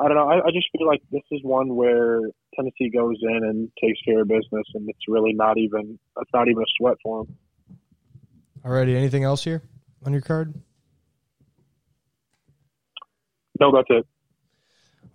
I 0.00 0.08
don't 0.08 0.16
know. 0.16 0.28
I, 0.28 0.38
I 0.38 0.50
just 0.52 0.66
feel 0.76 0.86
like 0.86 1.02
this 1.12 1.22
is 1.30 1.40
one 1.42 1.76
where 1.76 2.20
Tennessee 2.54 2.90
goes 2.90 3.16
in 3.22 3.44
and 3.44 3.70
takes 3.82 4.00
care 4.02 4.22
of 4.22 4.28
business, 4.28 4.66
and 4.74 4.88
it's 4.88 5.06
really 5.08 5.32
not 5.32 5.58
even 5.58 5.98
it's 6.20 6.30
not 6.34 6.48
even 6.48 6.62
a 6.62 6.66
sweat 6.78 6.96
for 7.02 7.24
them. 7.24 7.36
Alrighty, 8.64 8.96
anything 8.96 9.22
else 9.22 9.44
here 9.44 9.62
on 10.04 10.12
your 10.12 10.22
card? 10.22 10.54
No, 13.60 13.70
that's 13.72 13.88
it. 13.90 14.06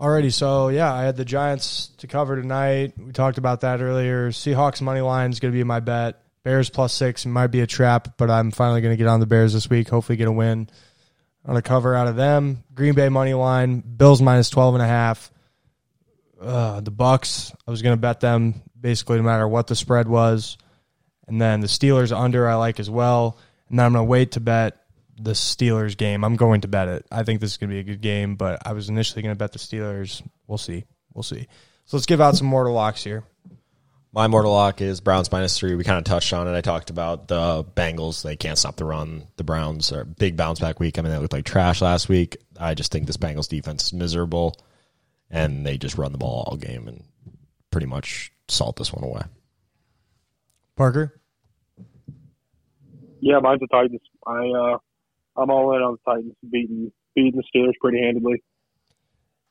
Alrighty, 0.01 0.33
so 0.33 0.69
yeah, 0.69 0.91
I 0.91 1.03
had 1.03 1.15
the 1.15 1.23
Giants 1.23 1.91
to 1.97 2.07
cover 2.07 2.35
tonight. 2.35 2.93
We 2.97 3.11
talked 3.11 3.37
about 3.37 3.61
that 3.61 3.83
earlier. 3.83 4.31
Seahawks 4.31 4.81
money 4.81 5.01
line 5.01 5.29
is 5.29 5.39
going 5.39 5.53
to 5.53 5.55
be 5.55 5.63
my 5.63 5.79
bet. 5.79 6.23
Bears 6.41 6.71
plus 6.71 6.91
six 6.91 7.23
might 7.23 7.47
be 7.47 7.59
a 7.59 7.67
trap, 7.67 8.17
but 8.17 8.31
I'm 8.31 8.49
finally 8.49 8.81
going 8.81 8.93
to 8.93 8.97
get 8.97 9.05
on 9.05 9.19
the 9.19 9.27
Bears 9.27 9.53
this 9.53 9.69
week. 9.69 9.89
Hopefully, 9.89 10.15
get 10.15 10.27
a 10.27 10.31
win 10.31 10.71
on 11.45 11.55
a 11.55 11.61
cover 11.61 11.93
out 11.93 12.07
of 12.07 12.15
them. 12.15 12.63
Green 12.73 12.95
Bay 12.95 13.09
money 13.09 13.35
line, 13.35 13.81
Bills 13.81 14.23
minus 14.23 14.49
twelve 14.49 14.73
and 14.73 14.81
a 14.81 14.87
half. 14.87 15.31
Uh, 16.41 16.81
the 16.81 16.89
Bucks, 16.89 17.53
I 17.67 17.69
was 17.69 17.83
going 17.83 17.95
to 17.95 18.01
bet 18.01 18.21
them 18.21 18.63
basically 18.79 19.17
no 19.17 19.23
matter 19.23 19.47
what 19.47 19.67
the 19.67 19.75
spread 19.75 20.07
was, 20.07 20.57
and 21.27 21.39
then 21.39 21.61
the 21.61 21.67
Steelers 21.67 22.11
under 22.11 22.49
I 22.49 22.55
like 22.55 22.79
as 22.79 22.89
well. 22.89 23.37
And 23.69 23.77
then 23.77 23.85
I'm 23.85 23.93
going 23.93 24.03
to 24.07 24.09
wait 24.09 24.31
to 24.31 24.39
bet 24.39 24.80
the 25.23 25.31
Steelers 25.31 25.95
game. 25.97 26.23
I'm 26.23 26.35
going 26.35 26.61
to 26.61 26.67
bet 26.67 26.87
it. 26.87 27.05
I 27.11 27.23
think 27.23 27.41
this 27.41 27.51
is 27.51 27.57
going 27.57 27.69
to 27.69 27.75
be 27.75 27.79
a 27.79 27.83
good 27.83 28.01
game, 28.01 28.35
but 28.35 28.65
I 28.65 28.73
was 28.73 28.89
initially 28.89 29.21
going 29.21 29.35
to 29.35 29.37
bet 29.37 29.51
the 29.51 29.59
Steelers. 29.59 30.21
We'll 30.47 30.57
see. 30.57 30.85
We'll 31.13 31.23
see. 31.23 31.47
So 31.85 31.97
let's 31.97 32.05
give 32.05 32.21
out 32.21 32.35
some 32.35 32.47
mortal 32.47 32.73
locks 32.73 33.03
here. 33.03 33.23
My 34.13 34.27
mortal 34.27 34.51
lock 34.51 34.81
is 34.81 34.99
Browns 34.99 35.31
minus 35.31 35.57
three. 35.57 35.75
We 35.75 35.83
kind 35.85 35.97
of 35.97 36.03
touched 36.03 36.33
on 36.33 36.47
it. 36.47 36.57
I 36.57 36.61
talked 36.61 36.89
about 36.89 37.27
the 37.29 37.63
Bengals. 37.63 38.23
They 38.23 38.35
can't 38.35 38.57
stop 38.57 38.75
the 38.75 38.83
run. 38.83 39.27
The 39.37 39.43
Browns 39.45 39.91
are 39.93 40.01
a 40.01 40.05
big 40.05 40.35
bounce 40.35 40.59
back 40.59 40.79
week. 40.81 40.99
I 40.99 41.01
mean, 41.01 41.11
they 41.11 41.17
looked 41.17 41.31
like 41.31 41.45
trash 41.45 41.81
last 41.81 42.09
week. 42.09 42.37
I 42.59 42.73
just 42.73 42.91
think 42.91 43.07
this 43.07 43.17
Bengals 43.17 43.47
defense 43.47 43.85
is 43.85 43.93
miserable. 43.93 44.57
and 45.31 45.65
they 45.65 45.77
just 45.77 45.97
run 45.97 46.11
the 46.11 46.17
ball 46.17 46.43
all 46.47 46.57
game 46.57 46.87
and 46.87 47.03
pretty 47.71 47.87
much 47.87 48.31
salt 48.47 48.75
this 48.75 48.91
one 48.91 49.03
away. 49.03 49.23
Parker? 50.75 51.19
Yeah, 53.21 53.39
mine's 53.39 53.61
the 53.61 53.67
Titans. 53.67 54.01
I 54.27 54.49
uh, 54.49 54.77
I'm 55.41 55.49
all 55.49 55.75
in 55.75 55.81
on 55.81 55.97
the 55.97 56.11
Titans 56.11 56.33
beating 56.49 56.91
beating 57.15 57.33
the 57.39 57.43
Steelers 57.59 57.73
pretty 57.81 58.01
handedly. 58.01 58.43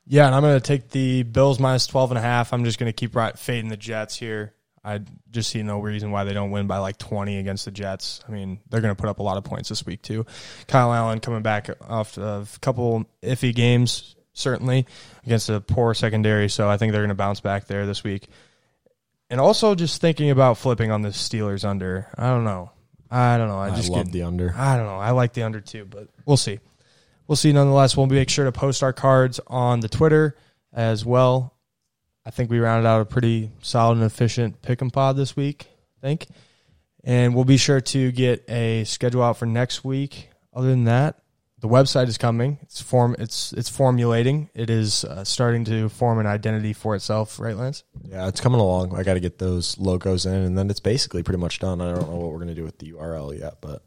Yeah, 0.07 0.25
and 0.25 0.35
I'm 0.35 0.41
going 0.41 0.59
to 0.59 0.59
take 0.59 0.89
the 0.89 1.23
Bills 1.23 1.59
minus 1.59 1.87
12 1.87 2.11
and 2.11 2.17
a 2.17 2.21
half. 2.21 2.53
I'm 2.53 2.65
just 2.65 2.79
going 2.79 2.89
to 2.89 2.93
keep 2.93 3.15
right, 3.15 3.37
fading 3.37 3.69
the 3.69 3.77
Jets 3.77 4.17
here. 4.17 4.53
I 4.83 5.01
just 5.29 5.51
see 5.51 5.61
no 5.61 5.79
reason 5.79 6.09
why 6.09 6.23
they 6.23 6.33
don't 6.33 6.49
win 6.49 6.65
by 6.65 6.79
like 6.79 6.97
20 6.97 7.37
against 7.37 7.65
the 7.65 7.71
Jets. 7.71 8.19
I 8.27 8.31
mean, 8.31 8.59
they're 8.69 8.81
going 8.81 8.95
to 8.95 8.99
put 8.99 9.09
up 9.09 9.19
a 9.19 9.23
lot 9.23 9.37
of 9.37 9.43
points 9.43 9.69
this 9.69 9.85
week 9.85 10.01
too. 10.01 10.25
Kyle 10.67 10.91
Allen 10.91 11.19
coming 11.19 11.43
back 11.43 11.69
off 11.87 12.17
of 12.17 12.53
a 12.55 12.59
couple 12.59 13.05
iffy 13.21 13.53
games, 13.53 14.15
certainly 14.33 14.87
against 15.23 15.49
a 15.49 15.61
poor 15.61 15.93
secondary. 15.93 16.49
So 16.49 16.67
I 16.67 16.77
think 16.77 16.91
they're 16.91 17.01
going 17.01 17.09
to 17.09 17.15
bounce 17.15 17.41
back 17.41 17.67
there 17.67 17.85
this 17.85 18.03
week. 18.03 18.27
And 19.29 19.39
also 19.39 19.75
just 19.75 20.01
thinking 20.01 20.31
about 20.31 20.57
flipping 20.57 20.91
on 20.91 21.03
the 21.03 21.09
Steelers 21.09 21.63
under. 21.63 22.07
I 22.17 22.29
don't 22.29 22.43
know. 22.43 22.71
I 23.11 23.37
don't 23.37 23.49
know. 23.49 23.59
I 23.59 23.71
I, 23.71 23.75
just 23.75 23.89
love 23.89 24.05
get, 24.05 24.13
the 24.13 24.23
under. 24.23 24.53
I 24.55 24.77
don't 24.77 24.85
know. 24.85 24.97
I 24.97 25.11
like 25.11 25.33
the 25.33 25.43
under 25.43 25.59
too, 25.59 25.85
but 25.85 26.07
we'll 26.25 26.37
see. 26.37 26.59
We'll 27.27 27.35
see. 27.35 27.51
Nonetheless, 27.51 27.97
we'll 27.97 28.07
make 28.07 28.29
sure 28.29 28.45
to 28.45 28.51
post 28.51 28.81
our 28.83 28.93
cards 28.93 29.39
on 29.47 29.81
the 29.81 29.89
Twitter 29.89 30.37
as 30.71 31.05
well. 31.05 31.53
I 32.25 32.29
think 32.29 32.49
we 32.49 32.59
rounded 32.59 32.87
out 32.87 33.01
a 33.01 33.05
pretty 33.05 33.51
solid 33.61 33.97
and 33.97 34.05
efficient 34.05 34.61
pick 34.61 34.81
and 34.81 34.93
pod 34.93 35.17
this 35.17 35.35
week. 35.35 35.67
I 35.97 36.07
think, 36.07 36.27
and 37.03 37.35
we'll 37.35 37.43
be 37.43 37.57
sure 37.57 37.81
to 37.81 38.11
get 38.11 38.49
a 38.49 38.85
schedule 38.85 39.23
out 39.23 39.37
for 39.37 39.45
next 39.45 39.83
week. 39.83 40.29
Other 40.53 40.69
than 40.69 40.85
that, 40.85 41.19
the 41.61 41.67
website 41.67 42.07
is 42.07 42.17
coming. 42.17 42.57
It's 42.63 42.81
form. 42.81 43.15
It's 43.19 43.53
it's 43.53 43.69
formulating. 43.69 44.49
It 44.53 44.69
is 44.69 45.05
uh, 45.05 45.23
starting 45.23 45.63
to 45.65 45.89
form 45.89 46.19
an 46.19 46.25
identity 46.25 46.73
for 46.73 46.95
itself. 46.95 47.39
Right, 47.39 47.55
Lance? 47.55 47.83
Yeah, 48.03 48.27
it's 48.27 48.41
coming 48.41 48.59
along. 48.59 48.95
I 48.95 49.03
got 49.03 49.13
to 49.13 49.19
get 49.19 49.37
those 49.37 49.77
logos 49.77 50.25
in, 50.25 50.33
and 50.33 50.57
then 50.57 50.69
it's 50.69 50.79
basically 50.79 51.21
pretty 51.21 51.39
much 51.39 51.59
done. 51.59 51.79
I 51.79 51.93
don't 51.93 52.09
know 52.09 52.17
what 52.17 52.31
we're 52.31 52.39
gonna 52.39 52.55
do 52.55 52.63
with 52.63 52.79
the 52.79 52.91
URL 52.91 53.37
yet, 53.39 53.61
but 53.61 53.83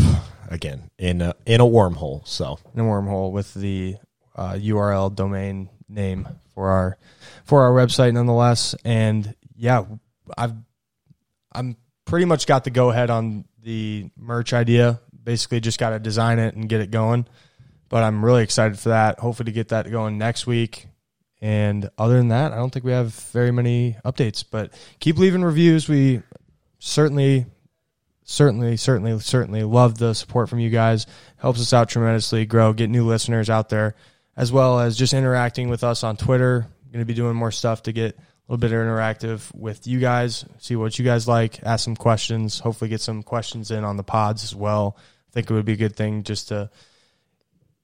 again, 0.50 0.90
in 0.98 1.20
a, 1.20 1.34
in 1.44 1.60
a 1.60 1.66
wormhole. 1.66 2.26
So 2.26 2.58
in 2.74 2.80
a 2.80 2.84
wormhole 2.84 3.30
with 3.30 3.52
the 3.52 3.96
uh, 4.34 4.54
URL 4.54 5.14
domain 5.14 5.68
name 5.86 6.26
for 6.54 6.70
our 6.70 6.96
for 7.44 7.62
our 7.62 7.72
website 7.72 8.14
nonetheless. 8.14 8.74
And 8.86 9.34
yeah, 9.54 9.84
I've 10.36 10.54
I'm 11.52 11.76
pretty 12.06 12.24
much 12.24 12.46
got 12.46 12.64
the 12.64 12.70
go 12.70 12.90
ahead 12.90 13.10
on 13.10 13.44
the 13.62 14.10
merch 14.16 14.54
idea. 14.54 15.00
Basically, 15.26 15.60
just 15.60 15.78
got 15.78 15.90
to 15.90 15.98
design 15.98 16.38
it 16.38 16.54
and 16.54 16.68
get 16.68 16.80
it 16.80 16.90
going. 16.90 17.26
But 17.88 18.04
I'm 18.04 18.24
really 18.24 18.44
excited 18.44 18.78
for 18.78 18.90
that. 18.90 19.18
Hopefully, 19.18 19.46
to 19.46 19.52
get 19.52 19.68
that 19.68 19.90
going 19.90 20.16
next 20.16 20.46
week. 20.46 20.86
And 21.42 21.90
other 21.98 22.16
than 22.16 22.28
that, 22.28 22.52
I 22.52 22.56
don't 22.56 22.70
think 22.70 22.84
we 22.84 22.92
have 22.92 23.12
very 23.12 23.50
many 23.50 23.96
updates. 24.04 24.44
But 24.48 24.72
keep 25.00 25.18
leaving 25.18 25.42
reviews. 25.42 25.88
We 25.88 26.22
certainly 26.78 27.46
certainly, 28.22 28.76
certainly, 28.76 29.18
certainly 29.20 29.62
love 29.62 29.98
the 29.98 30.14
support 30.14 30.48
from 30.48 30.60
you 30.60 30.70
guys. 30.70 31.06
Helps 31.38 31.60
us 31.60 31.72
out 31.72 31.88
tremendously, 31.88 32.46
grow, 32.46 32.72
get 32.72 32.88
new 32.88 33.06
listeners 33.06 33.50
out 33.50 33.68
there, 33.70 33.96
as 34.36 34.52
well 34.52 34.78
as 34.78 34.96
just 34.96 35.12
interacting 35.12 35.68
with 35.68 35.82
us 35.82 36.04
on 36.04 36.16
Twitter. 36.16 36.66
Going 36.92 37.00
to 37.00 37.06
be 37.06 37.14
doing 37.14 37.36
more 37.36 37.50
stuff 37.50 37.82
to 37.84 37.92
get 37.92 38.16
a 38.16 38.52
little 38.52 38.60
bit 38.60 38.72
interactive 38.72 39.54
with 39.54 39.86
you 39.86 39.98
guys, 39.98 40.44
see 40.58 40.76
what 40.76 40.98
you 40.98 41.04
guys 41.04 41.26
like, 41.26 41.62
ask 41.64 41.84
some 41.84 41.96
questions, 41.96 42.60
hopefully 42.60 42.88
get 42.88 43.00
some 43.00 43.22
questions 43.22 43.70
in 43.70 43.82
on 43.82 43.96
the 43.96 44.04
pods 44.04 44.44
as 44.44 44.54
well. 44.54 44.96
I 45.28 45.32
think 45.32 45.50
it 45.50 45.54
would 45.54 45.64
be 45.64 45.74
a 45.74 45.76
good 45.76 45.96
thing 45.96 46.22
just 46.22 46.48
to 46.48 46.70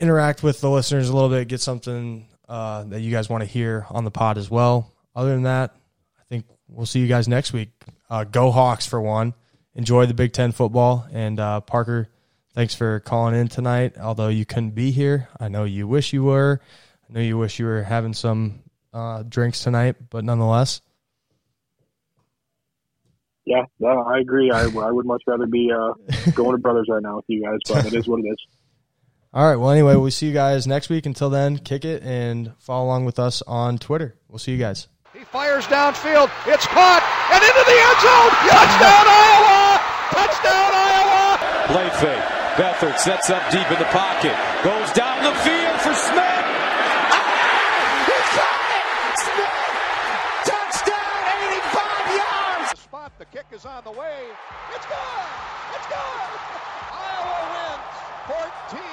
interact 0.01 0.43
with 0.43 0.61
the 0.61 0.70
listeners 0.70 1.09
a 1.09 1.14
little 1.14 1.30
bit, 1.30 1.49
get 1.49 1.61
something 1.61 2.28
uh, 2.49 2.84
that 2.84 3.01
you 3.01 3.11
guys 3.11 3.28
want 3.28 3.43
to 3.43 3.49
hear 3.49 3.86
on 3.90 4.05
the 4.05 4.11
pod 4.11 4.38
as 4.38 4.51
well. 4.51 4.93
Other 5.14 5.30
than 5.30 5.43
that, 5.43 5.74
I 6.18 6.22
think 6.28 6.47
we'll 6.68 6.86
see 6.86 7.01
you 7.01 7.09
guys 7.09 7.28
next 7.28 7.53
week. 7.53 7.70
Uh, 8.09 8.24
go 8.24 8.51
Hawks 8.51 8.86
for 8.86 9.01
one 9.01 9.34
enjoy 9.74 10.07
the 10.07 10.14
Big 10.14 10.32
Ten 10.32 10.53
football. 10.53 11.07
And 11.12 11.38
uh, 11.38 11.61
Parker, 11.61 12.09
thanks 12.55 12.74
for 12.74 13.01
calling 13.01 13.34
in 13.34 13.49
tonight. 13.49 13.99
Although 13.99 14.28
you 14.28 14.45
couldn't 14.45 14.72
be 14.72 14.90
here, 14.90 15.28
I 15.38 15.49
know 15.49 15.64
you 15.64 15.86
wish 15.86 16.12
you 16.12 16.24
were. 16.24 16.61
I 17.09 17.12
know 17.12 17.20
you 17.20 17.38
wish 17.38 17.59
you 17.59 17.66
were 17.66 17.82
having 17.82 18.14
some 18.14 18.62
uh, 18.93 19.22
drinks 19.22 19.62
tonight, 19.62 19.97
but 20.11 20.24
nonetheless. 20.24 20.80
Yeah, 23.45 23.62
no, 23.80 24.03
I 24.03 24.20
agree. 24.20 24.51
I, 24.51 24.64
I 24.64 24.90
would 24.90 25.07
much 25.07 25.22
rather 25.26 25.47
be 25.47 25.70
uh, 25.72 25.95
going 26.32 26.53
to 26.53 26.59
Brothers 26.59 26.86
right 26.88 27.03
now 27.03 27.16
with 27.16 27.24
you 27.28 27.43
guys, 27.43 27.59
but 27.68 27.86
it 27.86 27.95
is 27.95 28.07
what 28.07 28.20
it 28.20 28.28
is. 28.28 28.36
All 29.34 29.49
right. 29.49 29.57
Well, 29.57 29.70
anyway, 29.70 29.97
we'll 29.97 30.11
see 30.11 30.26
you 30.26 30.34
guys 30.34 30.66
next 30.66 30.90
week. 30.90 31.07
Until 31.07 31.30
then, 31.30 31.57
kick 31.57 31.86
it 31.86 32.03
and 32.03 32.53
follow 32.59 32.84
along 32.84 33.07
with 33.07 33.18
us 33.18 33.40
on 33.43 33.78
Twitter. 33.78 34.14
We'll 34.28 34.38
see 34.38 34.53
you 34.53 34.59
guys. 34.59 34.88
He 35.14 35.24
fires 35.24 35.64
downfield. 35.66 36.30
It's 36.47 36.66
caught 36.66 37.01
and 37.32 37.40
into 37.40 37.64
the 37.64 37.78
end 37.80 37.99
zone. 38.05 38.32
Touchdown, 38.49 39.05
Iowa! 39.09 39.80
Touchdown, 40.12 40.70
Iowa! 40.72 41.28
Play 41.72 41.88
fake. 42.01 42.24
Beathard 42.61 42.99
sets 42.99 43.30
up 43.30 43.43
deep 43.51 43.68
in 43.72 43.78
the 43.78 43.88
pocket. 43.88 44.36
Goes 44.62 44.93
down 44.93 45.24
the 45.24 45.32
field 45.40 45.80
for 45.80 45.95
Smith. 45.95 46.32
Is 53.53 53.66
on 53.66 53.84
the 53.84 53.90
way. 53.90 54.24
It's 54.74 54.86
good! 54.86 55.28
It's 55.74 55.86
good! 55.86 55.96
Iowa 56.92 57.38
wins 57.53 58.80
14 58.80 58.91